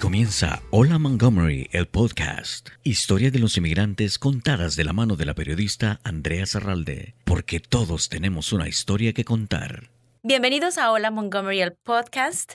comienza 0.00 0.62
Hola 0.70 0.98
Montgomery, 0.98 1.68
el 1.72 1.86
podcast. 1.86 2.70
Historia 2.82 3.30
de 3.30 3.38
los 3.38 3.56
inmigrantes 3.58 4.18
contadas 4.18 4.74
de 4.74 4.84
la 4.84 4.94
mano 4.94 5.14
de 5.14 5.26
la 5.26 5.34
periodista 5.34 6.00
Andrea 6.02 6.46
Zarralde, 6.46 7.14
porque 7.24 7.60
todos 7.60 8.08
tenemos 8.08 8.52
una 8.52 8.66
historia 8.66 9.12
que 9.12 9.24
contar. 9.24 9.90
Bienvenidos 10.22 10.78
a 10.78 10.90
Hola 10.90 11.10
Montgomery, 11.10 11.60
el 11.60 11.74
podcast. 11.74 12.54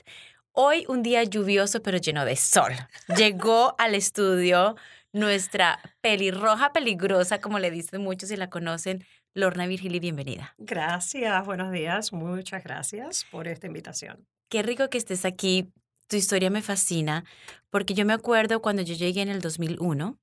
Hoy 0.52 0.84
un 0.88 1.04
día 1.04 1.22
lluvioso 1.22 1.82
pero 1.82 1.98
lleno 1.98 2.24
de 2.24 2.34
sol. 2.34 2.72
Llegó 3.16 3.74
al 3.78 3.94
estudio 3.94 4.74
nuestra 5.12 5.78
pelirroja 6.00 6.72
peligrosa, 6.72 7.40
como 7.40 7.60
le 7.60 7.70
dicen 7.70 8.02
muchos 8.02 8.30
y 8.32 8.36
la 8.36 8.50
conocen, 8.50 9.04
Lorna 9.34 9.66
Virgili, 9.68 10.00
bienvenida. 10.00 10.54
Gracias, 10.58 11.46
buenos 11.46 11.70
días, 11.70 12.12
muchas 12.12 12.64
gracias 12.64 13.24
por 13.30 13.46
esta 13.46 13.68
invitación. 13.68 14.26
Qué 14.48 14.62
rico 14.62 14.90
que 14.90 14.98
estés 14.98 15.24
aquí. 15.24 15.72
Tu 16.08 16.16
historia 16.16 16.50
me 16.50 16.62
fascina 16.62 17.24
porque 17.70 17.94
yo 17.94 18.06
me 18.06 18.12
acuerdo 18.12 18.62
cuando 18.62 18.82
yo 18.82 18.94
llegué 18.94 19.22
en 19.22 19.28
el 19.28 19.40
2001, 19.40 20.18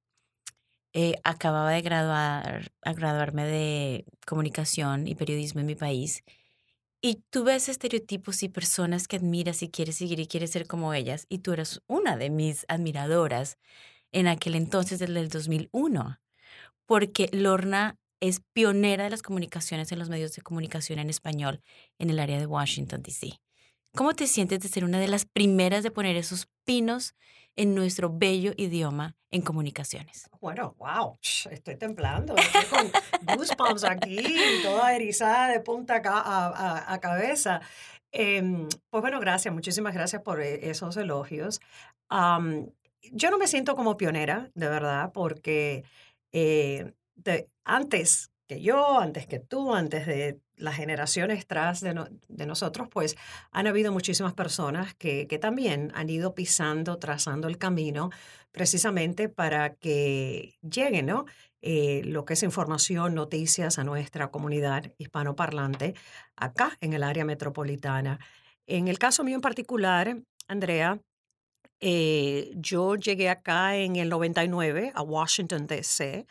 eh, 0.94 1.16
acababa 1.24 1.72
de 1.72 1.82
graduarme 1.82 3.46
de 3.46 4.06
comunicación 4.28 5.08
y 5.08 5.16
periodismo 5.16 5.60
en 5.62 5.66
mi 5.66 5.76
país. 5.76 6.24
Y 7.02 7.24
tú 7.30 7.44
ves 7.44 7.68
estereotipos 7.68 8.44
y 8.44 8.50
personas 8.50 9.08
que 9.08 9.18
admiras 9.18 9.62
y 9.62 9.70
quieres 9.70 9.96
seguir 9.98 10.20
y 10.22 10.28
quieres 10.28 10.52
ser 10.52 10.68
como 10.68 10.94
ellas. 10.94 11.26
Y 11.30 11.40
tú 11.40 11.52
eras 11.52 11.82
una 11.88 12.16
de 12.16 12.30
mis 12.30 12.66
admiradoras 12.70 13.58
en 14.14 14.28
aquel 14.28 14.56
entonces, 14.56 15.00
desde 15.00 15.20
el 15.20 15.30
2001. 15.30 16.20
Porque 16.86 17.30
Lorna 17.34 17.98
es 18.22 18.42
pionera 18.54 19.04
de 19.06 19.10
las 19.10 19.22
comunicaciones 19.22 19.92
en 19.92 20.00
los 20.00 20.10
medios 20.10 20.34
de 20.36 20.44
comunicación 20.44 21.00
en 21.00 21.10
español 21.10 21.62
en 22.00 22.10
el 22.10 22.20
área 22.20 22.40
de 22.40 22.46
Washington, 22.46 23.02
D.C. 23.04 23.40
¿Cómo 23.96 24.16
te 24.16 24.26
sientes 24.26 24.60
de 24.60 24.70
ser 24.70 24.86
una 24.86 25.00
de 25.00 25.08
las 25.08 25.26
primeras 25.26 25.84
de 25.84 25.92
poner 25.92 26.16
esos 26.16 26.48
pinos 26.66 27.14
en 27.56 27.76
nuestro 27.76 28.10
bello 28.12 28.52
idioma 28.58 29.16
en 29.30 29.44
comunicaciones? 29.44 30.28
Bueno, 30.42 30.74
wow, 30.80 31.16
estoy 31.22 31.76
temblando, 31.76 32.36
estoy 32.36 32.66
con 32.66 32.92
goosebumps 33.38 33.84
aquí, 33.84 34.24
toda 34.64 34.96
erizada 34.96 35.50
de 35.50 35.60
punta 35.60 36.02
a, 36.04 36.92
a, 36.92 37.00
cabeza. 37.00 37.62
Em, 38.12 38.68
pues 38.90 39.02
bueno, 39.02 39.20
gracias, 39.20 39.54
muchísimas 39.54 39.94
gracias 39.94 40.24
por 40.24 40.42
e, 40.42 40.72
esos 40.72 40.98
elogios. 40.98 41.62
yo 42.10 43.30
no 43.30 43.38
me 43.38 43.46
siento 43.46 43.76
como 43.76 43.96
pionera, 43.96 44.50
de 44.56 44.70
verdad, 44.70 45.12
porque 45.14 45.84
eh, 46.32 46.94
antes 47.64 48.33
que 48.48 48.62
yo, 48.62 49.00
antes 49.00 49.28
que 49.28 49.40
tú, 49.40 49.74
antes 49.74 50.06
de 50.06 50.40
las 50.56 50.76
generaciones 50.76 51.48
tras 51.48 51.82
de, 51.82 51.96
nosotros, 52.46 52.88
pues 52.90 53.16
han 53.52 53.68
habido 53.68 53.92
muchísimas 53.92 54.34
personas 54.34 54.94
que, 54.96 55.28
que, 55.28 55.40
también 55.40 55.92
han 55.96 56.10
ido 56.10 56.36
pisando, 56.36 56.98
trazando 56.98 57.48
el 57.48 57.58
camino 57.58 58.10
precisamente 58.52 59.30
para 59.30 59.76
que 59.76 60.56
lleguen, 60.62 61.08
¿no? 61.08 61.26
Eh, 61.66 62.02
lo 62.04 62.26
que 62.26 62.34
es 62.34 62.44
información, 62.44 63.16
noticias 63.16 63.80
a 63.80 63.86
nuestra 63.86 64.32
comunidad 64.32 64.92
hispanoparlante 64.98 65.96
acá 66.36 66.78
en 66.82 66.92
el 66.92 67.04
área 67.04 67.24
metropolitana. 67.24 68.20
En 68.68 68.90
el 68.90 69.00
caso 69.00 69.24
mío 69.24 69.36
en 69.36 69.42
particular, 69.42 70.18
Andrea, 70.50 71.00
eh, 71.80 72.52
yo 72.56 72.96
llegué 72.96 73.30
acá 73.30 73.78
en 73.78 73.96
el 73.96 74.10
99 74.10 74.92
a 74.94 75.02
Washington, 75.04 75.66
D.C., 75.66 76.26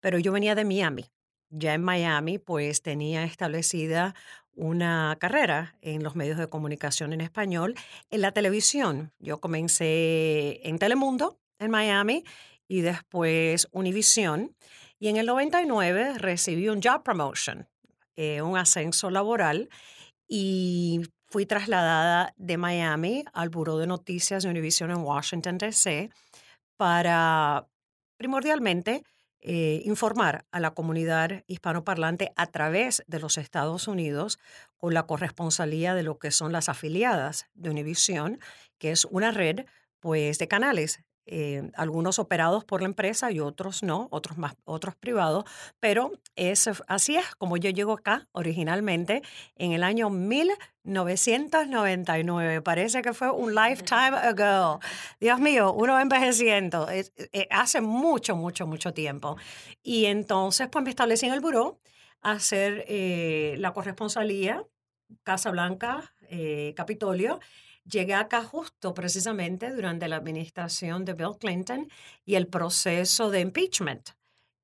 pero 0.00 0.18
yo 0.18 0.32
venía 0.32 0.56
de 0.56 0.64
Miami. 0.64 1.11
Ya 1.54 1.74
en 1.74 1.82
Miami, 1.82 2.38
pues 2.38 2.80
tenía 2.80 3.24
establecida 3.24 4.14
una 4.54 5.18
carrera 5.20 5.76
en 5.82 6.02
los 6.02 6.16
medios 6.16 6.38
de 6.38 6.48
comunicación 6.48 7.12
en 7.12 7.20
español, 7.20 7.74
en 8.10 8.22
la 8.22 8.32
televisión. 8.32 9.12
Yo 9.18 9.38
comencé 9.38 10.66
en 10.66 10.78
Telemundo, 10.78 11.38
en 11.58 11.70
Miami, 11.70 12.24
y 12.68 12.80
después 12.80 13.68
Univision. 13.70 14.56
Y 14.98 15.08
en 15.08 15.18
el 15.18 15.26
99 15.26 16.18
recibí 16.18 16.70
un 16.70 16.80
job 16.80 17.02
promotion, 17.02 17.68
eh, 18.16 18.40
un 18.40 18.56
ascenso 18.56 19.10
laboral, 19.10 19.68
y 20.26 21.02
fui 21.26 21.44
trasladada 21.44 22.32
de 22.38 22.56
Miami 22.56 23.24
al 23.34 23.50
Buró 23.50 23.76
de 23.76 23.86
Noticias 23.86 24.42
de 24.42 24.48
Univision 24.48 24.90
en 24.90 24.98
Washington, 24.98 25.58
D.C., 25.58 26.08
para 26.78 27.68
primordialmente 28.16 29.02
eh, 29.44 29.82
informar 29.84 30.46
a 30.52 30.60
la 30.60 30.70
comunidad 30.70 31.42
hispanoparlante 31.48 32.32
a 32.36 32.46
través 32.46 33.02
de 33.08 33.18
los 33.18 33.38
Estados 33.38 33.88
Unidos 33.88 34.38
con 34.76 34.94
la 34.94 35.02
corresponsalía 35.02 35.94
de 35.94 36.04
lo 36.04 36.18
que 36.18 36.30
son 36.30 36.52
las 36.52 36.68
afiliadas 36.68 37.46
de 37.54 37.70
Univision, 37.70 38.38
que 38.78 38.92
es 38.92 39.04
una 39.04 39.32
red 39.32 39.66
pues, 39.98 40.38
de 40.38 40.46
canales 40.46 41.02
eh, 41.24 41.70
algunos 41.74 42.18
operados 42.18 42.64
por 42.64 42.80
la 42.80 42.86
empresa 42.86 43.30
y 43.30 43.38
otros 43.38 43.84
no, 43.84 44.08
otros 44.10 44.38
más, 44.38 44.56
otros 44.64 44.96
privados, 44.96 45.44
pero 45.78 46.10
es, 46.34 46.68
así 46.88 47.14
es 47.14 47.36
como 47.36 47.56
yo 47.56 47.70
llego 47.70 47.92
acá 47.92 48.26
originalmente 48.32 49.22
en 49.54 49.70
el 49.70 49.84
año 49.84 50.10
1999. 50.10 52.60
Parece 52.62 53.02
que 53.02 53.12
fue 53.12 53.30
un 53.30 53.54
lifetime 53.54 54.16
ago. 54.16 54.80
Dios 55.20 55.38
mío, 55.38 55.72
uno 55.72 56.00
envejeciendo. 56.00 56.88
Eh, 56.90 57.04
hace 57.50 57.80
mucho, 57.80 58.34
mucho, 58.34 58.66
mucho 58.66 58.92
tiempo. 58.92 59.36
Y 59.80 60.06
entonces, 60.06 60.66
pues 60.72 60.82
me 60.82 60.90
establecí 60.90 61.26
en 61.26 61.34
el 61.34 61.40
buró 61.40 61.78
a 62.20 62.32
hacer 62.32 62.84
eh, 62.88 63.54
la 63.58 63.72
corresponsalía 63.72 64.66
Casa 65.22 65.52
Blanca, 65.52 66.12
Capitolio, 66.74 67.38
Llegué 67.84 68.14
acá 68.14 68.44
justo 68.44 68.94
precisamente 68.94 69.70
durante 69.70 70.08
la 70.08 70.16
administración 70.16 71.04
de 71.04 71.14
Bill 71.14 71.36
Clinton 71.38 71.88
y 72.24 72.36
el 72.36 72.46
proceso 72.46 73.30
de 73.30 73.40
impeachment 73.40 74.10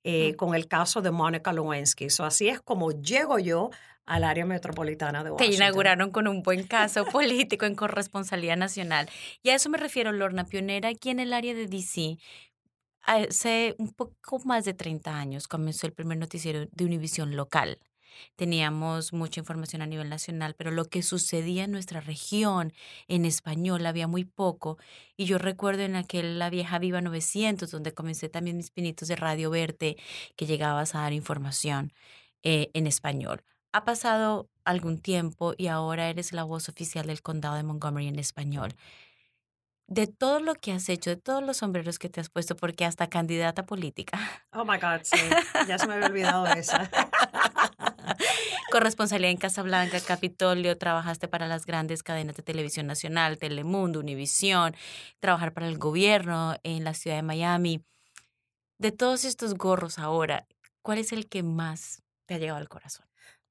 eh, 0.05 0.37
con 0.37 0.55
el 0.55 0.69
caso 0.69 1.03
de 1.03 1.11
Monica 1.11 1.53
Lewinsky. 1.53 2.07
así 2.21 2.49
es 2.49 2.61
como 2.61 2.93
llego 2.93 3.39
yo 3.39 3.71
al 4.07 4.25
área 4.25 4.47
metropolitana 4.47 5.23
de 5.23 5.31
Washington. 5.31 5.51
Te 5.51 5.57
inauguraron 5.57 6.11
con 6.11 6.29
un 6.29 6.43
buen 6.43 6.67
caso 6.67 7.05
político 7.05 7.67
en 7.67 7.75
corresponsalía 7.75 8.57
nacional. 8.57 9.09
Y 9.43 9.51
a 9.51 9.57
eso 9.57 9.69
me 9.69 9.77
refiero, 9.77 10.13
Lorna, 10.13 10.45
pionera 10.45 10.89
aquí 10.89 11.11
en 11.11 11.21
el 11.21 11.33
área 11.33 11.55
de 11.55 11.67
DC. 11.67 12.19
Hace 13.03 13.75
un 13.79 13.93
poco 13.93 14.39
más 14.45 14.65
de 14.65 14.75
30 14.75 15.15
años 15.15 15.49
comenzó 15.49 15.87
el 15.87 15.93
primer 15.93 16.19
noticiero 16.19 16.67
de 16.71 16.85
Univisión 16.85 17.37
local 17.37 17.79
teníamos 18.37 19.13
mucha 19.13 19.41
información 19.41 19.83
a 19.83 19.87
nivel 19.87 20.09
nacional, 20.09 20.55
pero 20.55 20.71
lo 20.71 20.85
que 20.87 21.03
sucedía 21.03 21.65
en 21.65 21.73
nuestra 21.73 22.01
región 22.01 22.73
en 23.09 23.25
español 23.25 23.85
había 23.87 24.07
muy 24.07 24.25
poco. 24.25 24.79
Y 25.17 25.25
yo 25.25 25.39
recuerdo 25.39 25.83
en 25.83 25.97
aquel 25.97 26.39
La 26.39 26.51
Vieja 26.51 26.79
Viva 26.79 27.01
900, 27.01 27.71
donde 27.71 27.95
comencé 27.95 28.29
también 28.29 28.57
mis 28.57 28.71
pinitos 28.71 29.09
de 29.09 29.17
Radio 29.17 29.51
Verte, 29.51 29.97
que 30.37 30.47
llegabas 30.47 30.95
a 30.95 31.01
dar 31.01 31.13
información 31.13 31.93
eh, 32.43 32.71
en 32.75 32.87
español. 32.87 33.43
Ha 33.73 33.85
pasado 33.85 34.49
algún 34.65 34.99
tiempo 34.99 35.55
y 35.57 35.67
ahora 35.69 36.09
eres 36.09 36.33
la 36.33 36.45
voz 36.45 36.69
oficial 36.69 37.07
del 37.07 37.23
condado 37.23 37.57
de 37.57 37.63
Montgomery 37.63 38.09
en 38.09 38.19
español 38.19 38.75
de 39.89 40.07
todo 40.07 40.41
lo 40.41 40.55
que 40.55 40.73
has 40.73 40.89
hecho, 40.89 41.11
de 41.11 41.17
todos 41.17 41.43
los 41.43 41.57
sombreros 41.57 41.99
que 41.99 42.09
te 42.09 42.21
has 42.21 42.29
puesto, 42.29 42.55
porque 42.55 42.85
hasta 42.85 43.09
candidata 43.09 43.67
política. 43.67 44.19
Oh 44.53 44.65
my 44.65 44.77
God, 44.77 45.01
sí, 45.03 45.17
ya 45.67 45.79
se 45.79 45.87
me 45.87 45.95
había 45.95 46.07
olvidado 46.07 46.47
esa. 46.47 46.89
Corresponsalía 48.71 49.31
en 49.31 49.37
Casablanca, 49.37 50.01
Capitolio, 50.01 50.77
trabajaste 50.77 51.29
para 51.29 51.47
las 51.47 51.67
grandes 51.67 52.03
cadenas 52.03 52.37
de 52.37 52.43
televisión 52.43 52.87
nacional, 52.87 53.39
Telemundo, 53.39 54.01
Univisión, 54.01 54.75
trabajar 55.21 55.53
para 55.53 55.69
el 55.69 55.79
gobierno 55.79 56.57
en 56.63 56.85
la 56.85 56.95
ciudad 56.95 57.17
de 57.17 57.23
Miami. 57.23 57.83
De 58.79 58.93
todos 58.93 59.25
estos 59.25 59.55
gorros 59.55 59.99
ahora, 59.99 60.47
¿cuál 60.83 60.99
es 60.99 61.13
el 61.13 61.29
que 61.29 61.43
más 61.43 62.03
te 62.27 62.35
ha 62.35 62.39
llegado 62.39 62.59
al 62.59 62.69
corazón? 62.69 63.07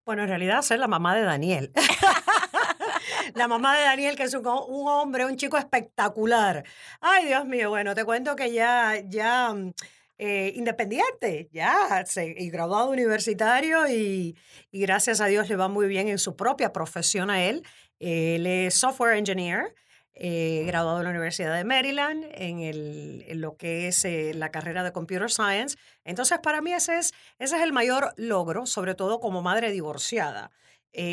Bueno, 0.06 0.24
en 0.24 0.30
realidad 0.30 0.62
ser 0.62 0.80
la 0.80 0.88
mamá 0.88 1.16
de 1.16 1.24
Daniel. 1.24 1.74
la 3.36 3.48
mamá 3.50 3.78
de 3.78 3.84
Daniel, 3.84 4.16
que 4.16 4.24
es 4.24 4.34
un, 4.34 4.46
hombre, 4.46 5.26
un 5.26 5.36
chico 5.36 5.58
espectacular. 5.58 6.64
Ay, 7.02 7.26
Dios 7.26 7.46
mío, 7.46 7.70
bueno, 7.70 7.94
te 7.94 8.06
cuento 8.06 8.36
que 8.36 8.54
ya, 8.54 9.02
ya 9.06 9.54
mm, 9.54 9.74
eh, 10.20 10.52
independiente, 10.56 11.48
ya, 11.52 12.04
y 12.16 12.50
graduado 12.50 12.90
universitario 12.90 13.88
y, 13.88 14.36
gracias 14.72 15.22
a 15.22 15.28
Dios 15.28 15.48
le 15.48 15.56
va 15.56 15.68
muy 15.68 15.88
bien 15.88 16.08
en 16.08 16.18
su 16.18 16.36
propia 16.36 16.74
profesión 16.74 17.30
a 17.30 17.44
él. 17.44 17.64
Él 18.00 18.48
es 18.48 18.74
software 18.74 19.16
engineer, 19.18 19.76
eh, 20.16 20.64
graduado 20.66 20.98
de 20.98 21.04
la 21.04 21.12
Universidad 21.12 21.56
de 21.56 21.64
Maryland 21.64 22.26
en, 22.32 22.62
el, 22.62 23.26
en 23.28 23.42
lo 23.42 23.58
que 23.58 23.90
es 23.90 24.06
eh, 24.06 24.34
la 24.34 24.50
carrera 24.50 24.84
de 24.84 24.92
Computer 24.92 25.30
Science. 25.30 25.78
Entonces, 26.04 26.40
para 26.40 26.62
mí 26.62 26.74
ese 26.74 26.98
es, 26.98 27.14
ese 27.38 27.58
es 27.58 27.62
el 27.62 27.72
mayor 27.72 28.14
logro, 28.18 28.66
sobre 28.66 28.96
todo 28.96 29.20
como 29.20 29.44
madre 29.44 29.72
divorciada. 29.72 30.50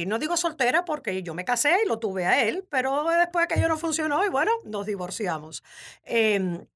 no 0.07 0.19
digo 0.19 0.39
soltera 0.39 0.87
porque 0.87 1.23
yo 1.23 1.35
me 1.35 1.45
casé 1.45 1.77
y 1.85 1.89
lo 1.89 1.99
tuve 1.99 2.25
a 2.25 2.43
él, 2.45 2.67
pero 2.71 3.07
después 3.11 3.47
que 3.47 3.55
aquello 3.55 3.69
no 3.69 3.77
funcionó 3.77 4.25
y 4.25 4.31
bueno, 4.31 4.53
nos 4.65 4.87
divorciamos. 4.87 5.62
Em, 6.05 6.67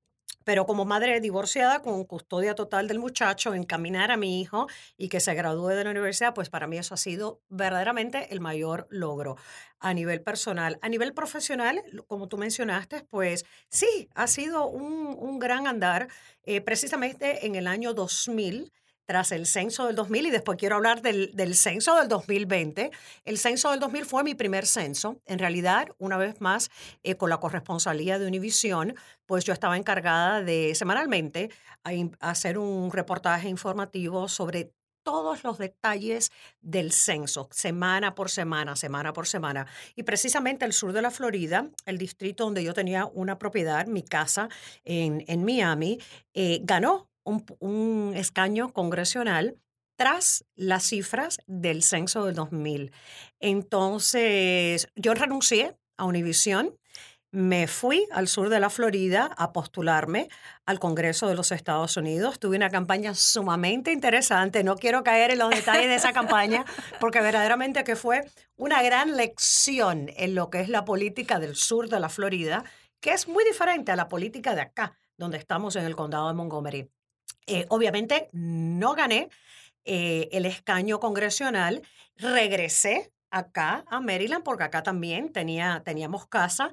pero 0.44 0.64
como 0.64 0.86
madre 0.86 1.20
divorciada 1.20 1.82
con 1.82 2.04
custodia 2.04 2.54
total 2.54 2.88
del 2.88 2.98
muchacho, 2.98 3.52
encaminar 3.52 4.10
a 4.10 4.16
mi 4.16 4.40
hijo 4.40 4.66
y 4.96 5.08
que 5.08 5.20
se 5.20 5.34
gradúe 5.34 5.68
de 5.68 5.84
la 5.84 5.90
universidad, 5.90 6.32
pues 6.32 6.48
para 6.48 6.66
mí 6.66 6.78
eso 6.78 6.94
ha 6.94 6.96
sido 6.96 7.42
verdaderamente 7.50 8.32
el 8.32 8.40
mayor 8.40 8.86
logro 8.90 9.36
a 9.78 9.92
nivel 9.92 10.22
personal. 10.22 10.78
A 10.80 10.88
nivel 10.88 11.12
profesional, 11.12 11.82
como 12.06 12.28
tú 12.28 12.38
mencionaste, 12.38 13.04
pues 13.10 13.44
sí, 13.68 14.08
ha 14.14 14.26
sido 14.26 14.66
un, 14.68 15.38
gran 15.38 15.66
andar. 15.66 16.08
Eh, 16.44 16.62
precisamente 16.62 17.46
en 17.46 17.54
el 17.54 17.66
año 17.66 17.92
2000 17.92 18.72
tras 19.08 19.32
el 19.32 19.46
censo 19.46 19.86
del 19.86 19.96
2000 19.96 20.26
y 20.26 20.30
después 20.30 20.58
quiero 20.58 20.76
hablar 20.76 21.00
del, 21.00 21.54
censo 21.54 21.96
del 21.96 22.08
2020. 22.08 22.90
El 23.24 23.38
censo 23.38 23.70
del 23.70 23.80
2000 23.80 24.04
fue 24.04 24.22
mi 24.22 24.34
primer 24.34 24.66
censo. 24.66 25.18
En 25.24 25.38
realidad, 25.38 25.88
una 25.96 26.18
vez 26.18 26.42
más, 26.42 26.70
eh, 27.02 27.14
con 27.14 27.30
la 27.30 27.38
corresponsalía 27.38 28.18
de 28.18 28.26
Univisión, 28.26 28.94
pues 29.24 29.46
yo 29.46 29.54
estaba 29.54 29.78
encargada 29.78 30.42
de 30.42 30.74
semanalmente 30.74 31.48
hacer 32.20 32.58
un 32.58 32.92
reportaje 32.92 33.48
informativo 33.48 34.28
sobre 34.28 34.74
todos 35.02 35.42
los 35.42 35.56
detalles 35.56 36.30
del 36.60 36.92
censo, 36.92 37.48
semana 37.50 38.14
por 38.14 38.28
semana, 38.28 38.76
semana 38.76 39.14
por 39.14 39.26
semana. 39.26 39.66
Y 39.96 40.02
precisamente 40.02 40.66
el 40.66 40.74
sur 40.74 40.92
de 40.92 41.00
la 41.00 41.10
Florida, 41.10 41.70
el 41.86 41.96
distrito 41.96 42.44
donde 42.44 42.62
yo 42.62 42.74
tenía 42.74 43.06
una 43.06 43.38
propiedad, 43.38 43.86
mi 43.86 44.02
casa 44.02 44.50
en, 44.84 45.24
en 45.26 45.46
Miami, 45.46 45.98
eh, 46.34 46.60
ganó 46.62 47.08
un, 47.60 48.12
escaño 48.16 48.72
congresional 48.72 49.56
tras 49.96 50.44
las 50.54 50.84
cifras 50.84 51.38
del 51.46 51.82
censo 51.82 52.24
del 52.24 52.34
2000. 52.34 52.92
Entonces, 53.40 54.88
yo 54.94 55.14
renuncié 55.14 55.76
a 55.96 56.04
Univisión, 56.04 56.78
me 57.30 57.66
fui 57.66 58.06
al 58.10 58.26
sur 58.26 58.48
de 58.48 58.58
la 58.58 58.70
Florida 58.70 59.30
a 59.36 59.52
postularme 59.52 60.28
al 60.64 60.78
Congreso 60.78 61.28
de 61.28 61.34
los 61.34 61.52
Estados 61.52 61.96
Unidos. 61.96 62.38
Tuve 62.38 62.56
una 62.56 62.70
campaña 62.70 63.14
sumamente 63.14 63.92
interesante. 63.92 64.64
No 64.64 64.76
quiero 64.76 65.04
caer 65.04 65.32
en 65.32 65.38
los 65.38 65.50
detalles 65.50 65.88
de 65.88 65.96
esa 65.96 66.12
campaña 66.14 66.64
porque 67.00 67.20
verdaderamente 67.20 67.84
que 67.84 67.96
fue 67.96 68.24
una 68.56 68.82
gran 68.82 69.16
lección 69.16 70.10
en 70.16 70.34
lo 70.34 70.48
que 70.48 70.60
es 70.60 70.70
la 70.70 70.86
política 70.86 71.38
del 71.38 71.54
sur 71.54 71.90
de 71.90 72.00
la 72.00 72.08
Florida, 72.08 72.64
que 73.00 73.12
es 73.12 73.28
muy 73.28 73.44
diferente 73.44 73.92
a 73.92 73.96
la 73.96 74.08
política 74.08 74.54
de 74.54 74.62
acá, 74.62 74.96
donde 75.18 75.36
estamos 75.36 75.76
en 75.76 75.84
el 75.84 75.96
condado 75.96 76.28
de 76.28 76.34
Montgomery. 76.34 76.88
Eh, 77.48 77.64
obviamente 77.70 78.28
no 78.32 78.94
gané 78.94 79.30
eh, 79.84 80.28
el 80.32 80.44
escaño 80.44 81.00
congresional, 81.00 81.82
regresé 82.16 83.10
acá 83.30 83.84
a 83.88 84.00
Maryland 84.00 84.44
porque 84.44 84.64
acá 84.64 84.82
también 84.82 85.32
tenía, 85.32 85.82
teníamos 85.82 86.26
casa 86.26 86.70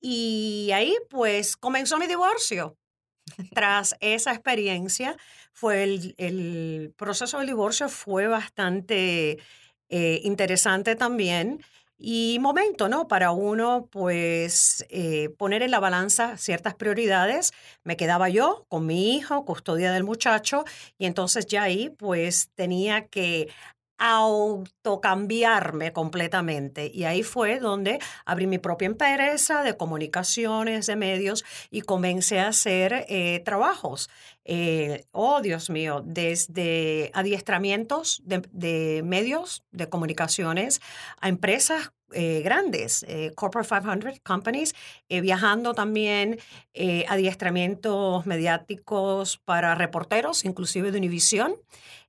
y 0.00 0.70
ahí 0.72 0.94
pues 1.10 1.56
comenzó 1.56 1.98
mi 1.98 2.06
divorcio. 2.06 2.76
Tras 3.52 3.96
esa 4.00 4.32
experiencia, 4.32 5.16
fue 5.52 5.82
el, 5.84 6.94
proceso 6.96 7.38
del 7.38 7.46
divorcio 7.48 7.88
fue 7.88 8.26
bastante 8.26 9.38
eh, 9.88 10.20
interesante 10.22 10.96
también. 10.96 11.64
Y 12.04 12.38
momento, 12.40 12.88
¿no? 12.88 13.06
Para 13.06 13.30
uno, 13.30 13.86
pues, 13.92 14.84
eh, 14.90 15.28
poner 15.38 15.62
en 15.62 15.70
la 15.70 15.78
balanza 15.78 16.36
ciertas 16.36 16.74
prioridades. 16.74 17.52
Me 17.84 17.96
quedaba 17.96 18.28
yo 18.28 18.66
con 18.68 18.86
mi 18.86 19.14
hijo, 19.16 19.44
custodia 19.44 19.92
del 19.92 20.02
muchacho, 20.02 20.64
y 20.98 21.06
entonces 21.06 21.46
ya 21.46 21.62
ahí, 21.62 21.90
pues, 21.90 22.50
tenía 22.56 23.06
que 23.06 23.50
autocambiarme 23.98 25.92
completamente. 25.92 26.90
Y 26.92 27.04
ahí 27.04 27.22
fue 27.22 27.60
donde 27.60 28.00
abrí 28.24 28.48
mi 28.48 28.58
propia 28.58 28.86
empresa 28.86 29.62
de 29.62 29.76
comunicaciones, 29.76 30.86
de 30.86 30.96
medios, 30.96 31.44
y 31.70 31.82
comencé 31.82 32.40
a 32.40 32.48
hacer 32.48 33.06
eh, 33.08 33.40
trabajos. 33.44 34.10
Eh, 34.44 35.04
oh, 35.12 35.40
Dios 35.40 35.70
mío, 35.70 36.02
desde 36.04 37.10
adiestramientos 37.14 38.22
de, 38.24 39.02
medios, 39.04 39.64
de 39.70 39.88
comunicaciones, 39.88 40.80
a 41.20 41.28
empresas 41.28 41.92
eh, 42.14 42.42
grandes, 42.42 43.06
Corporate 43.34 43.68
500 43.68 44.20
Companies, 44.20 44.74
viajando 45.08 45.72
también 45.72 46.38
adiestramientos 47.08 48.26
mediáticos 48.26 49.38
para 49.38 49.74
reporteros, 49.74 50.44
inclusive 50.44 50.92
de 50.92 50.98
Univision. 50.98 51.56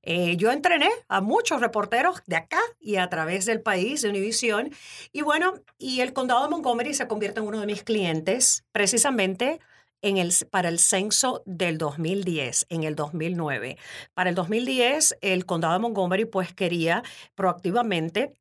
Eh, 0.06 0.36
yo 0.36 0.52
entrené 0.52 0.90
a 1.08 1.22
muchos 1.22 1.62
reporteros 1.62 2.22
de 2.28 2.36
acá 2.36 2.60
y 2.80 2.98
a 2.98 3.10
través 3.10 3.46
del 3.46 3.62
país, 3.62 4.02
de 4.02 4.10
Univision. 4.10 4.72
Y 5.14 5.22
bueno, 5.22 5.54
y 5.78 6.02
el 6.02 6.12
condado 6.12 6.44
de 6.44 6.50
Montgomery 6.50 6.94
se 6.94 7.08
convierte 7.08 7.40
en 7.40 7.48
uno 7.48 7.62
de 7.62 7.66
mis 7.66 7.84
clientes 7.84 8.66
precisamente 8.74 9.60
para 10.50 10.68
el 10.68 10.80
censo 10.80 11.44
del 11.46 11.78
2010, 11.78 12.66
en 12.70 12.84
el 12.84 12.96
2009. 12.96 13.78
Para 14.14 14.30
el 14.30 14.36
2010, 14.36 15.18
el 15.22 15.46
condado 15.46 15.74
de 15.74 15.80
Montgomery 15.80 16.26
pues 16.26 16.54
quería 16.54 17.04
proactivamente 17.36 18.34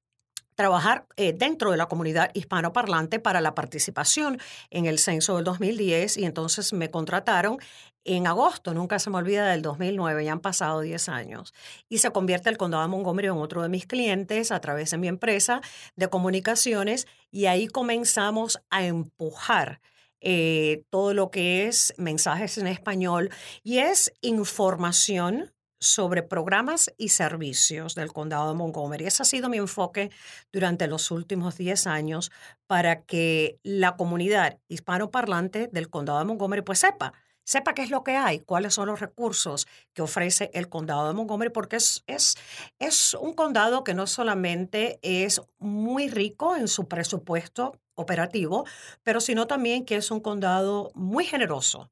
trabajar 0.56 1.06
eh, 1.16 1.32
dentro 1.32 1.70
de 1.70 1.76
la 1.76 1.86
comunidad 1.86 2.30
hispanoparlante 2.34 3.20
para 3.20 3.40
la 3.40 3.54
participación 3.54 4.38
en 4.70 4.86
el 4.86 4.98
censo 4.98 5.36
del 5.36 5.44
2010 5.44 6.16
y 6.18 6.24
entonces 6.24 6.72
me 6.72 6.90
contrataron 6.90 7.58
en 8.04 8.26
agosto, 8.26 8.74
nunca 8.74 8.98
se 8.98 9.10
me 9.10 9.18
olvida 9.18 9.48
del 9.48 9.62
2009, 9.62 10.24
ya 10.24 10.32
han 10.32 10.40
pasado 10.40 10.80
10 10.80 11.08
años, 11.08 11.54
y 11.88 11.98
se 11.98 12.10
convierte 12.10 12.50
el 12.50 12.58
condado 12.58 12.82
de 12.82 12.88
Montgomery 12.88 13.28
en 13.28 13.34
otro 13.34 13.62
de 13.62 13.68
mis 13.68 13.86
clientes 13.86 14.50
a 14.50 14.60
través 14.60 14.90
de 14.90 14.98
mi 14.98 15.06
empresa 15.06 15.60
de 15.94 16.08
comunicaciones 16.08 17.06
y 17.30 17.46
ahí 17.46 17.68
comenzamos 17.68 18.60
a 18.70 18.84
empujar 18.84 19.80
eh, 20.22 20.84
todo 20.90 21.14
lo 21.14 21.30
que 21.30 21.66
es 21.66 21.94
mensajes 21.98 22.56
en 22.58 22.66
español 22.66 23.30
y 23.62 23.78
es 23.78 24.12
información 24.20 25.52
sobre 25.82 26.22
programas 26.22 26.92
y 26.96 27.08
servicios 27.08 27.96
del 27.96 28.12
condado 28.12 28.48
de 28.48 28.54
Montgomery. 28.54 29.04
Ese 29.04 29.24
ha 29.24 29.26
sido 29.26 29.48
mi 29.48 29.58
enfoque 29.58 30.10
durante 30.52 30.86
los 30.86 31.10
últimos 31.10 31.58
10 31.58 31.88
años 31.88 32.30
para 32.68 33.02
que 33.02 33.58
la 33.64 33.96
comunidad 33.96 34.60
hispanoparlante 34.68 35.68
del 35.72 35.90
condado 35.90 36.20
de 36.20 36.24
Montgomery 36.26 36.62
pues 36.62 36.78
sepa 36.78 37.12
sepa 37.44 37.74
qué 37.74 37.82
es 37.82 37.90
lo 37.90 38.04
que 38.04 38.16
hay, 38.16 38.40
cuáles 38.40 38.74
son 38.74 38.88
los 38.88 39.00
recursos 39.00 39.66
que 39.92 40.02
ofrece 40.02 40.50
el 40.54 40.68
condado 40.68 41.08
de 41.08 41.14
Montgomery, 41.14 41.50
porque 41.50 41.76
es, 41.76 42.04
es, 42.06 42.36
es 42.78 43.14
un 43.14 43.34
condado 43.34 43.84
que 43.84 43.94
no 43.94 44.06
solamente 44.06 44.98
es 45.02 45.40
muy 45.58 46.08
rico 46.08 46.56
en 46.56 46.68
su 46.68 46.88
presupuesto 46.88 47.78
operativo, 47.94 48.64
pero 49.02 49.20
sino 49.20 49.46
también 49.46 49.84
que 49.84 49.96
es 49.96 50.10
un 50.10 50.20
condado 50.20 50.90
muy 50.94 51.24
generoso 51.24 51.90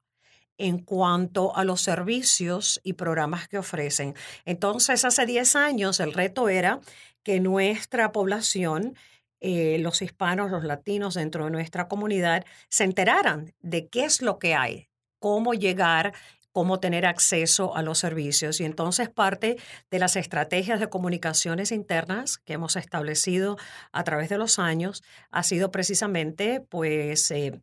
en 0.57 0.79
cuanto 0.79 1.55
a 1.55 1.63
los 1.63 1.81
servicios 1.81 2.79
y 2.83 2.93
programas 2.93 3.47
que 3.47 3.57
ofrecen. 3.57 4.13
Entonces, 4.45 5.05
hace 5.05 5.25
10 5.25 5.55
años 5.55 5.99
el 5.99 6.13
reto 6.13 6.49
era 6.49 6.81
que 7.23 7.39
nuestra 7.39 8.11
población 8.11 8.95
eh, 9.43 9.79
los 9.79 10.03
hispanos, 10.03 10.51
los 10.51 10.63
latinos 10.63 11.15
dentro 11.15 11.45
de 11.45 11.51
nuestra 11.51 11.87
comunidad 11.87 12.45
se 12.69 12.83
enteraran 12.83 13.55
de 13.61 13.87
qué 13.87 14.05
es 14.05 14.21
lo 14.21 14.37
que 14.37 14.53
hay, 14.53 14.90
cómo 15.21 15.53
llegar 15.53 16.13
cómo 16.51 16.79
tener 16.79 17.05
acceso 17.05 17.75
a 17.75 17.81
los 17.81 17.99
servicios. 17.99 18.59
Y 18.59 18.65
entonces 18.65 19.09
parte 19.09 19.57
de 19.89 19.99
las 19.99 20.15
estrategias 20.15 20.79
de 20.79 20.89
comunicaciones 20.89 21.71
internas 21.71 22.39
que 22.39 22.53
hemos 22.53 22.75
establecido 22.75 23.57
a 23.91 24.03
través 24.03 24.29
de 24.29 24.37
los 24.37 24.59
años 24.59 25.03
ha 25.31 25.43
sido 25.43 25.71
precisamente 25.71 26.59
pues 26.59 27.31
eh, 27.31 27.61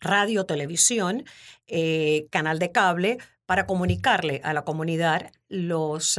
radio, 0.00 0.46
televisión, 0.46 1.24
eh, 1.66 2.26
canal 2.30 2.58
de 2.58 2.72
cable, 2.72 3.18
para 3.46 3.66
comunicarle 3.66 4.40
a 4.42 4.54
la 4.54 4.64
comunidad 4.64 5.30
los, 5.48 6.18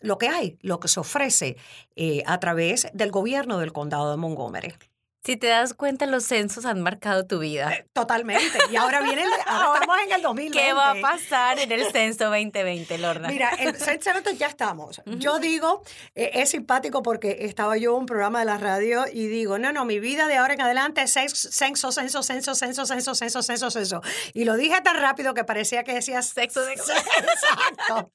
lo 0.00 0.18
que 0.18 0.28
hay, 0.28 0.56
lo 0.62 0.78
que 0.78 0.86
se 0.86 1.00
ofrece 1.00 1.56
eh, 1.96 2.22
a 2.26 2.38
través 2.38 2.88
del 2.92 3.10
gobierno 3.10 3.58
del 3.58 3.72
condado 3.72 4.12
de 4.12 4.16
Montgomery. 4.16 4.74
Si 5.22 5.36
te 5.36 5.48
das 5.48 5.74
cuenta, 5.74 6.06
los 6.06 6.24
censos 6.24 6.64
han 6.64 6.80
marcado 6.80 7.26
tu 7.26 7.40
vida. 7.40 7.70
Eh, 7.74 7.86
totalmente. 7.92 8.58
Y 8.70 8.76
ahora 8.76 9.00
viene, 9.02 9.22
el, 9.22 9.28
ahora, 9.46 9.64
ahora, 9.64 9.80
estamos 9.80 9.98
en 10.06 10.12
el 10.12 10.22
2020. 10.22 10.58
¿Qué 10.58 10.72
va 10.72 10.90
a 10.92 11.00
pasar 11.00 11.58
en 11.58 11.70
el 11.70 11.92
censo 11.92 12.24
2020, 12.24 12.96
Lorna? 12.96 13.28
Mira, 13.28 13.50
el 13.58 13.76
censo 13.76 14.10
ya 14.38 14.46
estamos. 14.46 15.02
Yo 15.06 15.38
digo, 15.38 15.82
eh, 16.14 16.30
es 16.34 16.50
simpático 16.50 17.02
porque 17.02 17.38
estaba 17.40 17.76
yo 17.76 17.92
en 17.92 18.00
un 18.00 18.06
programa 18.06 18.38
de 18.40 18.46
la 18.46 18.56
radio 18.56 19.04
y 19.12 19.26
digo, 19.26 19.58
no, 19.58 19.72
no, 19.72 19.84
mi 19.84 20.00
vida 20.00 20.26
de 20.26 20.36
ahora 20.36 20.54
en 20.54 20.62
adelante 20.62 21.02
es 21.02 21.12
censo, 21.12 21.92
censo, 21.92 22.22
censo, 22.22 22.54
censo, 22.54 22.86
censo, 22.86 23.14
censo, 23.14 23.42
censo, 23.42 23.70
censo. 23.70 24.02
Y 24.32 24.44
lo 24.44 24.56
dije 24.56 24.80
tan 24.80 24.96
rápido 24.96 25.34
que 25.34 25.44
parecía 25.44 25.84
que 25.84 25.92
decía 25.92 26.22
sexo, 26.22 26.64
sexo. 26.64 26.92
Exacto. 26.92 28.10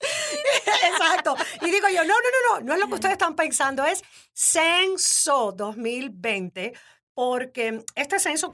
Exacto. 0.84 1.36
Y 1.62 1.70
digo 1.70 1.88
yo, 1.90 2.04
no, 2.04 2.14
no, 2.14 2.14
no, 2.14 2.60
no, 2.60 2.66
no 2.66 2.74
es 2.74 2.80
lo 2.80 2.88
que 2.88 2.94
ustedes 2.96 3.14
están 3.14 3.36
pensando, 3.36 3.86
es 3.86 4.04
censo 4.34 5.52
2020 5.52 6.74
porque 7.16 7.84
este 7.96 8.20
censo 8.20 8.52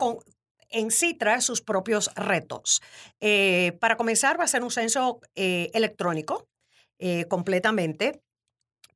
en 0.70 0.92
sí 0.92 1.14
trae 1.14 1.42
sus 1.42 1.62
propios 1.62 2.10
retos. 2.16 2.82
Eh, 3.20 3.78
para 3.82 3.98
comenzar, 3.98 4.40
va 4.40 4.46
a 4.46 4.48
ser 4.48 4.64
un 4.64 4.72
censo 4.72 5.20
eh, 5.36 5.70
electrónico 5.74 6.48
eh, 6.98 7.26
completamente 7.26 8.22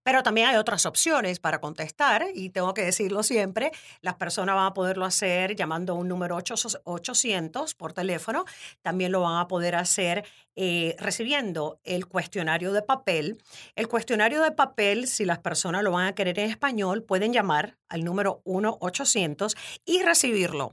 Pero 0.06 0.22
también 0.22 0.50
hay 0.50 0.58
otras 0.58 0.86
opciones 0.86 1.40
para 1.40 1.60
contestar 1.60 2.28
y 2.36 2.52
tengo 2.52 2.76
que 2.76 2.86
decirlo 2.86 3.24
siempre, 3.24 3.72
las 4.02 4.14
personas 4.14 4.56
van 4.56 4.68
a 4.68 4.74
poderlo 4.76 5.04
hacer 5.04 5.56
llamando 5.56 5.94
a 5.94 5.96
un 5.96 6.08
número 6.08 6.38
800 6.38 7.74
por 7.74 7.94
teléfono, 7.94 8.46
también 8.84 9.12
lo 9.12 9.22
van 9.22 9.40
a 9.40 9.48
poder 9.48 9.74
hacer 9.76 10.24
eh, 10.56 10.96
recibiendo 11.00 11.80
el 11.84 12.06
cuestionario 12.06 12.72
de 12.72 12.84
papel. 12.84 13.42
El 13.76 13.88
cuestionario 13.88 14.44
de 14.44 14.52
papel, 14.52 15.08
si 15.08 15.26
las 15.26 15.40
personas 15.40 15.82
lo 15.82 15.92
van 15.92 16.06
a 16.06 16.14
querer 16.14 16.38
en 16.38 16.52
español, 16.52 17.02
pueden 17.02 17.34
llamar 17.34 17.76
al 17.90 18.04
número 18.04 18.44
1-800 18.46 19.58
y 19.86 20.04
recibirlo 20.04 20.70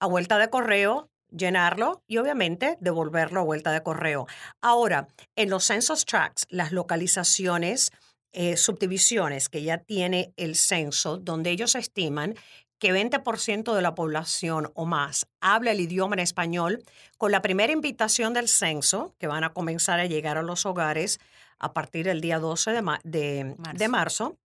a 0.00 0.06
vuelta 0.08 0.38
de 0.38 0.50
correo 0.50 1.08
llenarlo 1.30 2.02
y 2.06 2.18
obviamente 2.18 2.76
devolverlo 2.80 3.40
a 3.40 3.44
vuelta 3.44 3.72
de 3.72 3.82
correo. 3.82 4.26
Ahora, 4.60 5.08
en 5.36 5.50
los 5.50 5.64
census 5.64 6.04
tracks, 6.04 6.46
las 6.50 6.72
localizaciones 6.72 7.90
eh, 8.32 8.56
subdivisiones 8.56 9.48
que 9.48 9.62
ya 9.62 9.78
tiene 9.78 10.32
el 10.36 10.56
censo, 10.56 11.18
donde 11.18 11.50
ellos 11.50 11.74
estiman 11.74 12.34
que 12.78 12.92
20% 12.92 13.74
de 13.74 13.82
la 13.82 13.94
población 13.94 14.72
o 14.74 14.86
más 14.86 15.28
habla 15.40 15.70
el 15.70 15.80
idioma 15.80 16.16
en 16.16 16.20
español, 16.20 16.82
con 17.16 17.30
la 17.30 17.40
primera 17.40 17.72
invitación 17.72 18.34
del 18.34 18.48
censo, 18.48 19.14
que 19.18 19.28
van 19.28 19.44
a 19.44 19.52
comenzar 19.52 20.00
a 20.00 20.06
llegar 20.06 20.36
a 20.36 20.42
los 20.42 20.66
hogares 20.66 21.20
a 21.60 21.72
partir 21.72 22.06
del 22.06 22.20
día 22.20 22.40
12 22.40 22.72
de, 23.04 23.54
de 23.74 23.88
marzo, 23.88 24.36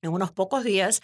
en 0.00 0.10
unos 0.12 0.32
pocos 0.32 0.64
días, 0.64 1.02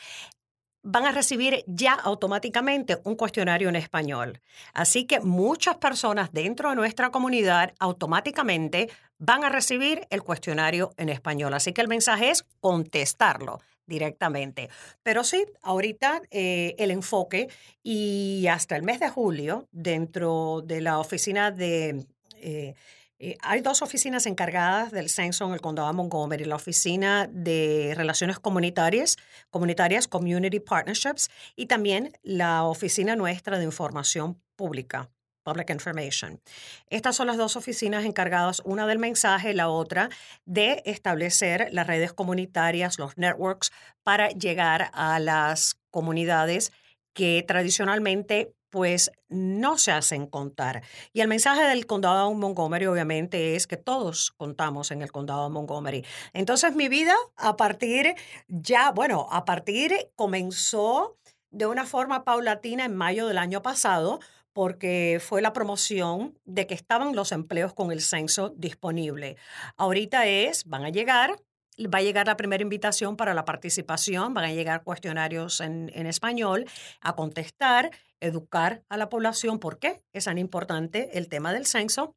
van 0.83 1.05
a 1.05 1.13
recibir 1.13 1.65
ya 1.67 1.93
automáticamente 1.93 2.99
un 3.05 3.15
cuestionario 3.15 3.69
en 3.69 3.77
español. 3.77 4.41
Así 4.73 5.05
que 5.05 5.21
muchas 5.21 5.77
personas 5.77 6.33
dentro 6.33 6.71
de 6.71 6.77
nuestra 6.77 7.11
comunidad 7.11 7.75
automáticamente 7.79 8.91
van 9.19 9.45
a 9.45 9.51
recibir 9.51 10.07
el 10.11 10.23
cuestionario 10.23 10.93
en 10.97 11.11
español. 11.11 11.53
Así 11.55 11.73
que 11.73 11.83
el 11.83 11.89
mensaje 11.89 12.31
es 12.31 12.45
contestarlo 12.61 13.61
directamente. 13.87 14.71
Pero 15.03 15.25
sí, 15.25 15.45
ahorita 15.63 16.23
eh, 16.31 16.75
el 16.79 16.91
enfoque 16.91 17.49
y 17.83 18.47
hasta 18.47 18.77
el 18.77 18.83
mes 18.83 19.01
de 19.01 19.11
julio, 19.11 19.69
dentro 19.73 20.63
de 20.65 20.81
la 20.81 20.99
oficina 20.99 21.51
de... 21.51 22.07
Eh, 22.37 22.75
eh, 23.23 23.37
hay 23.43 23.61
dos 23.61 23.83
oficinas 23.83 24.25
encargadas 24.25 24.93
del 24.93 25.11
censo 25.11 25.45
en 25.45 25.53
el 25.53 25.61
condado 25.61 25.89
de 25.89 25.95
Montgomery, 25.95 26.47
la 26.47 26.57
oficina 26.57 27.29
de 27.31 27.93
relaciones 27.95 28.39
comunitarias, 28.39 29.19
comunitarias, 29.51 30.09
Community 30.09 30.59
Partnerships, 30.59 31.29
y 31.55 31.67
también 31.67 32.13
la 32.23 32.65
oficina 32.65 33.17
nuestra 33.17 33.59
de 33.59 33.65
información 33.65 34.41
pública. 34.57 35.11
Public 35.43 35.71
Information. 35.71 36.41
Estas 36.89 37.17
son 37.17 37.27
las 37.27 37.37
dos 37.37 37.57
oficinas 37.57 38.05
encargadas, 38.05 38.61
una 38.65 38.87
del 38.87 38.99
mensaje, 38.99 39.55
la 39.55 39.69
otra 39.69 40.11
de 40.45 40.83
establecer 40.85 41.69
las 41.73 41.87
redes 41.87 42.13
comunitarias, 42.13 42.99
los 42.99 43.17
networks, 43.17 43.73
para 44.03 44.29
llegar 44.31 44.91
a 44.93 45.19
las 45.19 45.79
comunidades 45.91 46.73
que 47.15 47.43
tradicionalmente 47.47 48.55
pues 48.71 49.11
no 49.29 49.79
se 49.79 49.93
hacen 49.93 50.27
contar. 50.27 50.83
Y 51.13 51.21
el 51.21 51.29
mensaje 51.29 51.63
del 51.63 51.87
condado 51.87 52.29
de 52.29 52.35
Montgomery 52.37 52.87
obviamente 52.87 53.57
es 53.57 53.67
que 53.67 53.77
todos 53.77 54.31
contamos 54.31 54.91
en 54.91 55.03
el 55.03 55.13
condado 55.13 55.45
de 55.45 55.51
Montgomery. 55.51 56.05
Entonces 56.33 56.75
mi 56.75 56.89
vida 56.89 57.15
a 57.37 57.57
partir 57.57 58.15
ya, 58.49 58.93
bueno, 58.93 59.27
a 59.31 59.45
partir 59.45 59.93
comenzó 60.17 61.19
de 61.51 61.67
una 61.67 61.85
forma 61.85 62.25
paulatina 62.25 62.85
en 62.85 62.95
mayo 62.95 63.27
del 63.27 63.39
año 63.39 63.61
pasado 63.61 64.21
porque 64.53 65.21
fue 65.21 65.43
la 65.43 65.53
promoción 65.53 66.39
de 66.45 66.67
que 66.67 66.75
estaban 66.75 67.15
los 67.15 67.33
empleos 67.33 67.73
con 67.73 67.93
el 67.93 68.01
censo 68.01 68.51
disponible. 68.57 69.37
Ahorita 69.77 70.27
es, 70.27 70.65
van 70.65 70.85
a 70.85 70.91
llegar, 70.91 71.37
va 71.79 71.99
a 71.99 72.03
llegar 72.03 72.27
la 72.27 72.37
primera 72.37 72.63
invitación 72.63 73.17
para 73.17 73.35
la 73.35 73.45
participación, 73.45 74.35
van 74.35 74.45
a 74.45 74.53
llegar 74.53 74.83
cuestionarios 74.83 75.61
en, 75.61 75.89
español 76.07 76.67
a 77.01 77.15
contestar, 77.15 77.91
educar 78.21 78.85
a 78.89 78.97
la 78.97 79.09
población 79.09 79.59
por 79.59 79.79
qué 79.79 80.03
es 80.13 80.25
tan 80.25 80.39
importante 80.39 81.19
el 81.19 81.29
tema 81.29 81.53
del 81.53 81.67
censo 81.67 82.15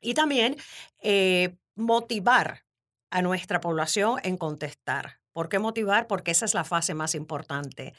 y 0.00 0.14
también 0.14 0.56
eh, 1.00 1.56
motivar 1.74 2.64
a 3.10 3.22
nuestra 3.22 3.60
población 3.60 4.20
en 4.22 4.36
contestar. 4.36 5.20
¿Por 5.32 5.48
qué 5.48 5.58
motivar? 5.58 6.06
Porque 6.06 6.32
esa 6.32 6.44
es 6.44 6.54
la 6.54 6.64
fase 6.64 6.94
más 6.94 7.14
importante. 7.14 7.94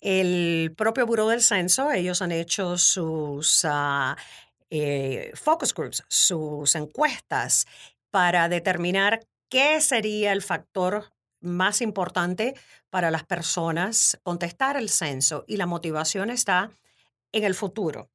El 0.00 0.74
propio 0.76 1.06
Buró 1.06 1.28
del 1.28 1.40
Censo, 1.40 1.92
ellos 1.92 2.20
han 2.20 2.32
hecho 2.32 2.76
sus 2.76 3.64
ah, 3.64 4.16
eh, 4.70 5.30
focus 5.34 5.72
groups, 5.72 6.04
sus 6.08 6.74
encuestas 6.74 7.66
para 8.10 8.48
determinar 8.48 9.26
qué 9.48 9.80
sería 9.80 10.32
el 10.32 10.42
factor 10.42 11.13
más 11.44 11.80
importante 11.80 12.54
para 12.90 13.10
las 13.10 13.24
personas 13.24 14.18
contestar 14.22 14.76
el 14.76 14.88
censo 14.88 15.44
y 15.46 15.56
la 15.56 15.66
motivación 15.66 16.30
está 16.30 16.70
en 17.32 17.44
el 17.44 17.54
futuro, 17.54 18.10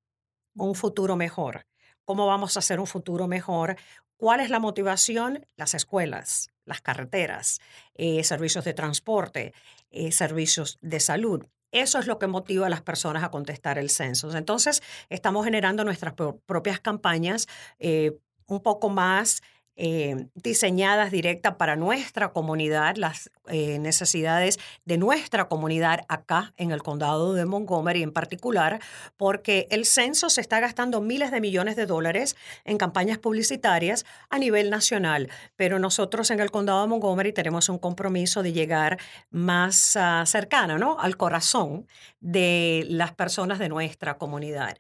un 0.55 0.75
futuro 0.75 1.15
mejor. 1.15 1.65
¿Cómo 2.05 2.25
vamos 2.25 2.55
a 2.55 2.59
hacer 2.59 2.79
un 2.79 2.87
futuro 2.87 3.27
mejor? 3.27 3.77
¿Cuál 4.17 4.39
es 4.39 4.49
la 4.49 4.59
motivación? 4.59 5.45
Las 5.55 5.73
escuelas, 5.75 6.49
las 6.65 6.81
carreteras, 6.81 7.59
eh, 7.93 8.23
servicios 8.23 8.65
de 8.65 8.73
transporte, 8.73 9.53
eh, 9.91 10.11
servicios 10.11 10.77
de 10.81 10.99
salud. 10.99 11.45
Eso 11.71 11.99
es 11.99 12.07
lo 12.07 12.17
que 12.17 12.27
motiva 12.27 12.65
a 12.65 12.69
las 12.69 12.81
personas 12.81 13.23
a 13.23 13.29
contestar 13.29 13.77
el 13.77 13.89
censo. 13.89 14.35
Entonces, 14.35 14.81
estamos 15.09 15.45
generando 15.45 15.83
nuestras 15.83 16.15
propias 16.45 16.79
campañas 16.79 17.47
eh, 17.77 18.17
un 18.47 18.61
poco 18.61 18.89
más 18.89 19.41
eh, 19.75 20.27
diseñadas 20.35 21.09
directas 21.09 21.55
para 21.55 21.77
nuestra 21.77 22.33
comunidad, 22.33 22.97
las 22.97 23.31
eh, 23.47 23.79
necesidades 23.79 24.59
de 24.83 24.97
nuestra 24.97 25.47
comunidad 25.47 26.01
acá 26.09 26.53
en 26.57 26.71
el 26.71 26.83
condado 26.83 27.33
de 27.33 27.45
Montgomery 27.45 28.03
en 28.03 28.11
particular, 28.11 28.81
porque 29.15 29.67
el 29.71 29.85
censo 29.85 30.29
se 30.29 30.41
está 30.41 30.59
gastando 30.59 30.99
miles 30.99 31.31
de 31.31 31.39
millones 31.39 31.75
de 31.75 31.85
dólares 31.85 32.35
en 32.65 32.77
campañas 32.77 33.19
publicitarias 33.19 34.05
a 34.29 34.37
nivel 34.37 34.69
nacional, 34.69 35.29
pero 35.55 35.79
nosotros 35.79 36.29
en 36.31 36.41
el 36.41 36.51
condado 36.51 36.81
de 36.81 36.87
Montgomery 36.87 37.31
tenemos 37.31 37.69
un 37.69 37.79
compromiso 37.79 38.43
de 38.43 38.51
llegar 38.51 38.99
más 39.29 39.95
uh, 39.95 40.25
cercano 40.25 40.77
¿no? 40.77 40.99
al 40.99 41.15
corazón 41.15 41.87
de 42.19 42.85
las 42.89 43.13
personas 43.13 43.59
de 43.59 43.69
nuestra 43.69 44.17
comunidad. 44.17 44.77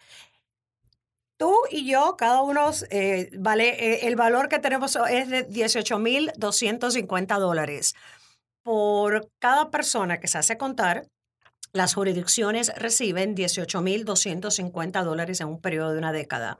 Tú 1.39 1.55
y 1.71 1.89
yo, 1.89 2.17
cada 2.17 2.41
uno, 2.41 2.69
eh, 2.89 3.29
vale, 3.39 3.69
eh, 3.69 4.07
el 4.07 4.17
valor 4.17 4.49
que 4.49 4.59
tenemos 4.59 4.97
es 5.09 5.29
de 5.29 5.47
18.250 5.47 7.39
dólares. 7.39 7.95
Por 8.61 9.31
cada 9.39 9.71
persona 9.71 10.19
que 10.19 10.27
se 10.27 10.37
hace 10.37 10.57
contar, 10.57 11.07
las 11.71 11.93
jurisdicciones 11.93 12.73
reciben 12.75 13.37
18.250 13.37 15.01
dólares 15.05 15.39
en 15.39 15.47
un 15.47 15.61
periodo 15.61 15.93
de 15.93 15.99
una 15.99 16.11
década. 16.11 16.59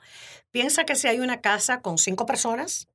Piensa 0.50 0.86
que 0.86 0.96
si 0.96 1.10
hay 1.10 1.20
una 1.20 1.42
casa 1.42 1.82
con 1.82 1.98
cinco 1.98 2.26
personas 2.26 2.88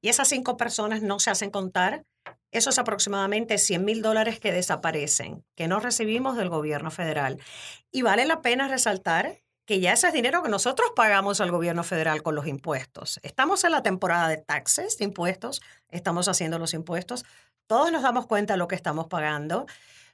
y 0.00 0.10
esas 0.10 0.28
cinco 0.28 0.56
personas 0.56 1.02
no 1.02 1.18
se 1.18 1.30
hacen 1.30 1.50
contar, 1.50 2.04
eso 2.52 2.70
es 2.70 2.78
aproximadamente 2.78 3.58
100 3.58 3.84
mil 3.84 4.02
dólares 4.02 4.38
que 4.38 4.52
desaparecen, 4.52 5.44
que 5.56 5.66
no 5.66 5.80
recibimos 5.80 6.36
del 6.36 6.48
gobierno 6.48 6.92
federal. 6.92 7.40
Y 7.90 8.02
vale 8.02 8.24
la 8.24 8.40
pena 8.40 8.68
resaltar 8.68 9.40
que 9.66 9.80
ya 9.80 9.92
ese 9.92 10.08
es 10.08 10.12
dinero 10.12 10.42
que 10.42 10.48
nosotros 10.48 10.92
pagamos 10.94 11.40
al 11.40 11.50
gobierno 11.50 11.84
federal 11.84 12.22
con 12.22 12.34
los 12.34 12.46
impuestos. 12.46 13.18
Estamos 13.22 13.64
en 13.64 13.72
la 13.72 13.82
temporada 13.82 14.28
de 14.28 14.36
taxes, 14.36 14.98
de 14.98 15.04
impuestos, 15.04 15.62
estamos 15.88 16.28
haciendo 16.28 16.58
los 16.58 16.74
impuestos, 16.74 17.24
todos 17.66 17.90
nos 17.90 18.02
damos 18.02 18.26
cuenta 18.26 18.54
de 18.54 18.58
lo 18.58 18.68
que 18.68 18.74
estamos 18.74 19.06
pagando. 19.06 19.66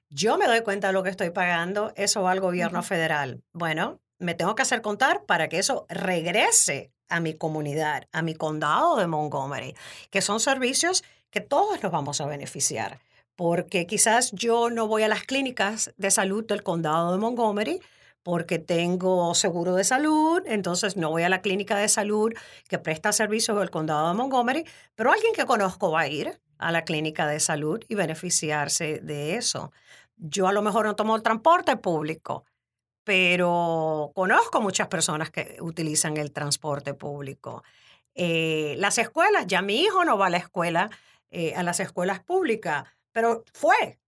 Yo 0.08 0.38
me 0.38 0.46
doy 0.46 0.62
cuenta 0.62 0.88
de 0.88 0.92
lo 0.92 1.02
que 1.02 1.10
estoy 1.10 1.30
pagando, 1.30 1.92
eso 1.96 2.22
va 2.22 2.32
al 2.32 2.40
gobierno 2.40 2.82
federal. 2.82 3.42
Bueno, 3.52 4.00
me 4.18 4.34
tengo 4.34 4.54
que 4.54 4.62
hacer 4.62 4.82
contar 4.82 5.24
para 5.24 5.48
que 5.48 5.58
eso 5.58 5.86
regrese 5.88 6.92
a 7.08 7.18
mi 7.18 7.34
comunidad, 7.34 8.06
a 8.12 8.22
mi 8.22 8.34
condado 8.34 8.96
de 8.96 9.08
Montgomery, 9.08 9.74
que 10.10 10.22
son 10.22 10.38
servicios 10.38 11.02
que 11.30 11.40
todos 11.40 11.82
nos 11.82 11.90
vamos 11.90 12.20
a 12.20 12.26
beneficiar, 12.26 13.00
porque 13.34 13.86
quizás 13.86 14.30
yo 14.32 14.70
no 14.70 14.86
voy 14.86 15.02
a 15.02 15.08
las 15.08 15.24
clínicas 15.24 15.92
de 15.96 16.10
salud 16.10 16.44
del 16.44 16.62
condado 16.62 17.12
de 17.12 17.18
Montgomery, 17.18 17.80
porque 18.22 18.58
tengo 18.58 19.34
seguro 19.34 19.74
de 19.74 19.84
salud, 19.84 20.42
entonces 20.46 20.96
no 20.96 21.10
voy 21.10 21.22
a 21.22 21.28
la 21.28 21.40
clínica 21.40 21.76
de 21.76 21.88
salud 21.88 22.32
que 22.68 22.78
presta 22.78 23.12
servicios 23.12 23.58
del 23.58 23.70
condado 23.70 24.08
de 24.08 24.14
Montgomery, 24.14 24.64
pero 24.94 25.12
alguien 25.12 25.32
que 25.34 25.46
conozco 25.46 25.90
va 25.90 26.00
a 26.00 26.08
ir 26.08 26.40
a 26.58 26.72
la 26.72 26.84
clínica 26.84 27.26
de 27.26 27.40
salud 27.40 27.82
y 27.88 27.94
beneficiarse 27.94 29.00
de 29.00 29.36
eso. 29.36 29.72
Yo 30.16 30.46
a 30.46 30.52
lo 30.52 30.62
mejor 30.62 30.84
no 30.84 30.96
tomo 30.96 31.16
el 31.16 31.22
transporte 31.22 31.76
público, 31.78 32.44
pero 33.04 34.12
conozco 34.14 34.60
muchas 34.60 34.88
personas 34.88 35.30
que 35.30 35.56
utilizan 35.60 36.18
el 36.18 36.32
transporte 36.32 36.92
público. 36.92 37.64
Eh, 38.14 38.74
las 38.78 38.98
escuelas, 38.98 39.46
ya 39.46 39.62
mi 39.62 39.80
hijo 39.80 40.04
no 40.04 40.18
va 40.18 40.26
a 40.26 40.30
la 40.30 40.36
escuela, 40.36 40.90
eh, 41.30 41.54
a 41.54 41.62
las 41.62 41.80
escuelas 41.80 42.20
públicas, 42.20 42.84
pero 43.12 43.44
fue 43.54 43.98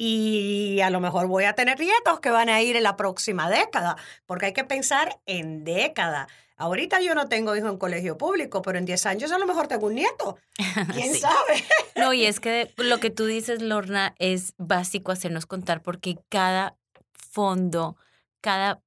y 0.00 0.80
a 0.80 0.90
lo 0.90 1.00
mejor 1.00 1.26
voy 1.26 1.42
a 1.42 1.54
tener 1.54 1.80
nietos 1.80 2.20
que 2.20 2.30
van 2.30 2.48
a 2.48 2.62
ir 2.62 2.76
en 2.76 2.84
la 2.84 2.96
próxima 2.96 3.50
década, 3.50 3.96
porque 4.26 4.46
hay 4.46 4.52
que 4.52 4.62
pensar 4.62 5.18
en 5.26 5.64
década. 5.64 6.28
Ahorita 6.56 7.00
yo 7.00 7.16
no 7.16 7.28
tengo 7.28 7.56
hijo 7.56 7.68
en 7.68 7.78
colegio 7.78 8.16
público, 8.16 8.62
pero 8.62 8.78
en 8.78 8.84
10 8.84 9.06
años 9.06 9.32
a 9.32 9.38
lo 9.38 9.46
mejor 9.46 9.66
tengo 9.66 9.88
un 9.88 9.96
nieto. 9.96 10.38
¿Quién 10.94 11.16
sabe? 11.16 11.64
no, 11.96 12.12
y 12.12 12.26
es 12.26 12.38
que 12.38 12.72
lo 12.76 13.00
que 13.00 13.10
tú 13.10 13.26
dices, 13.26 13.60
Lorna, 13.60 14.14
es 14.20 14.54
básico 14.56 15.10
hacernos 15.10 15.46
contar 15.46 15.82
porque 15.82 16.16
cada 16.28 16.76
fondo, 17.12 17.96
cada 18.40 18.80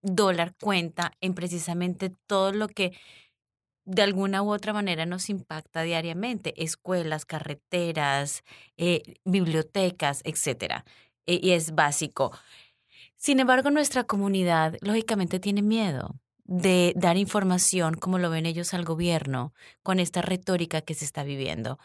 dólar 0.00 0.54
cuenta 0.58 1.12
en 1.20 1.34
precisamente 1.34 2.10
todo 2.26 2.52
lo 2.52 2.68
que 2.68 2.98
de 3.88 4.02
alguna 4.02 4.42
u 4.42 4.52
otra 4.52 4.74
manera 4.74 5.06
nos 5.06 5.30
impacta 5.30 5.82
diariamente, 5.82 6.52
escuelas, 6.62 7.24
carreteras, 7.24 8.44
eh, 8.76 9.02
bibliotecas, 9.24 10.20
etcétera. 10.24 10.84
E, 11.26 11.40
y 11.42 11.52
es 11.52 11.74
básico. 11.74 12.32
Sin 13.16 13.40
embargo, 13.40 13.70
nuestra 13.70 14.04
comunidad 14.04 14.76
lógicamente 14.82 15.40
tiene 15.40 15.62
miedo 15.62 16.20
de 16.44 16.92
dar 16.96 17.16
información 17.16 17.94
como 17.94 18.18
lo 18.18 18.30
ven 18.30 18.46
ellos 18.46 18.74
al 18.74 18.84
gobierno 18.84 19.54
con 19.82 20.00
esta 20.00 20.20
retórica 20.22 20.82
que 20.82 20.94
se 20.94 21.06
está 21.06 21.24
viviendo. 21.24 21.78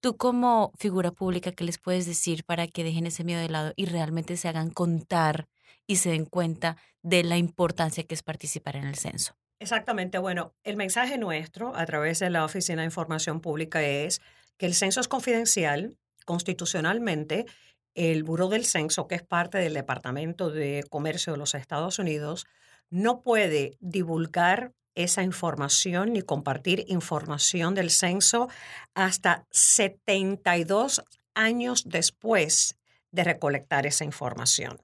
Tú 0.00 0.16
como 0.16 0.72
figura 0.78 1.10
pública, 1.10 1.52
¿qué 1.52 1.64
les 1.64 1.78
puedes 1.78 2.06
decir 2.06 2.44
para 2.44 2.68
que 2.68 2.84
dejen 2.84 3.06
ese 3.06 3.24
miedo 3.24 3.40
de 3.40 3.48
lado 3.48 3.72
y 3.76 3.86
realmente 3.86 4.36
se 4.36 4.48
hagan 4.48 4.70
contar 4.70 5.48
y 5.88 5.96
se 5.96 6.10
den 6.10 6.24
cuenta 6.24 6.76
de 7.02 7.24
la 7.24 7.36
importancia 7.36 8.04
que 8.04 8.14
es 8.14 8.22
participar 8.22 8.76
en 8.76 8.84
el 8.86 8.96
censo? 8.96 9.34
Exactamente. 9.62 10.18
Bueno, 10.18 10.56
el 10.64 10.76
mensaje 10.76 11.18
nuestro 11.18 11.76
a 11.76 11.86
través 11.86 12.18
de 12.18 12.30
la 12.30 12.44
Oficina 12.44 12.82
de 12.82 12.86
Información 12.86 13.40
Pública 13.40 13.80
es 13.80 14.20
que 14.56 14.66
el 14.66 14.74
censo 14.74 15.00
es 15.00 15.06
confidencial 15.06 15.96
constitucionalmente. 16.24 17.46
El 17.94 18.24
Buró 18.24 18.48
del 18.48 18.64
Censo, 18.64 19.06
que 19.06 19.14
es 19.14 19.22
parte 19.22 19.58
del 19.58 19.74
Departamento 19.74 20.50
de 20.50 20.84
Comercio 20.90 21.34
de 21.34 21.38
los 21.38 21.54
Estados 21.54 22.00
Unidos, 22.00 22.44
no 22.90 23.20
puede 23.20 23.76
divulgar 23.78 24.72
esa 24.96 25.22
información 25.22 26.12
ni 26.12 26.22
compartir 26.22 26.84
información 26.88 27.76
del 27.76 27.90
censo 27.90 28.48
hasta 28.94 29.46
72 29.52 31.04
años 31.34 31.84
después 31.86 32.80
de 33.12 33.22
recolectar 33.22 33.86
esa 33.86 34.04
información. 34.04 34.82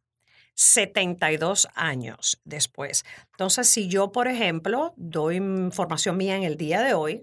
72 0.58 1.68
años 1.76 2.40
después. 2.44 3.04
Entonces, 3.30 3.68
si 3.68 3.86
yo, 3.86 4.10
por 4.10 4.26
ejemplo, 4.26 4.92
doy 4.96 5.36
información 5.36 6.16
mía 6.16 6.34
en 6.34 6.42
el 6.42 6.56
día 6.56 6.82
de 6.82 6.94
hoy, 6.94 7.22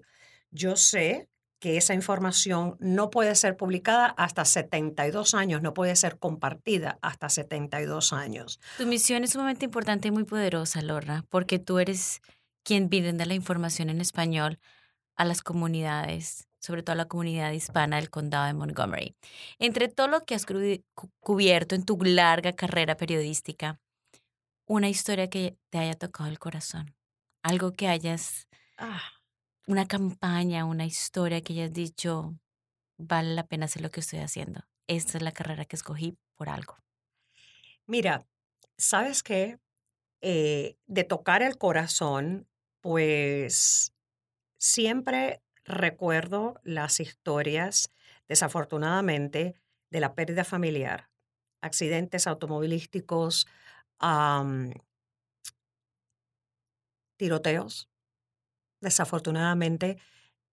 yo 0.51 0.77
sé 0.77 1.27
que 1.59 1.75
esa 1.75 1.93
información 1.93 2.77
no 2.79 3.09
puede 3.09 3.35
ser 3.35 3.57
publicada 3.57 4.05
hasta 4.05 4.45
72 4.45 5.33
años, 5.33 5.61
no 5.61 5.73
puede 5.73 5.97
ser 5.97 6.17
compartida 6.17 6.97
hasta 7.01 7.27
72 7.27 8.13
años. 8.13 8.61
Tu 8.77 8.85
misión 8.85 9.25
es 9.25 9.31
sumamente 9.31 9.65
importante 9.65 10.07
y 10.07 10.11
muy 10.11 10.23
poderosa, 10.23 10.81
Lorna, 10.81 11.25
porque 11.29 11.59
tú 11.59 11.79
eres 11.79 12.21
quien 12.63 12.87
brinda 12.87 13.25
la 13.25 13.33
información 13.33 13.89
en 13.89 13.99
español 13.99 14.59
a 15.17 15.25
las 15.25 15.41
comunidades 15.41 16.47
sobre 16.65 16.81
todo 16.81 16.93
a 16.93 16.97
la 16.97 17.07
comunidad 17.07 17.51
hispana 17.51 17.97
del 17.97 18.09
condado 18.09 18.47
de 18.47 18.53
Montgomery. 18.55 19.15
Entre 19.59 19.87
todo 19.87 20.07
lo 20.07 20.21
que 20.21 20.33
has 20.33 20.47
cubierto 21.19 21.75
en 21.75 21.85
tu 21.85 21.97
larga 22.01 22.53
carrera 22.53 22.97
periodística, 22.97 23.79
una 24.65 24.89
historia 24.89 25.29
que 25.29 25.57
te 25.69 25.77
haya 25.77 25.93
tocado 25.93 26.27
el 26.27 26.39
corazón, 26.39 26.95
algo 27.43 27.71
que 27.71 27.87
hayas, 27.87 28.47
ah. 28.79 28.99
una 29.67 29.87
campaña, 29.87 30.65
una 30.65 30.85
historia 30.85 31.41
que 31.41 31.53
hayas 31.53 31.71
dicho, 31.71 32.35
vale 32.97 33.35
la 33.35 33.45
pena 33.45 33.65
hacer 33.65 33.83
lo 33.83 33.91
que 33.91 33.99
estoy 33.99 34.19
haciendo. 34.19 34.61
Esta 34.87 35.19
es 35.19 35.23
la 35.23 35.31
carrera 35.31 35.65
que 35.65 35.75
escogí 35.75 36.17
por 36.35 36.49
algo. 36.49 36.77
Mira, 37.85 38.25
¿sabes 38.75 39.21
qué? 39.21 39.59
Eh, 40.21 40.77
de 40.87 41.03
tocar 41.03 41.43
el 41.43 41.59
corazón, 41.59 42.47
pues 42.81 43.93
siempre 44.57 45.43
recuerdo 45.65 46.59
las 46.63 46.99
historias, 46.99 47.91
desafortunadamente, 48.27 49.55
de 49.89 49.99
la 49.99 50.15
pérdida 50.15 50.43
familiar, 50.43 51.09
accidentes 51.61 52.27
automovilísticos, 52.27 53.47
tiroteos, 57.17 57.89
desafortunadamente. 58.81 59.97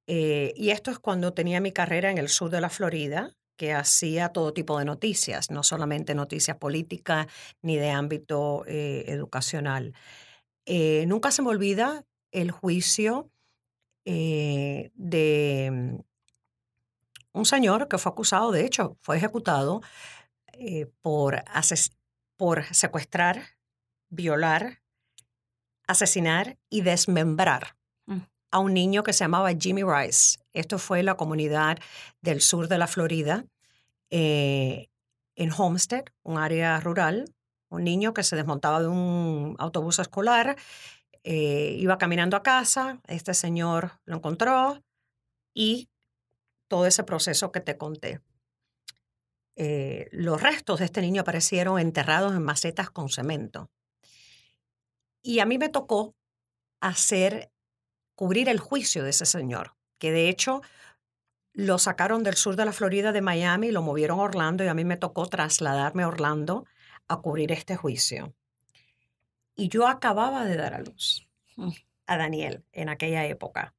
Eh, 0.06 0.52
y 0.56 0.70
esto 0.70 0.90
es 0.90 0.98
cuando 0.98 1.34
tenía 1.34 1.60
mi 1.60 1.72
carrera 1.72 2.10
en 2.10 2.18
el 2.18 2.28
sur 2.28 2.50
de 2.50 2.60
la 2.60 2.70
Florida, 2.70 3.36
que 3.56 3.72
hacía 3.72 4.30
todo 4.30 4.52
tipo 4.52 4.78
de 4.78 4.84
noticias, 4.84 5.50
no 5.50 5.62
solamente 5.62 6.14
noticias 6.14 6.56
políticas 6.56 7.26
ni 7.60 7.76
de 7.76 7.90
ámbito 7.90 8.64
eh, 8.66 9.04
educacional. 9.08 9.94
Eh, 10.66 11.04
nunca 11.06 11.30
se 11.30 11.42
me 11.42 11.50
olvida 11.50 12.04
el 12.30 12.50
juicio 12.50 13.30
eh, 14.04 14.90
de 14.94 15.70
mm, 15.72 16.00
un 17.32 17.44
señor 17.44 17.88
que 17.88 17.98
fue 17.98 18.12
acusado, 18.12 18.52
de 18.52 18.64
hecho, 18.64 18.96
fue 19.00 19.16
ejecutado 19.16 19.80
eh, 20.52 20.86
por, 21.00 21.42
por 22.36 22.64
secuestrar, 22.74 23.42
violar, 24.10 24.82
asesinar 25.86 26.58
y 26.68 26.82
desmembrar 26.82 27.76
mm. 28.06 28.18
a 28.50 28.58
un 28.58 28.74
niño 28.74 29.02
que 29.02 29.12
se 29.12 29.24
llamaba 29.24 29.52
Jimmy 29.58 29.82
Rice. 29.82 30.38
Esto 30.52 30.78
fue 30.78 31.00
en 31.00 31.06
la 31.06 31.16
comunidad 31.16 31.78
del 32.20 32.40
sur 32.40 32.68
de 32.68 32.78
la 32.78 32.86
Florida, 32.86 33.46
eh, 34.10 34.90
en 35.36 35.50
Homestead, 35.56 36.04
un 36.22 36.38
área 36.38 36.78
rural. 36.80 37.34
Un 37.70 37.84
niño 37.84 38.12
que 38.12 38.22
se 38.22 38.36
desmontaba 38.36 38.82
de 38.82 38.88
un 38.88 39.56
autobús 39.58 39.98
escolar 39.98 40.56
eh, 41.24 41.76
iba 41.78 41.98
caminando 41.98 42.36
a 42.36 42.42
casa, 42.42 43.00
este 43.06 43.34
señor 43.34 44.00
lo 44.04 44.16
encontró 44.16 44.82
y 45.54 45.88
todo 46.68 46.86
ese 46.86 47.04
proceso 47.04 47.52
que 47.52 47.60
te 47.60 47.76
conté. 47.76 48.20
Eh, 49.56 50.08
los 50.12 50.40
restos 50.40 50.78
de 50.78 50.86
este 50.86 51.02
niño 51.02 51.22
aparecieron 51.22 51.78
enterrados 51.78 52.34
en 52.34 52.42
macetas 52.42 52.90
con 52.90 53.08
cemento. 53.08 53.70
Y 55.22 55.38
a 55.38 55.46
mí 55.46 55.58
me 55.58 55.68
tocó 55.68 56.16
hacer, 56.80 57.52
cubrir 58.14 58.48
el 58.48 58.58
juicio 58.58 59.04
de 59.04 59.10
ese 59.10 59.26
señor, 59.26 59.76
que 59.98 60.10
de 60.10 60.28
hecho 60.28 60.62
lo 61.52 61.78
sacaron 61.78 62.22
del 62.22 62.34
sur 62.34 62.56
de 62.56 62.64
la 62.64 62.72
Florida, 62.72 63.12
de 63.12 63.20
Miami, 63.20 63.70
lo 63.70 63.82
movieron 63.82 64.18
a 64.18 64.22
Orlando 64.22 64.64
y 64.64 64.68
a 64.68 64.74
mí 64.74 64.84
me 64.84 64.96
tocó 64.96 65.26
trasladarme 65.26 66.02
a 66.02 66.08
Orlando 66.08 66.64
a 67.08 67.20
cubrir 67.20 67.52
este 67.52 67.76
juicio. 67.76 68.34
Y 69.54 69.68
yo 69.68 69.86
acababa 69.86 70.44
de 70.44 70.56
dar 70.56 70.74
a 70.74 70.80
luz 70.80 71.28
mm. 71.56 71.70
a 72.06 72.16
Daniel 72.16 72.64
en 72.72 72.88
aquella 72.88 73.24
época. 73.26 73.74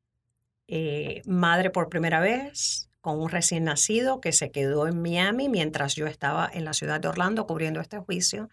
Eh, 0.67 1.21
madre 1.25 1.69
por 1.69 1.89
primera 1.89 2.19
vez, 2.19 2.89
con 3.01 3.19
un 3.19 3.29
recién 3.29 3.65
nacido 3.65 4.21
que 4.21 4.31
se 4.31 4.51
quedó 4.51 4.87
en 4.87 5.01
Miami 5.01 5.49
mientras 5.49 5.95
yo 5.95 6.07
estaba 6.07 6.49
en 6.51 6.63
la 6.63 6.73
ciudad 6.73 7.01
de 7.01 7.09
Orlando 7.09 7.45
cubriendo 7.45 7.81
este 7.81 7.99
juicio. 7.99 8.49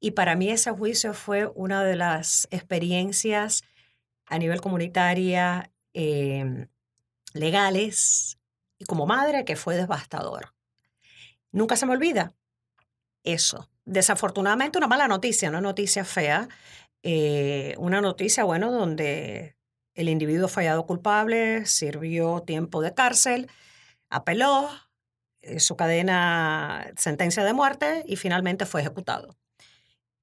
Y 0.00 0.12
para 0.12 0.34
mí 0.34 0.50
ese 0.50 0.70
juicio 0.70 1.14
fue 1.14 1.46
una 1.54 1.84
de 1.84 1.96
las 1.96 2.48
experiencias 2.50 3.64
a 4.26 4.38
nivel 4.38 4.60
comunitaria, 4.60 5.70
em, 5.92 6.68
legales 7.34 8.38
y 8.78 8.84
como 8.84 9.06
madre 9.06 9.44
que 9.44 9.56
fue 9.56 9.76
devastador. 9.76 10.54
Nunca 11.52 11.76
se 11.76 11.86
me 11.86 11.92
olvida 11.92 12.34
eso 13.24 13.68
desafortunadamente 13.86 14.76
una 14.76 14.88
mala 14.88 15.08
noticia, 15.08 15.48
una 15.48 15.62
noticia 15.62 16.04
fea, 16.04 16.48
eh, 17.02 17.74
una 17.78 18.00
noticia, 18.00 18.44
bueno, 18.44 18.70
donde 18.70 19.56
el 19.94 20.08
individuo 20.08 20.48
fallado 20.48 20.84
culpable 20.86 21.64
sirvió 21.64 22.42
tiempo 22.42 22.82
de 22.82 22.92
cárcel, 22.92 23.48
apeló, 24.10 24.68
eh, 25.40 25.60
su 25.60 25.76
cadena, 25.76 26.92
sentencia 26.96 27.44
de 27.44 27.54
muerte 27.54 28.04
y 28.06 28.16
finalmente 28.16 28.66
fue 28.66 28.82
ejecutado 28.82 29.36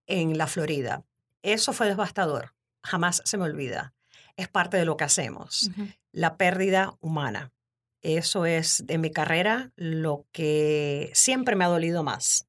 en 0.06 0.38
la 0.38 0.47
Florida. 0.47 1.04
Eso 1.41 1.73
fue 1.73 1.88
devastador, 1.88 2.54
jamás 2.84 3.21
se 3.26 3.38
me 3.38 3.45
olvida. 3.45 3.93
Es 4.36 4.47
parte 4.47 4.78
de 4.78 4.86
lo 4.86 4.97
que 4.97 5.04
hacemos, 5.04 5.69
la 6.12 6.38
pérdida 6.38 6.95
humana. 6.99 7.52
Eso 8.02 8.45
es 8.45 8.84
de 8.86 8.97
mi 8.97 9.12
carrera 9.12 9.71
lo 9.76 10.26
que 10.32 11.12
siempre 11.13 11.56
me 11.56 11.63
ha 11.63 11.69
dolido 11.69 12.04
más. 12.04 12.47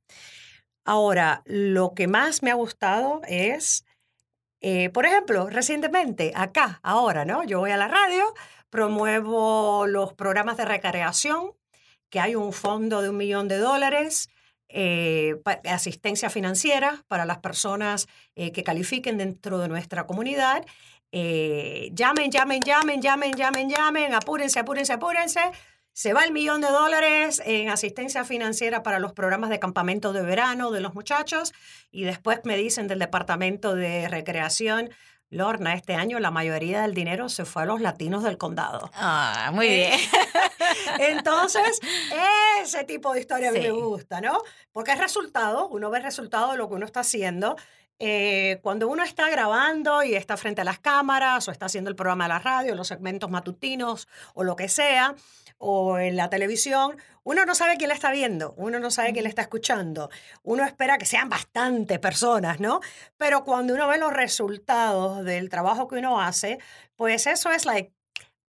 Ahora, 0.84 1.42
lo 1.46 1.94
que 1.94 2.06
más 2.06 2.42
me 2.42 2.50
ha 2.50 2.54
gustado 2.54 3.22
es, 3.26 3.86
eh, 4.60 4.90
por 4.90 5.06
ejemplo, 5.06 5.48
recientemente, 5.48 6.32
acá, 6.34 6.80
ahora, 6.82 7.24
¿no? 7.24 7.42
Yo 7.44 7.60
voy 7.60 7.70
a 7.70 7.78
la 7.78 7.88
radio, 7.88 8.34
promuevo 8.68 9.86
los 9.86 10.12
programas 10.12 10.58
de 10.58 10.66
recreación, 10.66 11.52
que 12.10 12.20
hay 12.20 12.34
un 12.34 12.52
fondo 12.52 13.00
de 13.00 13.08
un 13.10 13.16
millón 13.16 13.48
de 13.48 13.58
dólares, 13.58 14.28
eh, 14.68 15.40
asistencia 15.64 16.28
financiera 16.28 17.04
para 17.08 17.24
las 17.24 17.38
personas 17.38 18.06
eh, 18.34 18.52
que 18.52 18.62
califiquen 18.62 19.16
dentro 19.16 19.58
de 19.58 19.68
nuestra 19.68 20.06
comunidad. 20.06 20.66
llamen, 21.12 22.30
llamen, 22.30 22.60
llamen, 22.60 23.00
llamen, 23.00 23.32
llamen, 23.32 23.68
llamen, 23.70 24.14
apúrense, 24.14 24.58
apúrense, 24.58 24.92
apúrense 24.92 25.40
se 25.94 26.12
va 26.12 26.24
el 26.24 26.32
millón 26.32 26.60
de 26.60 26.68
dólares 26.68 27.40
en 27.46 27.70
asistencia 27.70 28.24
financiera 28.24 28.82
para 28.82 28.98
los 28.98 29.12
programas 29.12 29.48
de 29.48 29.60
campamento 29.60 30.12
de 30.12 30.22
verano 30.22 30.72
de 30.72 30.80
los 30.80 30.94
muchachos 30.94 31.54
y 31.92 32.02
después 32.02 32.40
me 32.42 32.56
dicen 32.56 32.88
del 32.88 32.98
departamento 32.98 33.76
de 33.76 34.08
recreación, 34.08 34.90
Lorna, 35.30 35.74
este 35.74 35.94
año 35.94 36.18
la 36.18 36.32
mayoría 36.32 36.82
del 36.82 36.94
dinero 36.94 37.28
se 37.28 37.44
fue 37.44 37.62
a 37.62 37.66
los 37.66 37.80
latinos 37.80 38.24
del 38.24 38.38
condado. 38.38 38.90
Ah, 38.94 39.50
muy 39.54 39.68
bien. 39.68 39.92
Entonces, 40.98 41.80
ese 42.60 42.82
tipo 42.84 43.12
de 43.14 43.20
historia 43.20 43.50
a 43.50 43.52
mí 43.52 43.60
me 43.60 43.70
gusta, 43.70 44.20
¿no? 44.20 44.42
Porque 44.72 44.92
es 44.92 44.98
resultado, 44.98 45.68
uno 45.68 45.90
ve 45.90 45.98
el 45.98 46.04
resultado 46.04 46.52
de 46.52 46.58
lo 46.58 46.68
que 46.68 46.74
uno 46.74 46.86
está 46.86 47.00
haciendo. 47.00 47.56
Eh, 48.00 48.58
cuando 48.62 48.88
uno 48.88 49.04
está 49.04 49.30
grabando 49.30 50.02
y 50.02 50.14
está 50.14 50.36
frente 50.36 50.62
a 50.62 50.64
las 50.64 50.80
cámaras 50.80 51.46
o 51.46 51.52
está 51.52 51.66
haciendo 51.66 51.88
el 51.88 51.96
programa 51.96 52.24
de 52.24 52.28
la 52.30 52.38
radio, 52.40 52.74
los 52.74 52.88
segmentos 52.88 53.30
matutinos 53.30 54.08
o 54.34 54.42
lo 54.42 54.56
que 54.56 54.68
sea, 54.68 55.14
o 55.66 55.98
en 55.98 56.16
la 56.16 56.28
televisión, 56.28 56.96
uno 57.22 57.46
no 57.46 57.54
sabe 57.54 57.78
quién 57.78 57.88
la 57.88 57.94
está 57.94 58.10
viendo, 58.12 58.52
uno 58.58 58.78
no 58.80 58.90
sabe 58.90 59.12
quién 59.12 59.22
la 59.22 59.30
está 59.30 59.40
escuchando, 59.40 60.10
uno 60.42 60.62
espera 60.62 60.98
que 60.98 61.06
sean 61.06 61.30
bastantes 61.30 61.98
personas, 61.98 62.60
¿no? 62.60 62.80
Pero 63.16 63.44
cuando 63.44 63.72
uno 63.72 63.88
ve 63.88 63.96
los 63.96 64.12
resultados 64.12 65.24
del 65.24 65.48
trabajo 65.48 65.88
que 65.88 65.96
uno 65.96 66.20
hace, 66.20 66.58
pues 66.96 67.26
eso 67.26 67.50
es 67.50 67.64
like, 67.64 67.94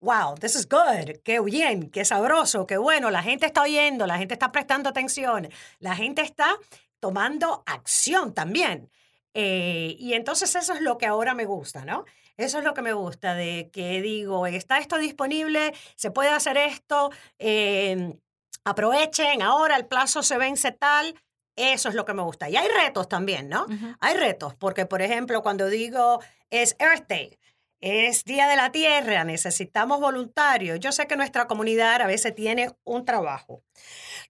wow, 0.01 0.35
this 0.35 0.55
is 0.55 0.67
good, 0.67 1.21
qué 1.23 1.39
bien, 1.39 1.89
qué 1.89 2.03
sabroso, 2.03 2.67
qué 2.67 2.75
bueno, 2.75 3.09
la 3.11 3.23
gente 3.23 3.45
está 3.45 3.61
oyendo, 3.61 4.05
la 4.05 4.17
gente 4.17 4.33
está 4.33 4.51
prestando 4.51 4.89
atención, 4.89 5.47
la 5.79 5.95
gente 5.95 6.21
está 6.21 6.57
tomando 6.99 7.63
acción 7.65 8.33
también. 8.33 8.91
Eh, 9.33 9.95
y 9.99 10.13
entonces 10.13 10.53
eso 10.53 10.73
es 10.73 10.81
lo 10.81 10.97
que 10.97 11.05
ahora 11.05 11.33
me 11.33 11.45
gusta, 11.45 11.85
¿no? 11.85 12.03
Eso 12.37 12.59
es 12.59 12.63
lo 12.63 12.73
que 12.73 12.81
me 12.81 12.93
gusta, 12.93 13.33
de 13.33 13.69
que 13.71 14.01
digo, 14.01 14.45
está 14.47 14.77
esto 14.79 14.97
disponible, 14.97 15.73
se 15.95 16.11
puede 16.11 16.29
hacer 16.29 16.57
esto, 16.57 17.11
em, 17.39 18.19
aprovechen, 18.65 19.41
ahora 19.41 19.77
el 19.77 19.85
plazo 19.85 20.23
se 20.23 20.37
vence 20.37 20.71
tal. 20.71 21.15
Eso 21.55 21.87
es 21.87 21.95
lo 21.95 22.03
que 22.03 22.13
me 22.13 22.21
gusta. 22.21 22.49
Y 22.49 22.57
hay 22.57 22.67
retos 22.67 23.07
también, 23.07 23.47
¿no? 23.47 23.65
Hay 24.01 24.15
retos, 24.17 24.55
porque 24.55 24.85
por 24.85 25.01
ejemplo, 25.01 25.41
cuando 25.41 25.67
digo 25.67 26.19
es 26.49 26.75
Earth 26.79 27.07
Day, 27.07 27.39
es 27.79 28.23
Día 28.23 28.47
de 28.47 28.55
la 28.55 28.71
Tierra, 28.71 29.23
necesitamos 29.23 29.99
voluntarios. 29.99 30.79
Yo 30.79 30.91
sé 30.91 31.07
que 31.07 31.15
nuestra 31.15 31.47
comunidad 31.47 32.01
a 32.01 32.07
veces 32.07 32.33
tiene 32.33 32.71
un 32.83 33.05
trabajo, 33.05 33.63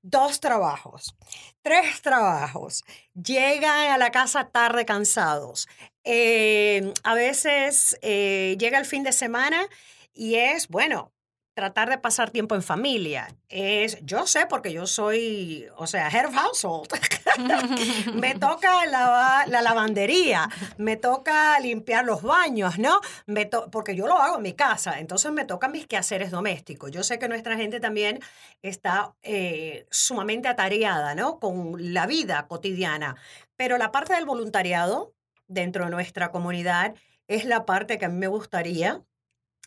dos 0.01 0.39
trabajos, 0.39 1.15
tres 1.61 2.01
trabajos, 2.01 2.83
llegan 3.13 3.91
a 3.91 3.97
la 3.97 4.11
casa 4.11 4.49
tarde 4.49 4.85
cansados. 4.85 5.67
Eh, 6.05 6.93
a 7.03 7.15
veces 7.15 7.97
eh, 8.01 8.55
llega 8.59 8.77
el 8.79 8.85
fin 8.85 9.03
de 9.03 9.11
semana 9.11 9.67
y 10.13 10.35
es, 10.35 10.67
bueno, 10.69 11.11
tratar 11.55 11.89
de 11.89 11.97
pasar 11.97 12.31
tiempo 12.31 12.53
en 12.53 12.61
familia. 12.61 13.29
Es, 13.47 13.97
yo 14.03 14.27
sé 14.27 14.45
porque 14.45 14.73
yo 14.73 14.85
soy, 14.85 15.67
o 15.77 15.87
sea, 15.87 16.09
head 16.09 16.27
of 16.27 16.35
household. 16.35 16.89
me 18.13 18.35
toca 18.39 18.85
la, 18.85 19.45
la, 19.47 19.61
lavandería, 19.61 20.49
me 20.77 20.97
toca 20.97 21.57
limpiar 21.61 22.03
los 22.03 22.21
baños, 22.21 22.77
¿no? 22.77 22.99
Me 23.25 23.45
porque 23.71 23.95
yo 23.95 24.05
lo 24.05 24.17
hago 24.17 24.35
en 24.35 24.43
mi 24.43 24.53
casa, 24.53 24.99
entonces 24.99 25.31
me 25.31 25.45
tocan 25.45 25.71
mis 25.71 25.87
quehaceres 25.87 26.29
domésticos. 26.29 26.91
Yo 26.91 27.03
sé 27.03 27.19
que 27.19 27.29
nuestra 27.29 27.55
gente 27.55 27.79
también 27.79 28.19
está 28.61 29.15
eh, 29.23 29.87
sumamente 29.89 30.49
atareada, 30.49 31.15
¿no? 31.15 31.39
Con 31.39 31.93
la 31.93 32.05
vida 32.05 32.47
cotidiana. 32.47 33.15
Pero 33.55 33.77
la 33.77 33.93
parte 33.93 34.13
del 34.13 34.25
voluntariado 34.25 35.13
dentro 35.47 35.85
de 35.85 35.91
nuestra 35.91 36.31
comunidad 36.31 36.95
es 37.27 37.45
la 37.45 37.65
parte 37.65 37.97
que 37.97 38.05
a 38.05 38.09
mí 38.09 38.17
me 38.17 38.27
gustaría 38.27 39.01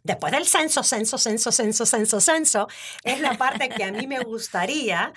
después 0.05 0.33
del 0.33 0.47
censo, 0.47 0.83
censo, 0.83 1.19
censo, 1.19 1.53
censo, 1.53 1.87
censo, 1.87 2.21
censo, 2.21 2.69
es 3.03 3.21
la 3.21 3.35
parte 3.35 3.69
que 3.69 3.85
a 3.85 3.93
mí 3.93 4.07
me 4.07 4.21
gustaría 4.25 5.13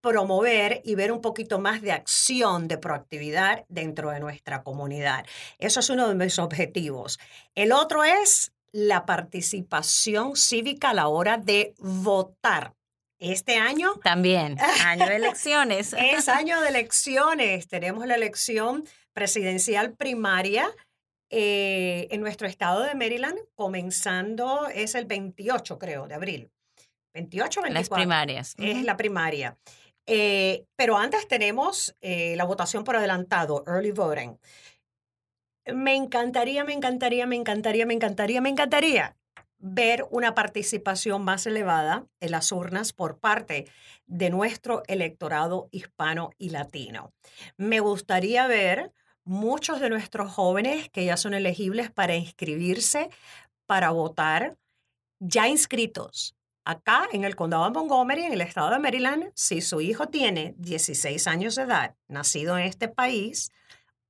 promover 0.00 0.82
y 0.84 0.94
ver 0.94 1.10
un 1.10 1.20
poquito 1.20 1.58
más 1.58 1.82
de 1.82 1.92
acción, 1.92 2.68
de 2.68 2.78
proactividad 2.78 3.64
dentro 3.68 4.10
de 4.10 4.20
nuestra 4.20 4.62
comunidad. 4.62 5.26
Eso 5.58 5.80
es 5.80 5.90
uno 5.90 6.08
de 6.08 6.14
mis 6.14 6.38
objetivos. 6.38 7.18
El 7.54 7.72
otro 7.72 8.04
es 8.04 8.52
la 8.70 9.06
participación 9.06 10.36
cívica 10.36 10.90
a 10.90 10.94
la 10.94 11.08
hora 11.08 11.38
de 11.38 11.74
votar. 11.78 12.74
Este 13.18 13.56
año. 13.56 13.94
También, 14.04 14.58
año 14.84 15.06
de 15.06 15.16
elecciones. 15.16 15.94
es 15.98 16.28
año 16.28 16.60
de 16.60 16.68
elecciones. 16.68 17.66
Tenemos 17.66 18.06
la 18.06 18.14
elección 18.14 18.84
presidencial 19.16 19.94
primaria 19.94 20.68
eh, 21.30 22.06
en 22.10 22.20
nuestro 22.20 22.46
estado 22.46 22.82
de 22.82 22.94
Maryland, 22.94 23.38
comenzando, 23.54 24.68
es 24.68 24.94
el 24.94 25.06
28, 25.06 25.78
creo, 25.78 26.06
de 26.06 26.14
abril. 26.14 26.50
28 27.14 27.62
24. 27.62 27.72
Las 27.72 27.88
primarias. 27.88 28.54
Es 28.58 28.84
la 28.84 28.98
primaria. 28.98 29.56
Eh, 30.06 30.66
pero 30.76 30.98
antes 30.98 31.26
tenemos 31.26 31.96
eh, 32.02 32.34
la 32.36 32.44
votación 32.44 32.84
por 32.84 32.94
adelantado, 32.94 33.64
early 33.66 33.90
voting. 33.90 34.36
Me 35.74 35.94
encantaría, 35.96 36.62
me 36.64 36.74
encantaría, 36.74 37.26
me 37.26 37.36
encantaría, 37.36 37.86
me 37.86 37.94
encantaría, 37.94 38.42
me 38.42 38.50
encantaría 38.50 39.16
ver 39.58 40.06
una 40.10 40.34
participación 40.34 41.24
más 41.24 41.46
elevada 41.46 42.06
en 42.20 42.32
las 42.32 42.52
urnas 42.52 42.92
por 42.92 43.18
parte 43.18 43.66
de 44.04 44.28
nuestro 44.28 44.82
electorado 44.86 45.68
hispano 45.72 46.30
y 46.36 46.50
latino. 46.50 47.14
Me 47.56 47.80
gustaría 47.80 48.46
ver 48.46 48.92
muchos 49.26 49.80
de 49.80 49.90
nuestros 49.90 50.32
jóvenes 50.32 50.88
que 50.88 51.04
ya 51.04 51.16
son 51.16 51.34
elegibles 51.34 51.90
para 51.90 52.14
inscribirse, 52.14 53.10
para 53.66 53.90
votar, 53.90 54.56
ya 55.18 55.48
inscritos. 55.48 56.34
Acá 56.64 57.06
en 57.12 57.24
el 57.24 57.36
condado 57.36 57.64
de 57.64 57.70
Montgomery, 57.70 58.24
en 58.24 58.32
el 58.32 58.40
estado 58.40 58.70
de 58.70 58.78
Maryland, 58.78 59.30
si 59.34 59.60
su 59.60 59.80
hijo 59.80 60.08
tiene 60.08 60.54
16 60.58 61.26
años 61.26 61.56
de 61.56 61.62
edad, 61.62 61.96
nacido 62.08 62.56
en 62.56 62.64
este 62.64 62.88
país, 62.88 63.50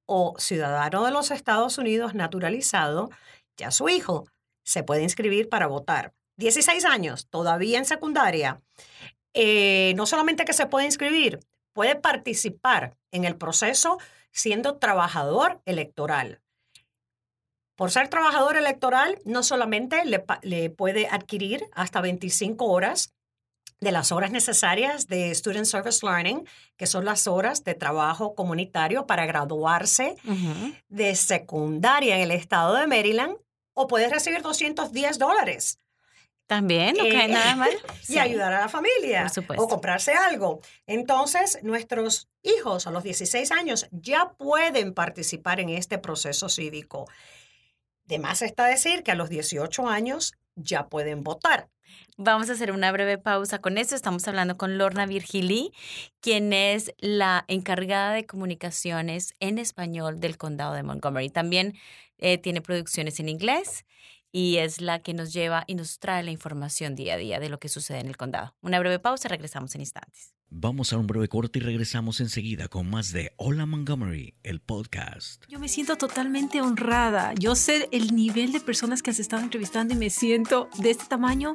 o 0.07 0.37
ciudadano 0.39 1.05
de 1.05 1.11
los 1.11 1.31
Estados 1.31 1.79
Unidos 1.79 2.15
naturalizado, 2.15 3.11
ya 3.57 3.71
su 3.71 3.89
hijo 3.89 4.27
se 4.63 4.83
puede 4.85 5.03
inscribir 5.03 5.49
para 5.49 5.67
votar. 5.67 6.13
16 6.37 6.85
años, 6.85 7.27
todavía 7.29 7.79
en 7.79 7.85
secundaria. 7.85 8.61
Eh, 9.35 9.95
no 9.97 10.07
solamente 10.07 10.45
que 10.45 10.53
se 10.53 10.67
puede 10.67 10.87
inscribir, 10.87 11.41
puede 11.73 11.97
participar 11.97 12.97
en 13.11 13.25
el 13.25 13.37
proceso 13.37 13.99
siendo 14.37 14.77
trabajador 14.77 15.63
electoral. 15.65 16.41
Por 17.75 17.91
ser 17.91 18.09
trabajador 18.09 18.57
electoral, 18.57 19.19
no 19.25 19.43
solamente 19.43 20.03
le, 20.05 20.71
puede 20.71 21.09
adquirir 21.09 21.65
hasta 21.73 22.01
25 22.01 22.65
horas 22.67 23.15
de 23.81 23.93
las 23.93 24.13
horas 24.13 24.31
necesarias 24.31 25.07
de 25.09 25.35
Student 25.35 25.67
Service 25.67 26.05
Learning, 26.05 26.47
que 26.77 26.87
son 26.87 27.05
las 27.05 27.27
horas 27.27 27.65
de 27.65 27.75
trabajo 27.75 28.35
comunitario 28.35 29.07
para 29.07 29.27
graduarse 29.27 30.17
de 30.89 31.15
secundaria 31.15 32.17
en 32.17 32.23
el 32.23 32.31
estado 32.31 32.75
de 32.75 32.87
Maryland, 32.87 33.37
o 33.75 33.87
puede 33.87 34.09
recibir 34.09 34.41
210 34.41 35.19
dólares 35.19 35.79
también, 36.47 36.97
no 36.97 37.05
cae 37.05 37.29
nada 37.29 37.57
mal. 37.57 37.71
y 38.09 38.19
ayudar 38.19 38.53
a 38.53 38.61
la 38.61 38.69
familia. 38.69 39.31
O 39.57 39.69
comprarse 39.69 40.13
algo. 40.13 40.61
Entonces, 40.87 41.59
nuestros 41.63 42.29
hijos 42.43 42.87
a 42.87 42.91
los 42.91 43.03
16 43.03 43.51
años 43.53 43.89
ya 43.91 44.33
pueden 44.39 44.95
participar 44.95 45.61
en 45.61 45.71
este 45.71 45.99
proceso 45.99 46.49
cívico. 46.49 47.07
De 48.05 48.19
más 48.19 48.43
está 48.43 48.67
decir 48.67 49.03
que 49.03 49.11
a 49.11 49.17
los 49.17 49.29
18 49.29 49.89
años 49.89 50.35
ya 50.55 50.87
pueden 50.89 51.25
votar. 51.25 51.69
Vamos 52.17 52.49
a 52.49 52.55
hacer 52.55 52.73
una 52.73 52.93
breve 52.93 53.19
pausa 53.19 53.61
con 53.61 53.77
esto. 53.77 53.95
Estamos 53.95 54.27
hablando 54.29 54.57
con 54.57 54.79
Lorna 54.79 55.07
Virgili, 55.07 55.73
quien 56.21 56.53
es 56.53 56.93
la 56.99 57.45
encargada 57.49 58.13
de 58.13 58.25
comunicaciones 58.25 59.35
en 59.41 59.59
español 59.59 60.21
del 60.21 60.39
condado 60.39 60.75
de 60.75 60.83
Montgomery. 60.83 61.29
También 61.29 61.75
eh, 62.19 62.39
tiene 62.39 62.63
producciones 62.63 63.21
en 63.21 63.29
inglés 63.29 63.85
y 64.37 64.59
es 64.59 64.83
la 64.83 64.99
que 64.99 65.15
nos 65.15 65.33
lleva 65.33 65.65
y 65.67 65.77
nos 65.77 65.99
trae 65.99 66.23
la 66.23 66.31
información 66.31 66.95
día 66.95 67.15
a 67.15 67.17
día 67.17 67.41
de 67.41 67.49
lo 67.49 67.59
que 67.59 67.71
sucede 67.71 68.01
en 68.01 68.07
el 68.07 68.19
condado. 68.19 68.55
Una 68.61 68.79
breve 68.79 68.99
pausa, 68.99 69.29
regresamos 69.29 69.75
en 69.75 69.81
instantes. 69.81 70.36
Vamos 70.49 70.93
a 70.93 70.97
un 70.97 71.09
breve 71.09 71.27
corte 71.27 71.59
y 71.59 71.63
regresamos 71.63 72.21
enseguida 72.21 72.69
con 72.69 72.89
más 72.89 73.13
de 73.13 73.33
Hola 73.37 73.67
Montgomery, 73.67 74.35
el 74.45 74.61
podcast. 74.61 75.43
Yo 75.49 75.59
me 75.59 75.69
siento 75.69 75.97
totalmente 75.97 76.63
honrada. 76.63 77.35
Yo 77.35 77.57
sé 77.57 77.89
el 77.91 78.15
nivel 78.15 78.53
de 78.53 78.61
personas 78.61 79.03
que 79.03 79.11
has 79.11 79.19
estado 79.19 79.43
entrevistando 79.43 79.95
y 79.95 79.97
me 79.97 80.09
siento 80.09 80.69
de 80.79 80.91
este 80.91 81.07
tamaño, 81.07 81.53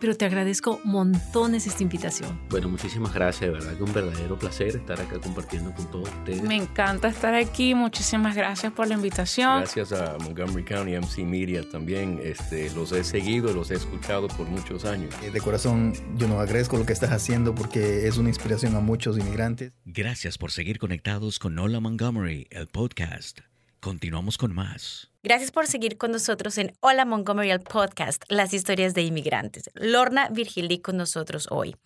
pero 0.00 0.16
te 0.16 0.24
agradezco 0.24 0.80
montones 0.82 1.68
esta 1.68 1.84
invitación. 1.84 2.40
Bueno, 2.50 2.68
muchísimas 2.68 3.14
gracias, 3.14 3.42
de 3.42 3.50
verdad 3.50 3.76
que 3.76 3.82
un 3.84 3.92
verdadero 3.92 4.36
placer 4.36 4.74
estar 4.74 5.00
acá 5.00 5.20
compartiendo 5.20 5.72
con 5.72 5.88
todos 5.92 6.08
ustedes. 6.08 6.42
Me 6.42 6.56
encanta 6.56 7.08
estar 7.08 7.34
aquí, 7.34 7.76
muchísimas 7.76 8.34
gracias 8.34 8.72
por 8.72 8.88
la 8.88 8.94
invitación. 8.94 9.60
Gracias 9.60 9.92
a 9.92 10.18
Montgomery 10.18 10.64
County 10.64 10.96
MC 10.96 11.18
Media 11.24 11.62
también, 11.70 12.18
este, 12.24 12.70
los 12.74 12.90
he 12.90 13.04
seguido, 13.04 13.52
los 13.52 13.70
he 13.70 13.76
escuchado 13.76 14.26
por 14.26 14.48
muchos 14.48 14.84
años. 14.84 15.14
De 15.20 15.40
corazón, 15.40 15.92
yo 16.16 16.26
no 16.26 16.40
agradezco 16.40 16.76
lo 16.76 16.84
que 16.84 16.92
estás 16.92 17.12
haciendo 17.12 17.54
porque 17.54 18.08
es 18.08 18.18
una 18.18 18.31
inspiración 18.32 18.74
a 18.76 18.80
muchos 18.80 19.18
inmigrantes. 19.18 19.72
Gracias 19.84 20.38
por 20.38 20.52
seguir 20.52 20.78
conectados 20.78 21.38
con 21.38 21.58
Hola 21.58 21.80
Montgomery, 21.80 22.46
el 22.50 22.66
podcast. 22.66 23.40
Continuamos 23.78 24.38
con 24.38 24.54
más. 24.54 25.10
Gracias 25.22 25.50
por 25.50 25.66
seguir 25.66 25.98
con 25.98 26.12
nosotros 26.12 26.56
en 26.56 26.72
Hola 26.80 27.04
Montgomery, 27.04 27.50
el 27.50 27.60
podcast, 27.60 28.24
las 28.28 28.54
historias 28.54 28.94
de 28.94 29.02
inmigrantes. 29.02 29.70
Lorna 29.74 30.30
Virgili 30.30 30.78
con 30.80 30.96
nosotros 30.96 31.46
hoy. 31.50 31.76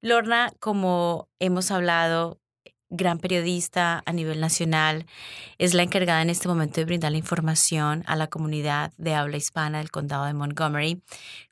Lorna, 0.00 0.52
como 0.60 1.28
hemos 1.40 1.72
hablado, 1.72 2.38
gran 2.96 3.18
periodista 3.18 4.02
a 4.06 4.12
nivel 4.12 4.40
nacional. 4.40 5.06
Es 5.58 5.74
la 5.74 5.82
encargada 5.82 6.22
en 6.22 6.30
este 6.30 6.48
momento 6.48 6.80
de 6.80 6.84
brindar 6.84 7.12
la 7.12 7.18
información 7.18 8.02
a 8.06 8.16
la 8.16 8.26
comunidad 8.26 8.92
de 8.96 9.14
habla 9.14 9.36
hispana 9.36 9.78
del 9.78 9.90
condado 9.90 10.24
de 10.24 10.34
Montgomery 10.34 11.02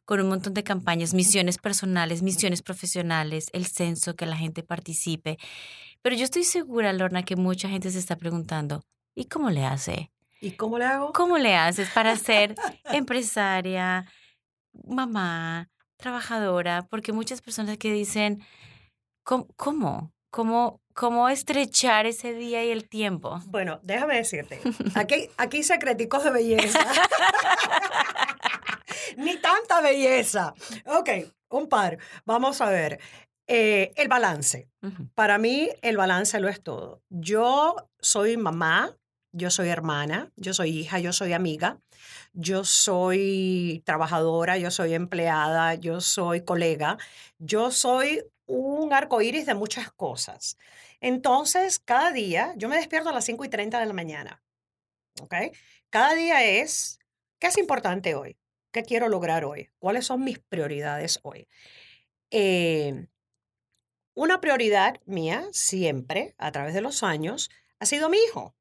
con 0.04 0.20
un 0.20 0.28
montón 0.28 0.52
de 0.52 0.62
campañas, 0.62 1.14
misiones 1.14 1.58
personales, 1.58 2.22
misiones 2.22 2.60
profesionales, 2.60 3.48
el 3.54 3.66
censo, 3.66 4.14
que 4.14 4.26
la 4.26 4.36
gente 4.36 4.62
participe. 4.62 5.38
Pero 6.02 6.16
yo 6.16 6.24
estoy 6.24 6.44
segura, 6.44 6.92
Lorna, 6.92 7.22
que 7.22 7.36
mucha 7.36 7.68
gente 7.68 7.90
se 7.90 7.98
está 7.98 8.16
preguntando, 8.16 8.84
¿y 9.14 9.26
cómo 9.26 9.48
le 9.50 9.64
hace? 9.64 10.10
¿Y 10.40 10.52
cómo 10.52 10.76
le 10.76 10.84
hago? 10.84 11.12
¿Cómo 11.12 11.38
le 11.38 11.54
haces 11.54 11.88
para 11.90 12.16
ser 12.16 12.56
empresaria, 12.92 14.04
mamá, 14.84 15.70
trabajadora? 15.96 16.86
Porque 16.90 17.12
muchas 17.12 17.40
personas 17.40 17.78
que 17.78 17.92
dicen, 17.92 18.42
¿cómo? 19.22 19.46
¿Cómo? 19.56 20.12
¿Cómo, 20.30 20.81
cómo 20.94 21.28
estrechar 21.28 22.06
ese 22.06 22.34
día 22.34 22.64
y 22.64 22.70
el 22.70 22.88
tiempo? 22.88 23.40
Bueno, 23.46 23.80
déjame 23.82 24.16
decirte, 24.16 24.60
aquí, 24.94 25.28
aquí 25.36 25.62
secreticos 25.62 26.24
de 26.24 26.30
belleza. 26.30 26.80
Ni 29.16 29.36
tanta 29.36 29.80
belleza. 29.80 30.54
Ok, 30.86 31.10
un 31.50 31.68
par. 31.68 31.98
Vamos 32.24 32.60
a 32.60 32.70
ver. 32.70 32.98
Eh, 33.46 33.92
el 33.96 34.08
balance. 34.08 34.68
Para 35.14 35.36
mí, 35.36 35.68
el 35.82 35.96
balance 35.96 36.40
lo 36.40 36.48
es 36.48 36.62
todo. 36.62 37.02
Yo 37.10 37.76
soy 38.00 38.36
mamá, 38.36 38.96
yo 39.32 39.50
soy 39.50 39.68
hermana, 39.68 40.30
yo 40.36 40.54
soy 40.54 40.78
hija, 40.78 41.00
yo 41.00 41.12
soy 41.12 41.32
amiga, 41.32 41.78
yo 42.32 42.64
soy 42.64 43.82
trabajadora, 43.84 44.58
yo 44.58 44.70
soy 44.70 44.94
empleada, 44.94 45.74
yo 45.74 46.00
soy 46.00 46.44
colega, 46.44 46.98
yo 47.38 47.70
soy 47.70 48.22
un 48.56 48.92
arco 48.92 49.20
iris 49.22 49.46
de 49.46 49.54
muchas 49.54 49.90
cosas. 49.92 50.56
Entonces, 51.00 51.78
cada 51.78 52.12
día, 52.12 52.52
yo 52.56 52.68
me 52.68 52.76
despierto 52.76 53.08
a 53.08 53.12
las 53.12 53.24
5 53.24 53.44
y 53.44 53.48
30 53.48 53.80
de 53.80 53.86
la 53.86 53.92
mañana. 53.92 54.42
¿Ok? 55.20 55.34
Cada 55.90 56.14
día 56.14 56.44
es, 56.44 56.98
¿qué 57.38 57.48
es 57.48 57.58
importante 57.58 58.14
hoy? 58.14 58.36
¿Qué 58.70 58.82
quiero 58.82 59.08
lograr 59.08 59.44
hoy? 59.44 59.70
¿Cuáles 59.78 60.06
son 60.06 60.24
mis 60.24 60.38
prioridades 60.38 61.20
hoy? 61.22 61.48
Eh, 62.30 63.06
una 64.14 64.40
prioridad 64.40 65.00
mía 65.04 65.46
siempre, 65.52 66.34
a 66.38 66.52
través 66.52 66.74
de 66.74 66.80
los 66.80 67.02
años, 67.02 67.50
ha 67.78 67.86
sido 67.86 68.08
mi 68.08 68.18
hijo, 68.18 68.54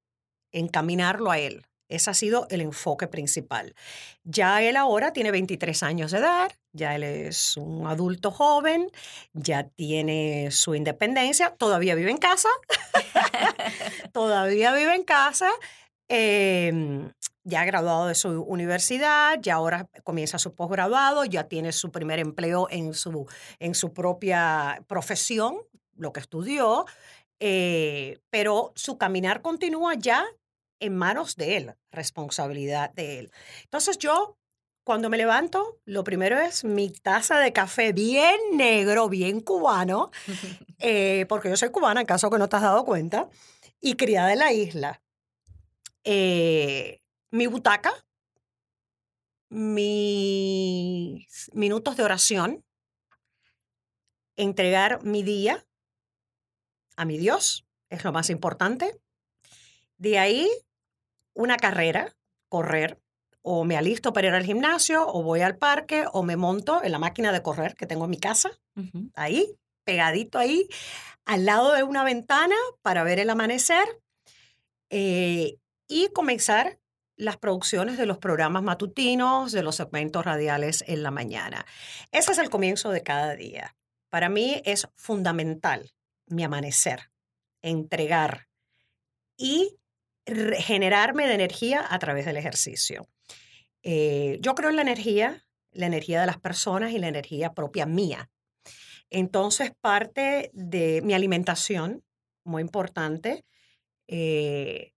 encaminarlo 0.52 1.32
a 1.32 1.40
él. 1.40 1.66
Ese 1.92 2.10
ha 2.10 2.14
sido 2.14 2.48
el 2.50 2.62
enfoque 2.62 3.08
principal. 3.08 3.76
Ya 4.24 4.62
él 4.62 4.78
ahora 4.78 5.14
tiene 5.14 5.30
23 5.32 5.84
años 5.84 6.12
de 6.12 6.20
edad, 6.20 6.52
ya 6.72 6.96
él 6.96 7.04
es 7.04 7.58
un 7.58 7.86
adulto 7.86 8.32
joven, 8.32 8.90
ya 9.34 9.68
tiene 9.68 10.50
su 10.52 10.74
independencia, 10.74 11.54
todavía 11.56 11.96
vive 11.96 12.12
en 12.12 12.18
casa, 12.18 12.50
todavía 14.14 14.74
vive 14.74 14.96
en 14.96 15.04
casa, 15.04 15.50
em, 16.08 17.12
ya 17.44 17.66
graduado 17.66 18.08
de 18.08 18.16
su 18.16 18.42
universidad, 18.44 19.40
ya 19.42 19.56
ahora 19.56 19.88
comienza 20.04 20.40
su 20.40 20.56
posgrado, 20.56 21.26
ya 21.26 21.50
tiene 21.50 21.74
su 21.74 21.92
primer 21.92 22.20
empleo 22.20 22.68
en 22.70 22.94
su, 22.94 23.28
en 23.60 23.76
su 23.76 23.94
propia 23.94 24.84
profesión, 24.88 25.58
lo 25.98 26.14
que 26.14 26.22
estudió, 26.22 26.86
eh, 27.40 28.20
pero 28.30 28.72
su 28.76 28.98
caminar 28.98 29.42
continúa 29.42 29.96
ya 29.96 30.26
en 30.82 30.98
manos 30.98 31.38
de 31.38 31.58
él, 31.58 31.76
responsabilidad 31.92 32.92
de 32.94 33.20
él. 33.20 33.32
Entonces 33.64 33.98
yo, 33.98 34.38
cuando 34.84 35.10
me 35.10 35.18
levanto, 35.18 35.80
lo 35.86 36.04
primero 36.04 36.40
es 36.40 36.64
mi 36.64 36.90
taza 36.90 37.40
de 37.40 37.54
café 37.54 37.94
bien 37.94 38.36
negro, 38.54 39.08
bien 39.08 39.40
cubano, 39.40 40.12
eh, 40.80 41.26
porque 41.30 41.50
yo 41.50 41.56
soy 41.56 41.70
cubana, 41.70 42.02
en 42.02 42.08
caso 42.08 42.30
que 42.30 42.40
no 42.40 42.50
te 42.50 42.56
has 42.58 42.64
dado 42.64 42.84
cuenta, 42.84 43.30
y 43.80 43.96
criada 43.96 44.34
en 44.34 44.40
la 44.40 44.52
isla. 44.52 45.02
Eh, 46.04 47.00
mi 47.30 47.48
butaca, 47.48 47.94
mis 49.50 51.52
minutos 51.54 51.96
de 51.96 52.04
oración, 52.04 52.66
entregar 54.36 55.04
mi 55.04 55.22
día 55.22 55.64
a 56.96 57.06
mi 57.06 57.18
Dios, 57.18 57.66
es 57.90 58.04
lo 58.04 58.12
más 58.12 58.30
importante. 58.30 59.00
De 59.98 60.18
ahí, 60.18 60.50
una 61.34 61.58
carrera, 61.58 62.16
correr, 62.50 63.00
o 63.42 63.64
me 63.64 63.78
alisto 63.78 64.14
para 64.14 64.28
ir 64.28 64.34
al 64.34 64.46
gimnasio, 64.46 65.08
o 65.08 65.24
voy 65.24 65.42
al 65.42 65.58
parque, 65.58 66.06
o 66.12 66.24
me 66.24 66.36
monto 66.36 66.84
en 66.84 66.92
la 66.92 67.00
máquina 67.00 67.32
de 67.32 67.42
correr 67.42 67.76
que 67.76 67.88
tengo 67.88 68.06
en 68.06 68.12
mi 68.12 68.20
casa, 68.20 68.52
ahí, 69.16 69.56
pegadito 69.84 70.38
ahí, 70.38 70.68
al 71.26 71.46
lado 71.46 71.74
de 71.74 71.84
una 71.84 72.04
ventana 72.04 72.56
para 72.82 73.04
ver 73.04 73.20
el 73.20 73.30
amanecer 73.30 73.86
eh, 74.90 75.58
y 75.88 76.10
comenzar 76.10 76.80
las 77.16 77.38
producciones 77.38 77.98
de 77.98 78.06
los 78.06 78.18
programas 78.18 78.64
matutinos, 78.64 79.52
de 79.52 79.64
los 79.64 79.76
segmentos 79.76 80.26
radiales 80.26 80.84
en 80.88 81.04
la 81.04 81.12
mañana. 81.12 81.66
Ese 82.12 82.32
es 82.32 82.38
el 82.40 82.50
comienzo 82.50 82.90
de 82.90 83.04
cada 83.04 83.36
día. 83.36 83.76
Para 84.10 84.28
mí 84.28 84.62
es 84.66 84.88
fundamental 84.96 85.94
mi 86.28 86.44
amanecer, 86.44 87.12
entregar 87.62 88.48
y 89.38 89.78
generarme 90.60 91.28
de 91.28 91.36
energía 91.36 91.86
a 91.90 92.00
través 92.00 92.26
del 92.26 92.38
ejercicio. 92.38 93.08
Eh, 93.84 94.38
yo 94.42 94.56
creo 94.56 94.70
en 94.70 94.76
la 94.76 94.82
energía, 94.82 95.46
la 95.72 95.88
energía 95.88 96.22
de 96.22 96.28
las 96.28 96.38
personas 96.40 96.92
y 96.92 97.00
la 97.00 97.08
energía 97.08 97.54
propia 97.54 97.86
mía. 97.86 98.30
Entonces, 99.10 99.72
parte 99.82 100.52
de 100.54 101.02
mi 101.04 101.14
alimentación, 101.14 102.04
muy 102.44 102.62
importante, 102.62 103.46
eh, 104.08 104.94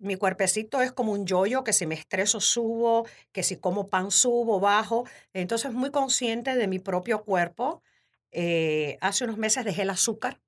mi 0.00 0.16
cuerpecito 0.16 0.82
es 0.82 0.92
como 0.92 1.12
un 1.12 1.26
yoyo, 1.26 1.64
que 1.64 1.72
si 1.72 1.86
me 1.86 1.94
estreso 1.94 2.40
subo, 2.40 3.06
que 3.32 3.42
si 3.42 3.56
como 3.56 3.88
pan 3.88 4.10
subo, 4.10 4.60
bajo. 4.60 5.04
Entonces, 5.32 5.72
muy 5.72 5.90
consciente 5.90 6.56
de 6.56 6.68
mi 6.68 6.78
propio 6.78 7.24
cuerpo. 7.24 7.82
Eh, 8.30 8.98
hace 9.00 9.24
unos 9.24 9.38
meses 9.38 9.64
dejé 9.64 9.82
el 9.82 9.90
azúcar, 9.90 10.40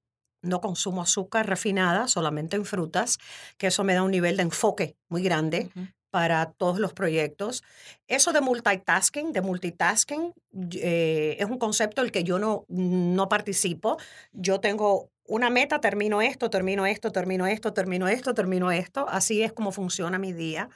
no 0.43 0.61
consumo 0.61 1.03
azúcar 1.03 1.47
refinada, 1.47 2.09
solamente 2.09 2.57
en 2.57 2.65
frutas, 2.65 3.19
que 3.59 3.69
eso 3.69 3.85
me 3.85 3.95
da 3.95 4.03
un 4.03 4.11
nivel 4.11 4.37
de 4.37 4.45
enfoque 4.45 4.97
muy 5.09 5.23
grande 5.23 5.71
para 6.11 6.53
todos 6.53 6.79
los 6.79 6.95
proyectos. 6.95 7.63
Eso 8.09 8.33
de 8.33 8.41
multitasking, 8.41 9.33
de 9.33 9.43
multitasking, 9.43 10.33
eh, 10.81 11.37
es 11.39 11.47
un 11.47 11.59
concepto 11.59 12.01
el 12.01 12.11
que 12.11 12.25
yo 12.25 12.39
no, 12.39 12.65
no 12.69 13.29
participo. 13.29 13.99
Yo 14.33 14.61
tengo 14.61 15.11
una 15.27 15.51
meta, 15.51 15.81
termino 15.81 16.23
esto, 16.23 16.49
termino 16.49 16.87
esto, 16.87 17.13
termino 17.13 17.47
esto, 17.47 17.73
termino 17.73 18.09
esto, 18.09 18.35
termino 18.35 18.71
esto. 18.71 19.07
Así 19.09 19.43
es 19.43 19.53
como 19.53 19.73
funciona 19.73 20.19
mi 20.19 20.33
día. 20.33 20.71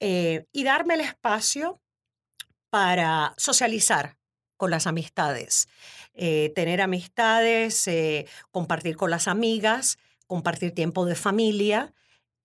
Eh, 0.00 0.46
y 0.52 0.64
darme 0.64 0.94
el 0.94 1.02
espacio 1.02 1.80
para 2.70 3.34
socializar 3.36 4.16
con 4.56 4.70
las 4.70 4.86
amistades, 4.86 5.68
eh, 6.14 6.52
tener 6.54 6.80
amistades, 6.80 7.86
eh, 7.88 8.26
compartir 8.50 8.96
con 8.96 9.10
las 9.10 9.28
amigas, 9.28 9.98
compartir 10.26 10.72
tiempo 10.72 11.06
de 11.06 11.14
familia, 11.14 11.92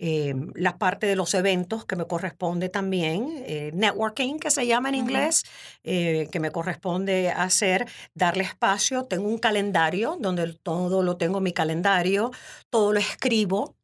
eh, 0.01 0.33
la 0.55 0.77
parte 0.77 1.07
de 1.07 1.17
los 1.17 1.33
eventos 1.33 1.83
que 1.85 1.97
me 1.97 2.07
corresponde 2.07 2.69
también, 2.69 3.43
eh, 3.45 3.71
networking 3.73 4.39
que 4.39 4.49
se 4.49 4.65
llama 4.65 4.87
en 4.87 4.95
inglés, 4.95 5.43
eh, 5.83 6.29
que 6.31 6.39
me 6.39 6.51
corresponde 6.51 7.29
hacer, 7.31 7.85
darle 8.13 8.45
espacio. 8.45 9.03
Tengo 9.03 9.27
un 9.27 9.39
calendario 9.39 10.15
donde 10.17 10.53
todo 10.53 11.03
lo 11.03 11.17
tengo 11.17 11.39
en 11.39 11.43
mi 11.43 11.51
calendario, 11.51 12.31
todo 12.69 12.93
lo 12.93 12.99
escribo. 12.99 13.75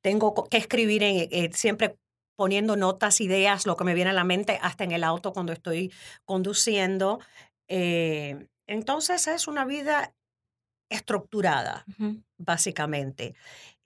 Tengo 0.00 0.44
que 0.48 0.58
escribir 0.58 1.02
en, 1.02 1.52
siempre 1.52 1.96
poniendo 2.36 2.76
notas, 2.76 3.20
ideas, 3.20 3.66
lo 3.66 3.76
que 3.76 3.84
me 3.84 3.94
viene 3.94 4.10
a 4.10 4.14
la 4.14 4.24
mente, 4.24 4.60
hasta 4.62 4.84
en 4.84 4.92
el 4.92 5.02
auto 5.02 5.32
cuando 5.32 5.52
estoy 5.52 5.92
conduciendo. 6.24 7.18
Entonces 7.68 9.26
es 9.26 9.48
una 9.48 9.64
vida 9.64 10.14
estructurada, 10.88 11.84
básicamente. 12.36 13.34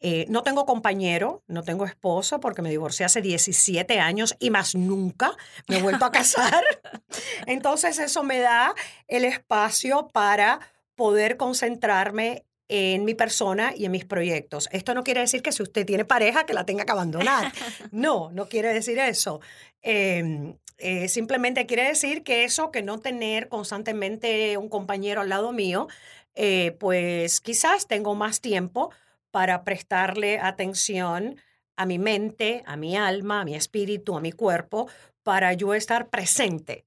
Eh, 0.00 0.26
no 0.28 0.42
tengo 0.44 0.64
compañero, 0.64 1.42
no 1.48 1.64
tengo 1.64 1.84
esposo 1.84 2.38
porque 2.38 2.62
me 2.62 2.70
divorcié 2.70 3.04
hace 3.04 3.20
17 3.20 3.98
años 3.98 4.36
y 4.38 4.50
más 4.50 4.76
nunca 4.76 5.36
me 5.66 5.78
he 5.78 5.82
vuelto 5.82 6.04
a 6.04 6.12
casar. 6.12 6.64
Entonces 7.46 7.98
eso 7.98 8.22
me 8.22 8.38
da 8.38 8.74
el 9.08 9.24
espacio 9.24 10.08
para 10.12 10.60
poder 10.94 11.36
concentrarme 11.36 12.44
en 12.68 13.04
mi 13.04 13.14
persona 13.14 13.72
y 13.74 13.86
en 13.86 13.92
mis 13.92 14.04
proyectos. 14.04 14.68
Esto 14.72 14.94
no 14.94 15.02
quiere 15.02 15.20
decir 15.20 15.42
que 15.42 15.52
si 15.52 15.62
usted 15.62 15.86
tiene 15.86 16.04
pareja 16.04 16.44
que 16.44 16.52
la 16.52 16.64
tenga 16.64 16.84
que 16.84 16.92
abandonar. 16.92 17.52
No, 17.90 18.30
no 18.32 18.48
quiere 18.48 18.72
decir 18.72 18.98
eso. 18.98 19.40
Em, 19.82 20.56
eh, 20.78 21.08
simplemente 21.08 21.66
quiere 21.66 21.84
decir 21.84 22.22
que 22.22 22.44
eso, 22.44 22.70
que 22.70 22.82
no 22.82 22.98
tener 22.98 23.48
constantemente 23.48 24.56
un 24.58 24.68
compañero 24.68 25.22
al 25.22 25.28
lado 25.28 25.52
mío, 25.52 25.88
eh, 26.34 26.76
pues 26.78 27.40
quizás 27.40 27.86
tengo 27.86 28.14
más 28.14 28.40
tiempo 28.40 28.90
para 29.30 29.64
prestarle 29.64 30.38
atención 30.38 31.40
a 31.76 31.86
mi 31.86 31.98
mente, 31.98 32.62
a 32.66 32.76
mi 32.76 32.96
alma, 32.96 33.40
a 33.40 33.44
mi 33.44 33.54
espíritu, 33.54 34.16
a 34.16 34.20
mi 34.20 34.32
cuerpo, 34.32 34.88
para 35.22 35.52
yo 35.52 35.74
estar 35.74 36.08
presente, 36.08 36.84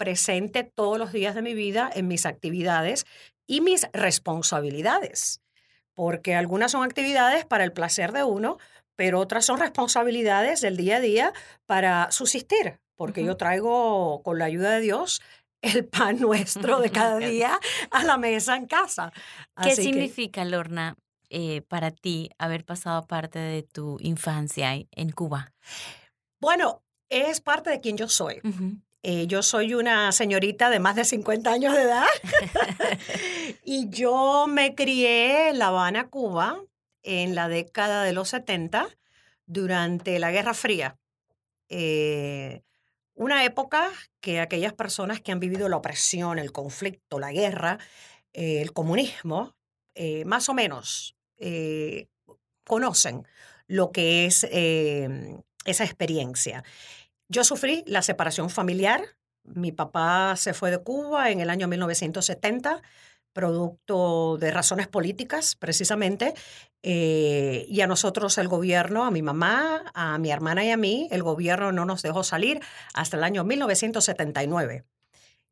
presente 0.00 0.64
todos 0.64 0.96
los 0.98 1.12
días 1.12 1.34
de 1.34 1.42
mi 1.42 1.52
vida 1.52 1.90
en 1.94 2.08
mis 2.08 2.24
actividades 2.24 3.04
y 3.46 3.60
mis 3.60 3.86
responsabilidades. 3.92 5.42
porque 5.94 6.34
algunas 6.34 6.72
son 6.72 6.82
actividades 6.82 7.44
para 7.44 7.62
el 7.64 7.72
placer 7.74 8.12
de 8.12 8.24
uno, 8.24 8.56
pero 8.96 9.18
otras 9.20 9.44
son 9.44 9.60
responsabilidades 9.60 10.62
del 10.62 10.78
día 10.78 10.96
a 10.96 11.00
día 11.00 11.32
para 11.66 12.10
subsistir, 12.10 12.78
porque 12.96 13.22
yo 13.22 13.36
traigo 13.36 14.22
con 14.22 14.38
la 14.38 14.46
ayuda 14.46 14.70
de 14.70 14.80
Dios 14.80 15.20
el 15.60 15.84
pan 15.84 16.18
nuestro 16.18 16.80
de 16.80 16.90
cada 16.90 17.18
día 17.18 17.60
a 17.90 18.04
la 18.04 18.16
mesa 18.16 18.56
en 18.56 18.64
casa. 18.66 19.12
¿Qué 19.62 19.72
Así 19.72 19.76
que- 19.76 19.82
significa, 19.82 20.46
Lorna, 20.46 20.96
eh, 21.28 21.60
para 21.68 21.90
ti 21.90 22.30
haber 22.38 22.64
pasado 22.64 23.06
parte 23.06 23.38
de 23.38 23.62
tu 23.62 23.98
infancia 24.00 24.72
en- 24.74 25.12
Cuba? 25.12 25.52
bueno, 26.40 26.82
es 27.10 27.42
parte 27.42 27.68
de 27.68 27.80
quien 27.80 27.98
yo 27.98 28.08
soy. 28.08 28.40
Ujú. 28.42 28.78
Eh, 29.02 29.26
yo 29.26 29.42
soy 29.42 29.74
una 29.74 30.12
señorita 30.12 30.68
de 30.68 30.78
más 30.78 30.94
de 30.94 31.04
50 31.04 31.50
años 31.50 31.74
de 31.74 31.82
edad 31.82 32.06
y 33.64 33.88
yo 33.88 34.46
me 34.46 34.74
crié 34.74 35.48
en 35.48 35.58
La 35.58 35.68
Habana, 35.68 36.08
Cuba, 36.08 36.60
en 37.02 37.34
la 37.34 37.48
década 37.48 38.04
de 38.04 38.12
los 38.12 38.28
70, 38.28 38.88
durante 39.46 40.18
la 40.18 40.30
Guerra 40.30 40.54
Fría. 40.54 40.96
Eh, 41.68 42.62
una 43.14 43.44
época 43.44 43.90
que 44.20 44.40
aquellas 44.40 44.72
personas 44.72 45.20
que 45.20 45.32
han 45.32 45.40
vivido 45.40 45.68
la 45.68 45.76
opresión, 45.76 46.38
el 46.38 46.52
conflicto, 46.52 47.18
la 47.18 47.32
guerra, 47.32 47.78
eh, 48.32 48.60
el 48.62 48.72
comunismo, 48.72 49.54
eh, 49.94 50.24
más 50.24 50.48
o 50.48 50.54
menos 50.54 51.16
conocen 52.64 53.26
lo 53.66 53.92
que 53.92 54.26
es 54.26 54.44
esa 54.44 55.84
experiencia. 55.84 56.62
Yo 57.30 57.44
sufrí 57.44 57.84
la 57.86 58.02
separación 58.02 58.50
familiar. 58.50 59.02
Mi 59.44 59.70
papá 59.70 60.34
se 60.36 60.52
fue 60.52 60.72
de 60.72 60.78
Cuba 60.78 61.30
en 61.30 61.40
el 61.40 61.48
año 61.48 61.68
1970, 61.68 62.82
producto 63.32 64.36
de 64.36 64.50
razones 64.50 64.88
políticas, 64.88 65.54
precisamente. 65.54 66.34
eh, 66.82 67.66
y 67.68 67.82
a 67.82 67.86
nosotros 67.86 68.36
el 68.38 68.48
gobierno, 68.48 69.04
a 69.04 69.10
mi 69.12 69.22
mamá, 69.22 69.84
a 69.94 70.18
mi 70.18 70.30
hermana 70.32 70.64
y 70.64 70.70
a 70.70 70.76
mí, 70.76 71.08
el 71.12 71.22
gobierno 71.22 71.70
no 71.72 71.84
nos 71.84 72.02
dejó 72.02 72.24
salir 72.24 72.60
hasta 72.94 73.16
el 73.16 73.22
año 73.24 73.44
1979. 73.44 74.84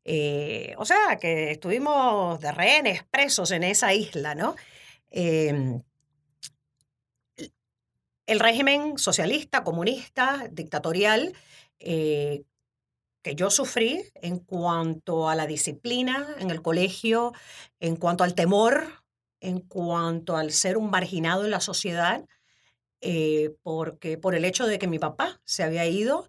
Eh, 0.05 0.75
o 0.79 0.85
sea, 0.85 1.19
que 1.21 1.53
estuvimos 1.53 2.41
de 2.41 2.51
rehenes, 2.53 3.05
presos 3.05 3.51
en 3.53 3.62
esa 3.62 3.95
isla, 3.95 4.35
¿no? 4.35 4.57
Em, 5.11 5.81
el 8.29 8.41
régimen 8.41 8.99
socialista, 8.99 9.64
comunista, 9.64 10.49
dictatorial, 10.53 11.33
eh, 11.81 12.45
que 13.23 13.35
yo 13.35 13.51
sufrí 13.51 14.05
en 14.14 14.38
cuanto 14.38 15.31
a 15.31 15.35
la 15.35 15.47
disciplina 15.47 16.37
en 16.38 16.51
el 16.51 16.61
colegio, 16.61 17.33
en 17.81 17.97
cuanto 17.97 18.25
al 18.25 18.35
temor, 18.35 19.03
en 19.41 19.61
cuanto 19.61 20.37
al 20.37 20.53
ser 20.53 20.77
un 20.77 20.91
marginado 20.91 21.47
en 21.47 21.51
la 21.51 21.61
sociedad, 21.61 22.27
eh, 23.01 23.57
porque 23.62 24.19
por 24.19 24.35
el 24.35 24.45
hecho 24.45 24.67
de 24.67 24.79
que 24.79 24.88
mi 24.88 24.99
papá 24.99 25.41
se 25.45 25.62
había 25.62 25.87
ido 25.87 26.29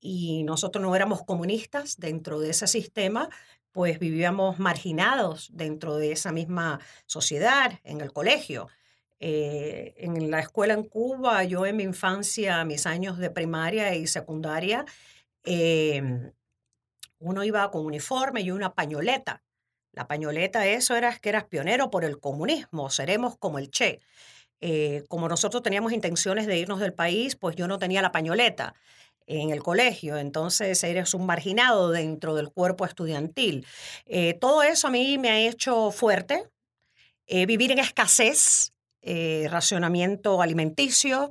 y 0.00 0.44
nosotros 0.44 0.82
no 0.82 0.96
éramos 0.96 1.24
comunistas 1.24 1.98
dentro 1.98 2.40
de 2.40 2.50
ese 2.50 2.66
sistema, 2.66 3.28
pues 3.70 3.98
vivíamos 3.98 4.58
marginados 4.58 5.50
dentro 5.52 5.96
de 5.96 6.12
esa 6.12 6.32
misma 6.32 6.80
sociedad, 7.04 7.80
en 7.84 8.00
el 8.00 8.14
colegio. 8.14 8.68
Eh, 9.20 9.94
en 9.98 10.30
la 10.30 10.40
escuela 10.40 10.74
en 10.74 10.84
Cuba, 10.84 11.44
yo 11.44 11.66
en 11.66 11.76
mi 11.76 11.84
infancia, 11.84 12.64
mis 12.64 12.86
años 12.86 13.18
de 13.18 13.30
primaria 13.30 13.94
y 13.94 14.06
secundaria, 14.06 14.84
em, 15.44 16.32
uno 17.18 17.44
iba 17.44 17.70
con 17.70 17.86
uniforme 17.86 18.42
y 18.42 18.50
una 18.50 18.74
pañoleta. 18.74 19.42
La 19.92 20.06
pañoleta, 20.08 20.66
eso 20.66 20.96
era 20.96 21.16
que 21.18 21.28
eras 21.28 21.44
pionero 21.44 21.90
por 21.90 22.04
el 22.04 22.18
comunismo, 22.20 22.90
seremos 22.90 23.36
como 23.38 23.58
el 23.58 23.70
Che. 23.70 24.00
Eh, 24.60 25.04
como 25.08 25.28
nosotros 25.28 25.62
teníamos 25.62 25.92
intenciones 25.92 26.46
de 26.46 26.58
irnos 26.58 26.80
del 26.80 26.94
país, 26.94 27.36
pues 27.36 27.56
yo 27.56 27.68
no 27.68 27.78
tenía 27.78 28.02
la 28.02 28.12
pañoleta 28.12 28.74
en 29.26 29.50
el 29.50 29.62
colegio, 29.62 30.18
entonces 30.18 30.82
eres 30.84 31.14
un 31.14 31.26
marginado 31.26 31.90
dentro 31.90 32.34
del 32.34 32.50
cuerpo 32.50 32.84
estudiantil. 32.84 33.66
Eh, 34.06 34.34
todo 34.34 34.62
eso 34.62 34.88
a 34.88 34.90
mí 34.90 35.18
me 35.18 35.30
ha 35.30 35.40
hecho 35.40 35.90
fuerte, 35.90 36.48
eh, 37.26 37.46
vivir 37.46 37.72
en 37.72 37.78
escasez, 37.78 38.73
eh, 39.06 39.46
racionamiento 39.50 40.40
alimenticio, 40.40 41.28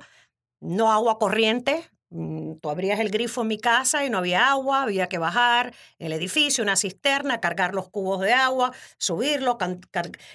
no 0.60 0.92
agua 0.92 1.18
corriente. 1.18 1.90
Mm, 2.10 2.58
Tú 2.60 2.70
abrías 2.70 3.00
el 3.00 3.10
grifo 3.10 3.42
en 3.42 3.48
mi 3.48 3.58
casa 3.58 4.04
y 4.04 4.10
no 4.10 4.18
había 4.18 4.48
agua, 4.48 4.82
había 4.82 5.08
que 5.08 5.18
bajar 5.18 5.74
el 5.98 6.12
edificio, 6.12 6.62
una 6.62 6.76
cisterna, 6.76 7.40
cargar 7.40 7.74
los 7.74 7.88
cubos 7.88 8.20
de 8.20 8.32
agua, 8.32 8.72
subirlo, 8.96 9.58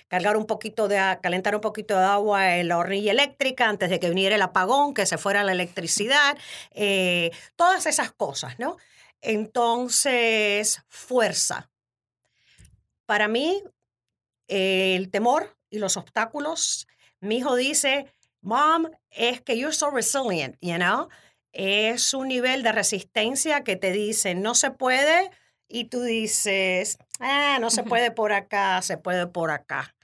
cargar 0.09 0.35
un 0.35 0.45
poquito 0.45 0.89
de, 0.89 0.97
calentar 1.21 1.55
un 1.55 1.61
poquito 1.61 1.97
de 1.97 2.03
agua 2.03 2.57
en 2.57 2.67
la 2.67 2.77
hornilla 2.77 3.13
eléctrica 3.13 3.69
antes 3.69 3.89
de 3.89 4.01
que 4.01 4.09
viniera 4.09 4.35
el 4.35 4.41
apagón, 4.41 4.93
que 4.93 5.05
se 5.05 5.17
fuera 5.17 5.43
la 5.43 5.53
electricidad, 5.53 6.37
eh, 6.71 7.31
todas 7.55 7.85
esas 7.85 8.11
cosas, 8.11 8.59
¿no? 8.59 8.75
Entonces, 9.21 10.83
fuerza. 10.89 11.69
Para 13.05 13.29
mí, 13.29 13.63
el 14.47 15.09
temor 15.09 15.55
y 15.69 15.79
los 15.79 15.95
obstáculos, 15.95 16.87
mi 17.19 17.37
hijo 17.37 17.55
dice, 17.55 18.11
Mom, 18.41 18.87
es 19.09 19.41
que 19.41 19.57
you're 19.57 19.73
so 19.73 19.89
resilient, 19.91 20.55
you 20.61 20.75
know? 20.75 21.09
Es 21.51 22.13
un 22.13 22.27
nivel 22.27 22.63
de 22.63 22.71
resistencia 22.71 23.63
que 23.63 23.75
te 23.75 23.91
dice, 23.91 24.35
no 24.35 24.55
se 24.55 24.71
puede, 24.71 25.31
y 25.69 25.85
tú 25.85 26.01
dices, 26.01 26.97
ah, 27.19 27.59
no 27.61 27.69
se 27.69 27.83
puede 27.83 28.11
por 28.11 28.33
acá, 28.33 28.81
se 28.81 28.97
puede 28.97 29.27
por 29.27 29.51
acá. 29.51 29.95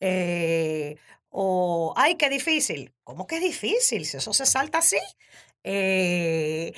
Eh, 0.00 0.96
o, 1.30 1.94
ay, 1.96 2.16
qué 2.16 2.28
difícil. 2.28 2.92
¿Cómo 3.02 3.26
que 3.26 3.36
es 3.36 3.42
difícil? 3.42 4.04
Si 4.04 4.18
eso 4.18 4.32
se 4.34 4.46
salta 4.46 4.78
así. 4.78 4.98
Eh, 5.64 6.72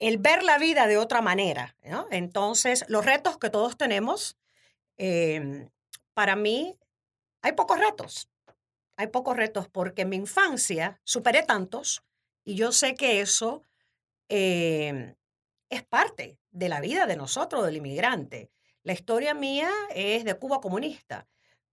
el 0.00 0.18
ver 0.18 0.42
la 0.42 0.58
vida 0.58 0.88
de 0.88 0.98
otra 0.98 1.22
manera. 1.22 1.76
¿no? 1.84 2.08
Entonces, 2.10 2.84
los 2.88 3.06
retos 3.06 3.38
que 3.38 3.50
todos 3.50 3.76
tenemos, 3.76 4.36
em, 4.96 5.70
para 6.12 6.34
mí, 6.34 6.76
hay 7.40 7.52
pocos 7.52 7.78
retos. 7.78 8.28
Hay 8.96 9.08
pocos 9.08 9.36
retos 9.36 9.68
porque 9.68 10.02
en 10.02 10.10
mi 10.10 10.16
infancia 10.16 11.00
superé 11.04 11.42
tantos 11.42 12.02
y 12.44 12.54
yo 12.54 12.72
sé 12.72 12.94
que 12.94 13.20
eso 13.20 13.62
em, 14.28 15.14
es 15.70 15.82
parte 15.84 16.38
de 16.50 16.68
la 16.68 16.80
vida 16.80 17.06
de 17.06 17.16
nosotros, 17.16 17.64
del 17.64 17.76
inmigrante. 17.76 18.50
La 18.82 18.92
historia 18.92 19.34
mía 19.34 19.70
es 19.94 20.24
de 20.24 20.34
Cuba 20.34 20.60
comunista, 20.60 21.26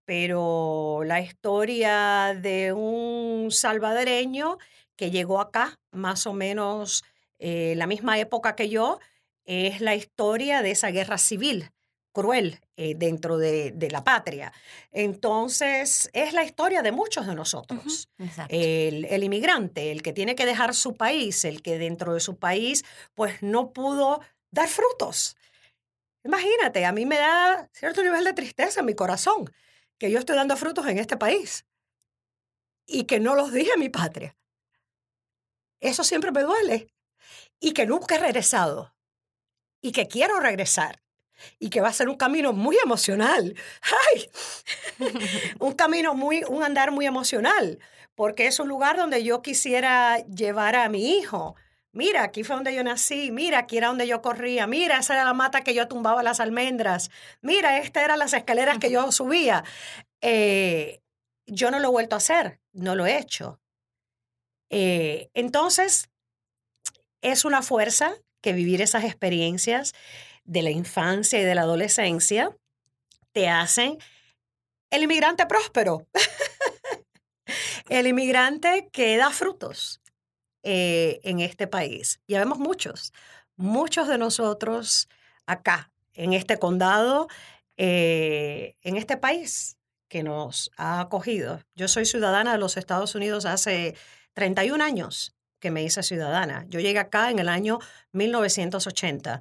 pero 0.04 1.02
la 1.04 1.20
historia 1.20 2.38
de 2.40 2.72
un 2.72 3.50
salvadoreño 3.50 4.58
que 4.96 5.10
llegó 5.10 5.40
acá 5.40 5.78
más 5.90 6.26
o 6.26 6.32
menos 6.32 7.04
eh, 7.38 7.74
la 7.76 7.86
misma 7.86 8.18
época 8.18 8.54
que 8.54 8.68
yo, 8.68 9.00
es 9.44 9.80
la 9.80 9.94
historia 9.94 10.62
de 10.62 10.70
esa 10.70 10.90
guerra 10.90 11.18
civil 11.18 11.70
cruel 12.12 12.60
eh, 12.76 12.94
dentro 12.96 13.38
de, 13.38 13.72
de 13.72 13.90
la 13.90 14.04
patria. 14.04 14.52
Entonces, 14.90 16.10
es 16.12 16.32
la 16.32 16.44
historia 16.44 16.82
de 16.82 16.92
muchos 16.92 17.26
de 17.26 17.34
nosotros. 17.34 18.08
El, 18.48 19.04
el 19.04 19.24
inmigrante, 19.24 19.92
el 19.92 20.02
que 20.02 20.12
tiene 20.12 20.34
que 20.34 20.46
dejar 20.46 20.74
su 20.74 20.94
país, 20.94 21.44
el 21.44 21.62
que 21.62 21.78
dentro 21.78 22.14
de 22.14 22.20
su 22.20 22.36
país, 22.36 22.84
pues 23.14 23.42
no 23.42 23.72
pudo 23.72 24.20
dar 24.50 24.68
frutos. 24.68 25.36
Imagínate, 26.24 26.84
a 26.84 26.92
mí 26.92 27.06
me 27.06 27.16
da 27.16 27.68
cierto 27.72 28.02
nivel 28.02 28.24
de 28.24 28.34
tristeza 28.34 28.80
en 28.80 28.86
mi 28.86 28.94
corazón 28.94 29.50
que 29.98 30.10
yo 30.10 30.18
estoy 30.18 30.36
dando 30.36 30.56
frutos 30.56 30.86
en 30.86 30.98
este 30.98 31.16
país 31.16 31.66
y 32.86 33.04
que 33.04 33.20
no 33.20 33.34
los 33.34 33.52
dije 33.52 33.70
en 33.74 33.80
mi 33.80 33.88
patria. 33.88 34.36
Eso 35.80 36.04
siempre 36.04 36.32
me 36.32 36.42
duele. 36.42 36.92
Y 37.60 37.72
que 37.72 37.86
nunca 37.86 38.16
he 38.16 38.18
regresado. 38.18 38.94
Y 39.82 39.92
que 39.92 40.08
quiero 40.08 40.40
regresar. 40.40 41.02
Y 41.58 41.70
que 41.70 41.80
va 41.80 41.88
a 41.88 41.92
ser 41.92 42.08
un 42.08 42.16
camino 42.16 42.52
muy 42.52 42.76
emocional. 42.84 43.54
¡Ay! 44.14 44.30
un 45.58 45.72
camino 45.72 46.14
muy, 46.14 46.42
un 46.48 46.62
andar 46.62 46.90
muy 46.90 47.06
emocional. 47.06 47.78
Porque 48.14 48.46
es 48.46 48.60
un 48.60 48.68
lugar 48.68 48.96
donde 48.96 49.24
yo 49.24 49.42
quisiera 49.42 50.18
llevar 50.26 50.76
a 50.76 50.88
mi 50.88 51.18
hijo. 51.18 51.56
Mira, 51.92 52.22
aquí 52.22 52.44
fue 52.44 52.56
donde 52.56 52.74
yo 52.74 52.84
nací. 52.84 53.30
Mira, 53.30 53.58
aquí 53.60 53.78
era 53.78 53.88
donde 53.88 54.06
yo 54.06 54.22
corría. 54.22 54.66
Mira, 54.66 54.98
esa 54.98 55.14
era 55.14 55.24
la 55.24 55.34
mata 55.34 55.62
que 55.62 55.74
yo 55.74 55.88
tumbaba 55.88 56.22
las 56.22 56.38
almendras. 56.38 57.10
Mira, 57.40 57.78
estas 57.78 58.04
eran 58.04 58.18
las 58.18 58.32
escaleras 58.32 58.78
que 58.78 58.90
yo 58.90 59.10
subía. 59.10 59.64
Eh, 60.20 61.00
yo 61.46 61.70
no 61.70 61.80
lo 61.80 61.88
he 61.88 61.90
vuelto 61.90 62.14
a 62.14 62.18
hacer. 62.18 62.60
No 62.72 62.94
lo 62.94 63.06
he 63.06 63.18
hecho. 63.18 63.60
Eh, 64.70 65.30
entonces, 65.34 66.10
es 67.22 67.44
una 67.44 67.62
fuerza 67.62 68.14
que 68.40 68.52
vivir 68.52 68.80
esas 68.80 69.04
experiencias 69.04 69.92
de 70.50 70.62
la 70.62 70.70
infancia 70.70 71.40
y 71.40 71.44
de 71.44 71.54
la 71.54 71.62
adolescencia 71.62 72.50
te 73.30 73.48
hacen 73.48 73.98
el 74.90 75.04
inmigrante 75.04 75.46
próspero, 75.46 76.08
el 77.88 78.08
inmigrante 78.08 78.88
que 78.90 79.16
da 79.16 79.30
frutos 79.30 80.00
eh, 80.64 81.20
en 81.22 81.38
este 81.38 81.68
país. 81.68 82.20
Ya 82.26 82.40
vemos 82.40 82.58
muchos, 82.58 83.12
muchos 83.54 84.08
de 84.08 84.18
nosotros 84.18 85.08
acá, 85.46 85.92
en 86.14 86.32
este 86.32 86.58
condado, 86.58 87.28
eh, 87.76 88.74
en 88.82 88.96
este 88.96 89.16
país, 89.16 89.78
que 90.08 90.24
nos 90.24 90.72
ha 90.76 90.98
acogido. 90.98 91.60
Yo 91.76 91.86
soy 91.86 92.06
ciudadana 92.06 92.50
de 92.50 92.58
los 92.58 92.76
Estados 92.76 93.14
Unidos 93.14 93.46
hace 93.46 93.94
31 94.34 94.82
años 94.82 95.36
que 95.60 95.70
me 95.70 95.84
hice 95.84 96.02
ciudadana. 96.02 96.64
Yo 96.68 96.80
llegué 96.80 96.98
acá 96.98 97.30
en 97.30 97.38
el 97.38 97.48
año 97.48 97.78
1980, 98.12 99.40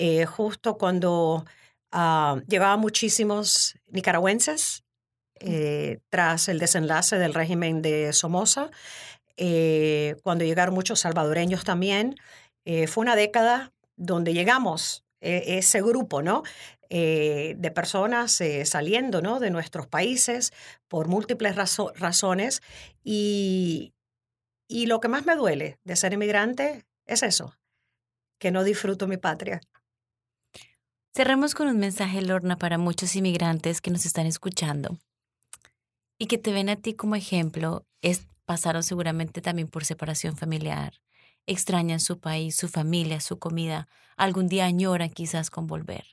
eh, 0.00 0.26
justo 0.26 0.78
cuando 0.78 1.44
ah, 1.90 2.40
llevaba 2.46 2.76
muchísimos 2.76 3.74
nicaragüenses 3.88 4.84
eh, 5.40 5.98
tras 6.08 6.48
el 6.48 6.60
desenlace 6.60 7.18
del 7.18 7.34
régimen 7.34 7.82
de 7.82 8.12
Somoza, 8.12 8.70
eh, 9.36 10.14
cuando 10.22 10.44
llegaron 10.44 10.74
muchos 10.74 11.00
salvadoreños 11.00 11.64
también. 11.64 12.14
fue 12.86 13.02
una 13.02 13.16
década 13.16 13.72
donde 13.96 14.34
llegamos 14.34 15.04
ese 15.20 15.80
grupo, 15.80 16.22
¿no? 16.22 16.42
de 16.90 17.72
personas 17.74 18.42
saliendo 18.64 19.22
¿no? 19.22 19.40
de 19.40 19.50
nuestros 19.50 19.86
países 19.86 20.52
por 20.86 21.08
múltiples 21.08 21.56
razones 21.56 22.62
y, 23.02 23.94
y 24.68 24.86
lo 24.86 25.00
que 25.00 25.08
más 25.08 25.24
me 25.24 25.34
duele 25.34 25.78
de 25.84 25.96
ser 25.96 26.12
inmigrante 26.12 26.84
es 27.06 27.22
eso, 27.22 27.54
que 28.38 28.50
no 28.50 28.64
disfruto 28.64 29.08
mi 29.08 29.16
patria. 29.16 29.60
Cerremos 31.14 31.54
con 31.54 31.68
un 31.68 31.78
mensaje, 31.78 32.22
Lorna, 32.22 32.56
para 32.56 32.78
muchos 32.78 33.16
inmigrantes 33.16 33.80
que 33.80 33.90
nos 33.90 34.06
están 34.06 34.26
escuchando 34.26 34.98
y 36.18 36.26
que 36.26 36.38
te 36.38 36.52
ven 36.52 36.68
a 36.68 36.76
ti 36.76 36.94
como 36.94 37.16
ejemplo. 37.16 37.86
Es, 38.02 38.26
pasaron 38.44 38.82
seguramente 38.82 39.40
también 39.40 39.68
por 39.68 39.84
separación 39.84 40.36
familiar, 40.36 41.00
extrañan 41.46 42.00
su 42.00 42.20
país, 42.20 42.56
su 42.56 42.68
familia, 42.68 43.20
su 43.20 43.38
comida, 43.38 43.88
algún 44.16 44.48
día 44.48 44.66
añoran 44.66 45.10
quizás 45.10 45.50
con 45.50 45.66
volver 45.66 46.04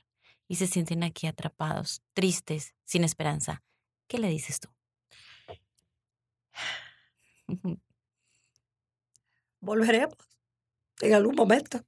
y 0.48 0.56
se 0.56 0.66
sienten 0.66 1.02
aquí 1.04 1.26
atrapados, 1.26 2.02
tristes, 2.12 2.74
sin 2.84 3.04
esperanza. 3.04 3.62
¿Qué 4.08 4.18
le 4.18 4.28
dices 4.28 4.60
tú? 4.60 4.68
volveremos 9.60 10.16
en 11.00 11.14
algún 11.14 11.34
momento. 11.34 11.84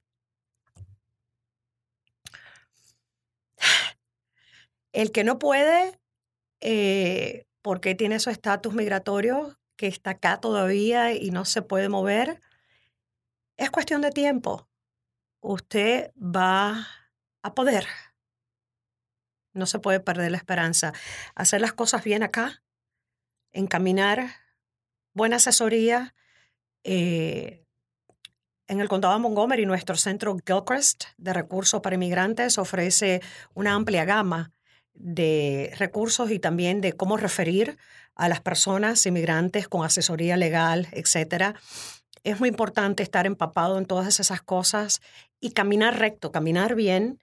El 4.93 5.13
que 5.13 5.25
no 5.25 5.39
puede, 5.39 5.99
eh, 6.61 7.47
porque 7.63 7.95
tiene 7.95 8.21
su 8.21 8.31
estatus 8.31 8.75
migratorio, 8.75 9.59
que 9.77 9.87
está 9.87 10.11
acá 10.11 10.41
todavía 10.41 11.13
y 11.13 11.31
no 11.31 11.45
se 11.45 11.63
puede 11.63 11.89
mover, 11.89 12.41
es 13.57 13.71
cuestión 13.71 14.01
de 14.01 14.11
tiempo. 14.11 14.69
Usted 15.41 16.13
va 16.17 16.87
a 17.43 17.55
poder. 17.55 17.87
No 19.53 19.67
se 19.67 19.79
puede 19.79 20.01
perder 20.01 20.33
la 20.33 20.37
esperanza. 20.37 20.93
Hacer 21.35 21.61
las 21.61 21.73
cosas 21.73 22.05
bien 22.05 22.23
acá, 22.23 22.63
encaminar, 23.53 24.31
buena 25.13 25.37
asesoría, 25.37 26.15
eh, 26.85 27.65
en 28.67 28.81
el 28.81 28.89
condado 28.89 29.15
de 29.15 29.21
Montgomery, 29.21 29.65
nuestro 29.65 29.97
centro 29.97 30.37
Gilchrist 30.47 31.05
de 31.17 31.33
recursos 31.33 31.81
para 31.81 31.95
inmigrantes 31.95 32.59
ofrece 32.59 33.23
una 33.55 33.75
amplia 33.75 34.05
gama 34.05 34.53
de 34.99 35.73
recursos 35.79 36.31
y 36.31 36.39
también 36.39 36.81
de 36.81 36.93
cómo 36.93 37.17
referir 37.17 37.79
a 38.15 38.29
las 38.29 38.41
personas 38.41 39.05
inmigrantes 39.07 39.69
con 39.69 39.85
asesoría 39.85 40.37
legal, 40.37 40.89
etc. 40.93 41.57
Es 42.25 42.41
muy 42.41 42.49
importante 42.49 43.03
estar 43.03 43.27
empapado 43.27 43.79
en 43.79 43.87
todas 43.87 44.19
esas 44.19 44.43
cosas 44.43 45.01
y 45.41 45.53
caminar 45.53 45.99
recto, 45.99 46.33
caminar 46.33 46.75
bien 46.75 47.23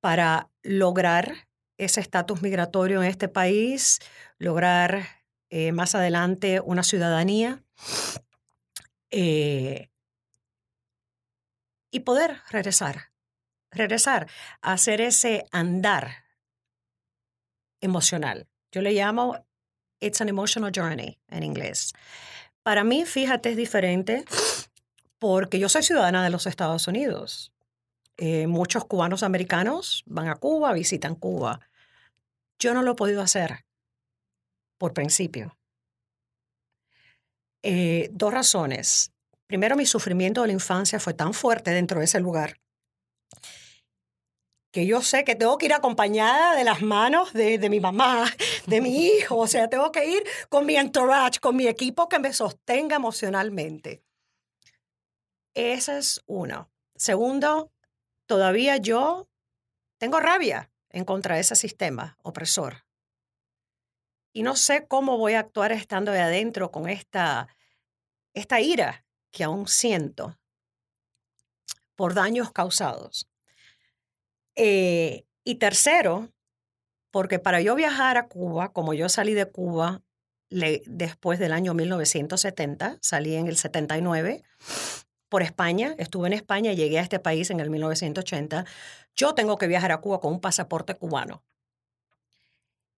para 0.00 0.48
lograr 0.62 1.48
ese 1.78 2.00
estatus 2.00 2.42
migratorio 2.42 3.02
en 3.02 3.08
este 3.08 3.28
país, 3.28 3.98
lograr 4.38 5.02
eh, 5.50 5.72
más 5.72 5.94
adelante 5.94 6.60
una 6.60 6.84
ciudadanía. 6.84 7.62
Eh, 9.10 9.90
y 11.90 12.00
poder 12.00 12.40
regresar, 12.50 13.10
regresar 13.70 14.28
hacer 14.60 15.00
ese 15.00 15.44
andar 15.50 16.25
emocional. 17.86 18.46
Yo 18.70 18.82
le 18.82 18.92
llamo 18.92 19.46
It's 20.00 20.20
an 20.20 20.28
Emotional 20.28 20.72
Journey 20.74 21.18
en 21.28 21.42
inglés. 21.42 21.94
Para 22.62 22.84
mí, 22.84 23.04
fíjate, 23.06 23.50
es 23.50 23.56
diferente 23.56 24.24
porque 25.18 25.58
yo 25.58 25.68
soy 25.68 25.82
ciudadana 25.82 26.22
de 26.22 26.30
los 26.30 26.46
Estados 26.46 26.86
Unidos. 26.86 27.52
Eh, 28.18 28.46
muchos 28.46 28.84
cubanos 28.84 29.22
americanos 29.22 30.02
van 30.06 30.28
a 30.28 30.36
Cuba, 30.36 30.72
visitan 30.72 31.14
Cuba. 31.14 31.60
Yo 32.58 32.74
no 32.74 32.82
lo 32.82 32.92
he 32.92 32.96
podido 32.96 33.22
hacer 33.22 33.64
por 34.78 34.92
principio. 34.92 35.56
Eh, 37.62 38.10
dos 38.12 38.32
razones. 38.32 39.12
Primero, 39.46 39.76
mi 39.76 39.86
sufrimiento 39.86 40.42
de 40.42 40.48
la 40.48 40.52
infancia 40.52 41.00
fue 41.00 41.14
tan 41.14 41.32
fuerte 41.32 41.70
dentro 41.70 42.00
de 42.00 42.04
ese 42.04 42.20
lugar 42.20 42.58
que 44.76 44.84
yo 44.84 45.00
sé 45.00 45.24
que 45.24 45.34
tengo 45.34 45.56
que 45.56 45.64
ir 45.64 45.72
acompañada 45.72 46.54
de 46.54 46.62
las 46.62 46.82
manos 46.82 47.32
de, 47.32 47.66
mi 47.70 47.80
mamá, 47.80 48.26
de 48.66 48.82
mi 48.82 49.06
hijo, 49.06 49.38
o 49.38 49.46
sea, 49.46 49.70
tengo 49.70 49.90
que 49.90 50.04
ir 50.04 50.22
con 50.50 50.66
mi 50.66 50.76
entourage, 50.76 51.40
con 51.40 51.56
mi 51.56 51.66
equipo 51.66 52.10
que 52.10 52.18
me 52.18 52.34
sostenga 52.34 52.96
emocionalmente. 52.96 54.02
Ese 55.54 55.96
es 55.96 56.22
uno. 56.26 56.70
Segundo, 56.94 57.72
todavía 58.26 58.76
yo 58.76 59.30
tengo 59.96 60.20
rabia 60.20 60.70
en 60.90 61.06
contra 61.06 61.36
de 61.36 61.40
ese 61.40 61.56
sistema 61.56 62.18
opresor. 62.22 62.84
Y 64.34 64.42
no 64.42 64.56
sé 64.56 64.86
cómo 64.86 65.16
voy 65.16 65.32
a 65.32 65.40
actuar 65.40 65.72
estando 65.72 66.12
de 66.12 66.20
adentro 66.20 66.70
con 66.70 66.90
esta, 66.90 67.48
esta 68.34 68.60
ira 68.60 69.06
que 69.30 69.42
aún 69.42 69.68
siento 69.68 70.38
por 71.94 72.12
daños 72.12 72.52
causados. 72.52 73.26
Eh, 74.56 75.24
y 75.44 75.56
tercero, 75.56 76.30
porque 77.10 77.38
para 77.38 77.60
yo 77.60 77.74
viajar 77.74 78.16
a 78.16 78.28
Cuba, 78.28 78.72
como 78.72 78.94
yo 78.94 79.08
salí 79.08 79.34
de 79.34 79.46
Cuba 79.46 80.02
después 80.50 81.38
del 81.38 81.52
año 81.52 81.74
1970, 81.74 82.98
salí 83.00 83.36
en 83.36 83.46
el 83.48 83.56
79 83.56 84.42
por 85.28 85.42
España, 85.42 85.94
estuve 85.98 86.28
en 86.28 86.32
España, 86.32 86.72
llegué 86.72 86.98
a 86.98 87.02
este 87.02 87.18
país 87.18 87.50
en 87.50 87.60
el 87.60 87.70
1980, 87.70 88.64
yo 89.14 89.34
tengo 89.34 89.58
que 89.58 89.66
viajar 89.66 89.92
a 89.92 90.00
Cuba 90.00 90.20
con 90.20 90.32
un 90.32 90.40
pasaporte 90.40 90.94
cubano. 90.94 91.42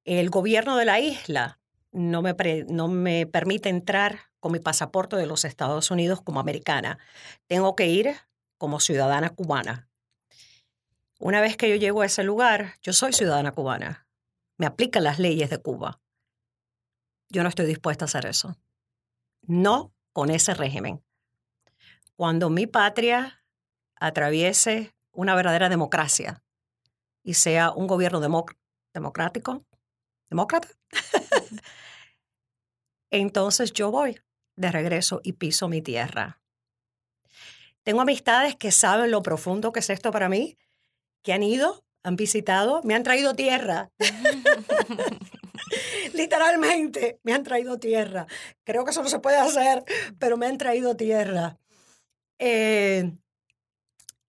El 0.05 0.31
gobierno 0.31 0.77
de 0.77 0.85
la 0.85 1.01
isla 1.01 1.59
no 1.93 2.23
me, 2.23 2.35
no 2.69 2.89
me 2.89 3.27
permite 3.27 3.69
entrar 3.69 4.21
con 4.41 4.53
mi 4.53 4.61
pasaporte 4.61 5.17
de 5.17 5.27
los 5.27 5.45
Estados 5.45 5.91
Unidos 5.91 6.21
como 6.21 6.41
americana. 6.41 6.99
Tengo 7.47 7.75
que 7.75 7.87
ir 7.87 8.15
como 8.59 8.81
ciudadana 8.81 9.31
cubana. 9.31 9.86
Una 11.19 11.41
vez 11.41 11.57
que 11.57 11.71
yo 11.71 11.77
llego 11.77 12.03
a 12.03 12.07
ese 12.07 12.23
lugar, 12.25 12.75
yo 12.83 12.93
soy 12.93 13.13
ciudadana 13.13 13.53
cubana. 13.53 14.07
Me 14.59 14.67
aplican 14.67 15.05
las 15.05 15.19
leyes 15.19 15.49
de 15.49 15.59
Cuba. 15.59 16.01
Yo 17.29 17.43
no 17.43 17.49
estoy 17.49 17.67
dispuesta 17.67 18.05
a 18.05 18.07
hacer 18.07 18.27
eso. 18.27 18.57
No 19.43 19.95
con 20.13 20.31
ese 20.31 20.55
régimen. 20.55 21.03
Cuando 22.17 22.51
mi 22.51 22.67
patria 22.67 23.45
atraviese 23.97 24.95
una 25.13 25.35
verdadera 25.35 25.69
democracia 25.69 26.43
y 27.23 27.35
sea 27.35 27.71
un 27.71 27.87
gobierno 27.87 28.21
democrático, 28.93 29.65
demócrata, 30.29 30.69
entonces 33.11 33.73
yo 33.73 33.91
voy 33.91 34.21
de 34.57 34.71
regreso 34.71 35.21
y 35.23 35.35
piso 35.35 35.69
mi 35.69 35.83
tierra. 35.83 36.41
Tengo 37.83 38.01
amistades 38.01 38.57
que 38.57 38.73
saben 38.73 39.11
lo 39.11 39.23
profundo 39.23 39.73
que 39.73 39.81
es 39.81 39.91
esto 39.91 40.11
para 40.11 40.29
mí, 40.29 40.59
que 41.27 41.33
han 41.33 41.43
ido, 41.43 41.85
han 42.05 42.15
visitado, 42.15 42.83
me 42.85 42.95
han 42.95 43.03
traído 43.03 43.35
tierra. 43.35 43.91
Literalmente, 46.15 47.19
me 47.25 47.33
han 47.33 47.43
traído 47.43 47.81
tierra. 47.81 48.29
Creo 48.63 48.85
que 48.85 48.93
eso 48.93 49.03
no 49.03 49.09
se 49.09 49.19
puede 49.19 49.37
hacer, 49.37 49.83
pero 50.21 50.37
me 50.37 50.47
han 50.47 50.57
traído 50.57 50.97
tierra. 50.97 51.59
Eh, 52.39 53.11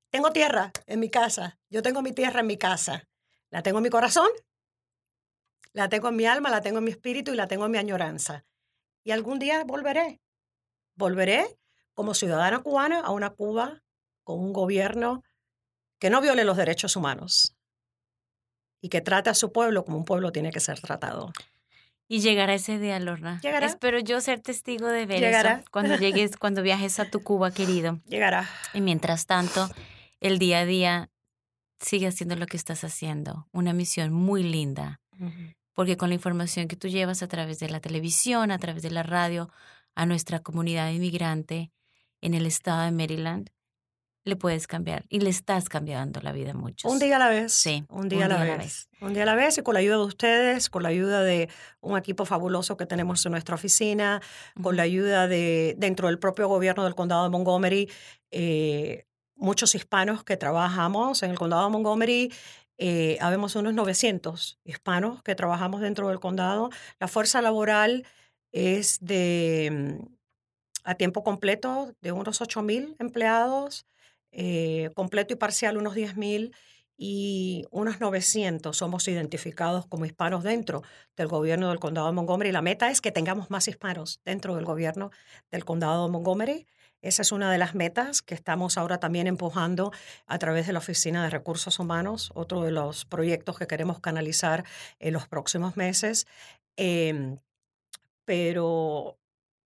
tengo 0.10 0.32
tierra 0.32 0.72
en 0.88 1.00
mi 1.00 1.12
casa. 1.12 1.60
Yo 1.70 1.84
tengo 1.84 2.02
mi 2.02 2.14
tierra 2.14 2.40
en 2.40 2.48
mi 2.48 2.58
casa. 2.58 3.08
La 3.52 3.62
tengo 3.62 3.78
en 3.78 3.84
mi 3.84 3.92
corazón, 3.92 4.30
la 5.74 5.90
tengo 5.90 6.08
en 6.08 6.16
mi 6.16 6.26
alma, 6.26 6.50
la 6.50 6.62
tengo 6.62 6.80
en 6.80 6.84
mi 6.84 6.92
espíritu 6.92 7.32
y 7.32 7.36
la 7.36 7.48
tengo 7.48 7.66
en 7.66 7.74
mi 7.74 7.78
añoranza. 7.78 8.44
Y 9.04 9.12
algún 9.12 9.38
día 9.38 9.64
volveré. 9.66 10.20
Volveré 10.96 11.60
como 11.94 12.16
ciudadana 12.16 12.64
cubana 12.64 13.02
a 13.02 13.12
una 13.12 13.30
Cuba 13.30 13.84
con 14.24 14.40
un 14.40 14.52
gobierno 14.52 15.22
que 16.00 16.10
no 16.10 16.22
viole 16.22 16.44
los 16.44 16.58
derechos 16.58 16.96
humanos 16.96 17.56
y 18.82 18.90
que 18.90 19.02
trate 19.02 19.30
a 19.30 19.34
su 19.34 19.52
pueblo 19.52 19.84
como 19.86 19.98
un 19.98 20.06
pueblo 20.06 20.32
tiene 20.32 20.52
que 20.52 20.60
ser 20.60 20.80
tratado. 20.80 21.32
Y 22.08 22.20
llegará 22.20 22.54
ese 22.54 22.80
día, 22.80 23.00
Lorna. 23.00 23.42
Llegará. 23.42 23.66
Espero 23.66 24.00
yo 24.00 24.22
ser 24.22 24.40
testigo 24.40 24.88
de 24.88 25.06
ver 25.06 25.20
llegará. 25.20 25.64
cuando 25.72 25.96
llegues, 25.98 26.38
cuando 26.38 26.62
viajes 26.62 27.00
a 27.00 27.10
tu 27.10 27.22
Cuba, 27.22 27.52
querido. 27.52 28.00
Llegará. 28.08 28.50
Y 28.74 28.82
mientras 28.82 29.26
tanto, 29.26 29.70
el 30.22 30.40
día 30.40 30.60
a 30.60 30.66
día 30.66 31.10
sigue 31.80 32.08
haciendo 32.08 32.36
lo 32.36 32.46
que 32.46 32.56
estás 32.56 32.84
haciendo. 32.84 33.48
Una 33.52 33.74
misión 33.74 34.14
muy 34.14 34.44
linda 34.44 35.02
porque 35.78 35.96
con 35.96 36.10
la 36.10 36.16
información 36.16 36.68
que 36.68 36.76
tú 36.76 36.88
llevas 36.88 37.22
a 37.22 37.28
través 37.28 37.60
de 37.60 37.70
la 37.70 37.80
televisión, 37.80 38.50
a 38.50 38.58
través 38.58 38.82
de 38.82 38.90
la 38.90 39.04
radio, 39.04 39.52
a 39.94 40.08
nuestra 40.08 40.40
comunidad 40.40 40.90
inmigrante 40.90 41.72
en 42.20 42.34
el 42.34 42.48
estado 42.48 42.82
de 42.82 42.92
Maryland, 42.92 43.52
le 44.28 44.36
puedes 44.36 44.68
cambiar 44.68 45.06
y 45.10 45.20
le 45.22 45.30
estás 45.30 45.70
cambiando 45.70 46.20
la 46.22 46.32
vida 46.32 46.52
a 46.52 46.54
muchos. 46.54 46.92
Un 46.92 47.00
día 47.00 47.16
a 47.16 47.20
la 47.20 47.30
vez. 47.30 47.54
Sí, 47.54 47.86
Un 47.90 48.10
día, 48.10 48.26
a, 48.26 48.28
la 48.28 48.44
vez. 48.58 48.90
Un 49.02 49.14
día 49.14 49.24
a 49.24 49.26
la 49.26 49.36
vez 49.36 49.58
y 49.58 49.64
con 49.64 49.74
la 49.74 49.80
ayuda 49.80 49.98
de 49.98 50.04
ustedes, 50.04 50.70
con 50.70 50.84
la 50.84 50.90
ayuda 50.90 51.24
de 51.24 51.50
un 51.82 51.98
equipo 51.98 52.26
fabuloso 52.26 52.78
que 52.78 52.86
tenemos 52.86 53.26
en 53.26 53.32
nuestra 53.32 53.56
oficina, 53.56 54.22
con 54.62 54.76
la 54.76 54.84
ayuda 54.84 55.28
de 55.28 55.76
dentro 55.78 56.08
del 56.08 56.20
propio 56.20 56.48
gobierno 56.48 56.84
del 56.84 56.96
condado 56.96 57.24
de 57.24 57.30
Montgomery, 57.30 57.90
eh, 58.32 59.06
muchos 59.36 59.76
hispanos 59.76 60.24
que 60.24 60.38
trabajamos 60.38 61.24
en 61.24 61.32
el 61.32 61.38
condado 61.38 61.66
de 61.66 61.72
Montgomery. 61.72 62.34
Eh, 62.80 63.18
habemos 63.22 63.56
unos 63.56 63.74
900 63.74 64.60
hispanos 64.64 65.24
que 65.24 65.36
trabajamos 65.36 65.82
dentro 65.82 66.10
del 66.10 66.20
condado. 66.20 66.70
La 67.00 67.08
fuerza 67.08 67.42
laboral 67.42 68.06
es 68.52 69.00
de 69.02 69.98
mm, 70.02 70.18
a 70.84 70.96
tiempo 70.96 71.24
completo 71.24 71.94
de 72.02 72.12
unos 72.12 72.42
8.000 72.42 72.96
empleados, 73.00 73.86
eh, 74.40 74.92
completo 74.94 75.34
y 75.34 75.38
parcial 75.38 75.78
unos 75.78 75.96
10.000 75.96 76.54
y 76.96 77.66
unos 77.72 78.00
900 78.00 78.78
somos 78.78 79.08
identificados 79.08 79.88
como 79.88 80.06
hispanos 80.06 80.44
dentro 80.44 80.84
del 81.16 81.28
gobierno 81.28 81.70
del 81.70 81.80
condado 81.80 82.06
de 82.06 82.14
Montgomery. 82.14 82.52
La 82.52 82.62
meta 82.62 82.92
es 82.92 83.02
que 83.02 83.12
tengamos 83.12 83.50
más 83.50 83.68
hispanos 83.68 84.22
dentro 84.26 84.56
del 84.56 84.64
gobierno 84.64 85.10
del 85.50 85.66
condado 85.66 86.06
de 86.06 86.12
Montgomery. 86.12 86.68
Esa 87.02 87.24
es 87.24 87.32
una 87.32 87.52
de 87.52 87.58
las 87.58 87.74
metas 87.74 88.22
que 88.22 88.36
estamos 88.36 88.78
ahora 88.78 89.00
también 89.00 89.26
empujando 89.26 89.92
a 90.28 90.38
través 90.38 90.68
de 90.68 90.74
la 90.74 90.80
Oficina 90.80 91.24
de 91.24 91.32
Recursos 91.32 91.80
Humanos, 91.80 92.30
otro 92.36 92.62
de 92.62 92.72
los 92.72 93.06
proyectos 93.06 93.58
que 93.58 93.66
queremos 93.66 94.00
canalizar 94.00 94.66
en 95.00 95.14
los 95.14 95.28
próximos 95.28 95.78
meses. 95.78 96.28
Em, 96.76 97.40
pero, 98.24 99.18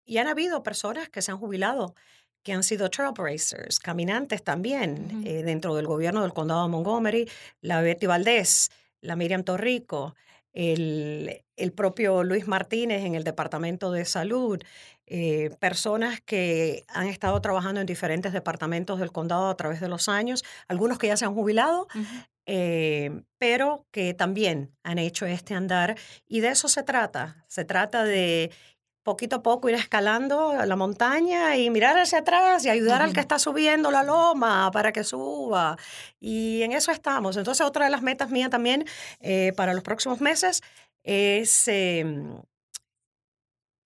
y 0.06 0.18
han 0.18 0.28
habido 0.28 0.64
personas 0.64 1.10
que 1.10 1.22
se 1.22 1.32
han 1.32 1.38
jubilado 1.40 1.94
que 2.44 2.54
han 2.54 2.64
sido 2.64 2.90
trailblazers, 2.90 3.80
caminantes 3.80 4.44
también, 4.44 5.24
eh, 5.26 5.44
dentro 5.44 5.76
del 5.76 5.88
gobierno 5.88 6.22
del 6.22 6.34
condado 6.34 6.64
de 6.64 6.70
Montgomery, 6.70 7.30
la 7.62 7.82
Betty 7.82 8.08
Valdés, 8.08 8.70
la 9.02 9.16
Miriam 9.16 9.44
Torrico, 9.44 10.16
el, 10.54 11.44
el 11.56 11.72
propio 11.72 12.24
Luis 12.24 12.48
Martínez 12.48 13.04
en 13.04 13.16
el 13.16 13.24
Departamento 13.24 13.92
de 13.92 14.06
Salud, 14.06 14.62
eh, 15.14 15.50
personas 15.60 16.22
que 16.22 16.86
han 16.88 17.08
estado 17.08 17.42
trabajando 17.42 17.82
en 17.82 17.86
diferentes 17.86 18.32
departamentos 18.32 18.98
del 18.98 19.12
condado 19.12 19.50
a 19.50 19.58
través 19.58 19.82
de 19.82 19.90
los 19.90 20.08
años, 20.08 20.44
algunos 20.70 20.98
que 20.98 21.08
ya 21.08 21.18
se 21.18 21.26
han 21.26 21.34
jubilado, 21.34 21.88
eh, 22.46 23.22
pero 23.38 23.86
que 23.92 24.14
también 24.14 24.74
han 24.84 25.00
hecho 25.00 25.26
este 25.26 25.54
andar. 25.54 25.98
Y 26.28 26.40
de 26.40 26.50
eso 26.50 26.70
se 26.70 26.84
trata. 26.84 27.44
Se 27.48 27.66
trata 27.66 28.06
de 28.06 28.52
poquito 29.04 29.38
a 29.38 29.44
poco 29.44 29.70
ir 29.70 29.76
escalando 29.76 30.54
la 30.66 30.76
montaña 30.76 31.58
y 31.58 31.70
mirar 31.70 31.98
hacia 31.98 32.20
atrás 32.20 32.66
y 32.66 32.70
ayudar 32.70 33.02
al 33.02 33.14
que 33.14 33.20
está 33.20 33.40
subiendo 33.40 33.92
la 33.92 34.04
loma 34.04 34.70
para 34.72 34.92
que 34.92 35.04
suba. 35.04 35.78
Y 36.20 36.62
en 36.62 36.74
eso 36.74 36.92
estamos. 36.92 37.38
Entonces, 37.38 37.66
otra 37.66 37.86
de 37.86 37.92
las 37.92 38.02
metas 38.02 38.30
mías 38.30 38.50
también 38.50 38.86
eh, 39.20 39.54
para 39.56 39.74
los 39.74 39.84
próximos 39.84 40.22
meses 40.22 40.62
es, 41.04 41.68
em, 41.68 42.42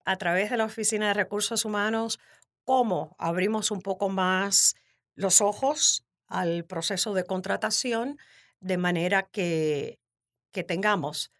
a 0.04 0.16
través 0.16 0.50
de 0.50 0.56
la 0.56 0.64
Oficina 0.64 1.08
de 1.08 1.14
Recursos 1.14 1.64
Humanos, 1.64 2.20
cómo 2.64 3.16
abrimos 3.18 3.70
un 3.70 3.80
poco 3.80 4.08
más 4.08 4.74
los 5.14 5.40
ojos 5.40 6.04
al 6.28 6.64
proceso 6.64 7.14
de 7.14 7.24
contratación 7.24 8.18
de 8.60 8.76
manera 8.76 9.22
que, 9.22 9.98
que 10.52 10.64
tengamos 10.64 11.30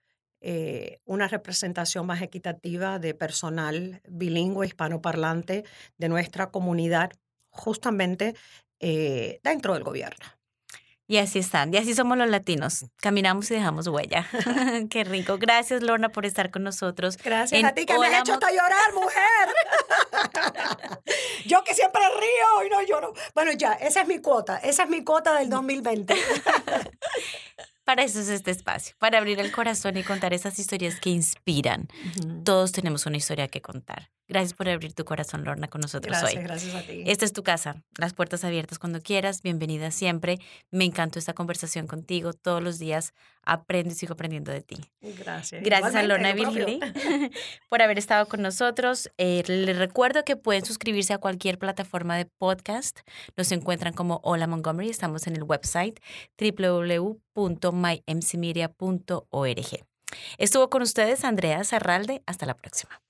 eh, 0.49 1.01
una 1.07 1.27
representación 1.27 2.07
más 2.07 2.23
equitativa 2.23 3.01
de 3.01 3.15
personal 3.15 4.01
bilingüe 4.09 4.65
hispanoparlante 4.65 5.65
de 5.99 6.09
nuestra 6.09 6.53
comunidad, 6.53 7.11
justamente 7.51 8.37
eh, 8.79 9.41
dentro 9.43 9.75
del 9.75 9.83
gobierno. 9.83 10.25
Y 11.09 11.17
así 11.17 11.41
están, 11.41 11.75
y 11.75 11.79
así 11.79 11.95
somos 11.95 12.17
los 12.17 12.31
latinos. 12.31 12.87
Caminamos 12.99 13.51
y 13.51 13.55
dejamos 13.55 13.89
huella. 13.89 14.29
Qué 14.91 15.03
rico. 15.03 15.37
Gracias, 15.37 15.83
Lorna, 15.83 16.11
por 16.11 16.25
estar 16.25 16.53
con 16.53 16.63
nosotros. 16.63 17.17
Gracias 17.17 17.65
a 17.65 17.73
ti 17.73 17.85
que 17.85 17.99
me 17.99 18.07
has 18.07 18.21
hecho 18.21 18.35
hasta 18.35 18.53
llorar, 18.53 18.95
mujer. 18.95 19.49
yo 21.47 21.65
que 21.65 21.75
siempre 21.75 22.03
río 22.03 22.67
y 22.67 22.71
no 22.71 22.83
lloro. 22.83 23.15
Bueno, 23.35 23.51
ya, 23.51 23.73
esa 23.73 24.03
es 24.03 24.07
mi 24.07 24.21
cuota. 24.21 24.59
Esa 24.59 24.85
es 24.85 24.91
mi 24.91 25.03
cuota 25.03 25.35
del 25.41 25.51
2020. 25.51 26.15
Para 27.87 28.03
eso 28.03 28.19
es 28.19 28.29
este 28.29 28.51
espacio, 28.51 28.97
para 28.99 29.19
abrir 29.19 29.39
el 29.39 29.53
corazón 29.53 29.97
y 29.97 30.03
contar 30.03 30.35
esas 30.35 30.59
historias 30.59 30.99
que 30.99 31.11
inspiran. 31.11 31.87
Todos 32.45 32.73
tenemos 32.73 33.07
una 33.07 33.17
historia 33.17 33.47
que 33.47 33.63
contar. 33.63 34.11
Gracias 34.27 34.55
por 34.55 34.69
abrir 34.69 34.93
tu 34.93 35.05
corazón, 35.05 35.45
Lorna, 35.45 35.69
con 35.69 35.83
nosotros 35.83 36.17
hoy. 36.17 36.35
Gracias, 36.35 36.43
gracias 36.43 36.75
a 36.75 36.83
ti. 36.85 37.05
Esta 37.07 37.25
es 37.25 37.33
tu 37.33 37.45
casa, 37.45 37.85
las 37.97 38.13
puertas 38.13 38.43
abiertas 38.43 38.81
cuando 38.81 39.01
quieras, 39.01 39.41
bienvenida 39.41 39.93
siempre. 39.93 40.41
Me 40.73 40.85
encantó 40.85 41.21
esta 41.21 41.33
conversación 41.33 41.87
contigo. 41.87 42.33
Todos 42.33 42.61
los 42.61 42.81
días 42.81 43.15
aprendo 43.45 43.93
y 43.93 43.95
sigo 43.95 44.15
aprendiendo 44.15 44.51
de 44.51 44.63
ti. 44.63 44.79
Gracias. 45.01 45.63
Gracias 45.63 45.95
a 45.95 46.03
Lorna 46.03 46.33
Virgili 46.33 46.81
por 47.69 47.83
haber 47.83 47.99
estado 47.99 48.27
con 48.27 48.43
nosotros. 48.43 49.13
Eh, 49.17 49.45
les 49.47 49.79
recuerdo 49.79 50.25
que 50.25 50.35
pueden 50.35 50.65
suscribirse 50.65 51.13
a 51.13 51.19
cualquier 51.19 51.57
plataforma 51.57 52.17
de 52.17 52.25
podcast. 52.25 52.99
Nos 53.37 53.53
encuentran 53.53 53.93
como 53.93 54.21
Hola 54.25 54.49
Montgomery. 54.49 54.91
Estamos 54.91 55.29
en 55.29 55.37
el 55.37 55.45
website 55.45 56.01
www.mymcmedia.org. 57.37 59.87
Estuvo 60.39 60.71
con 60.71 60.83
ustedes 60.83 61.25
Andrea 61.25 61.65
Zarralde. 61.65 62.23
Hasta 62.27 62.47
la 62.47 62.57
próxima. 62.57 63.03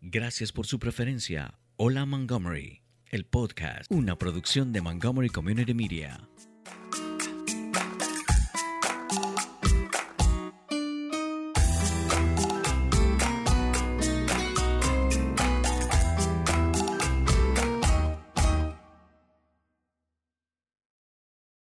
Gracias 0.00 0.52
por 0.52 0.66
su 0.66 0.78
preferencia. 0.78 1.58
Hola 1.76 2.06
Montgomery, 2.06 2.82
el 3.10 3.24
podcast, 3.24 3.90
una 3.90 4.16
producción 4.16 4.72
de 4.72 4.80
Montgomery 4.80 5.28
Community 5.28 5.74
Media. 5.74 6.28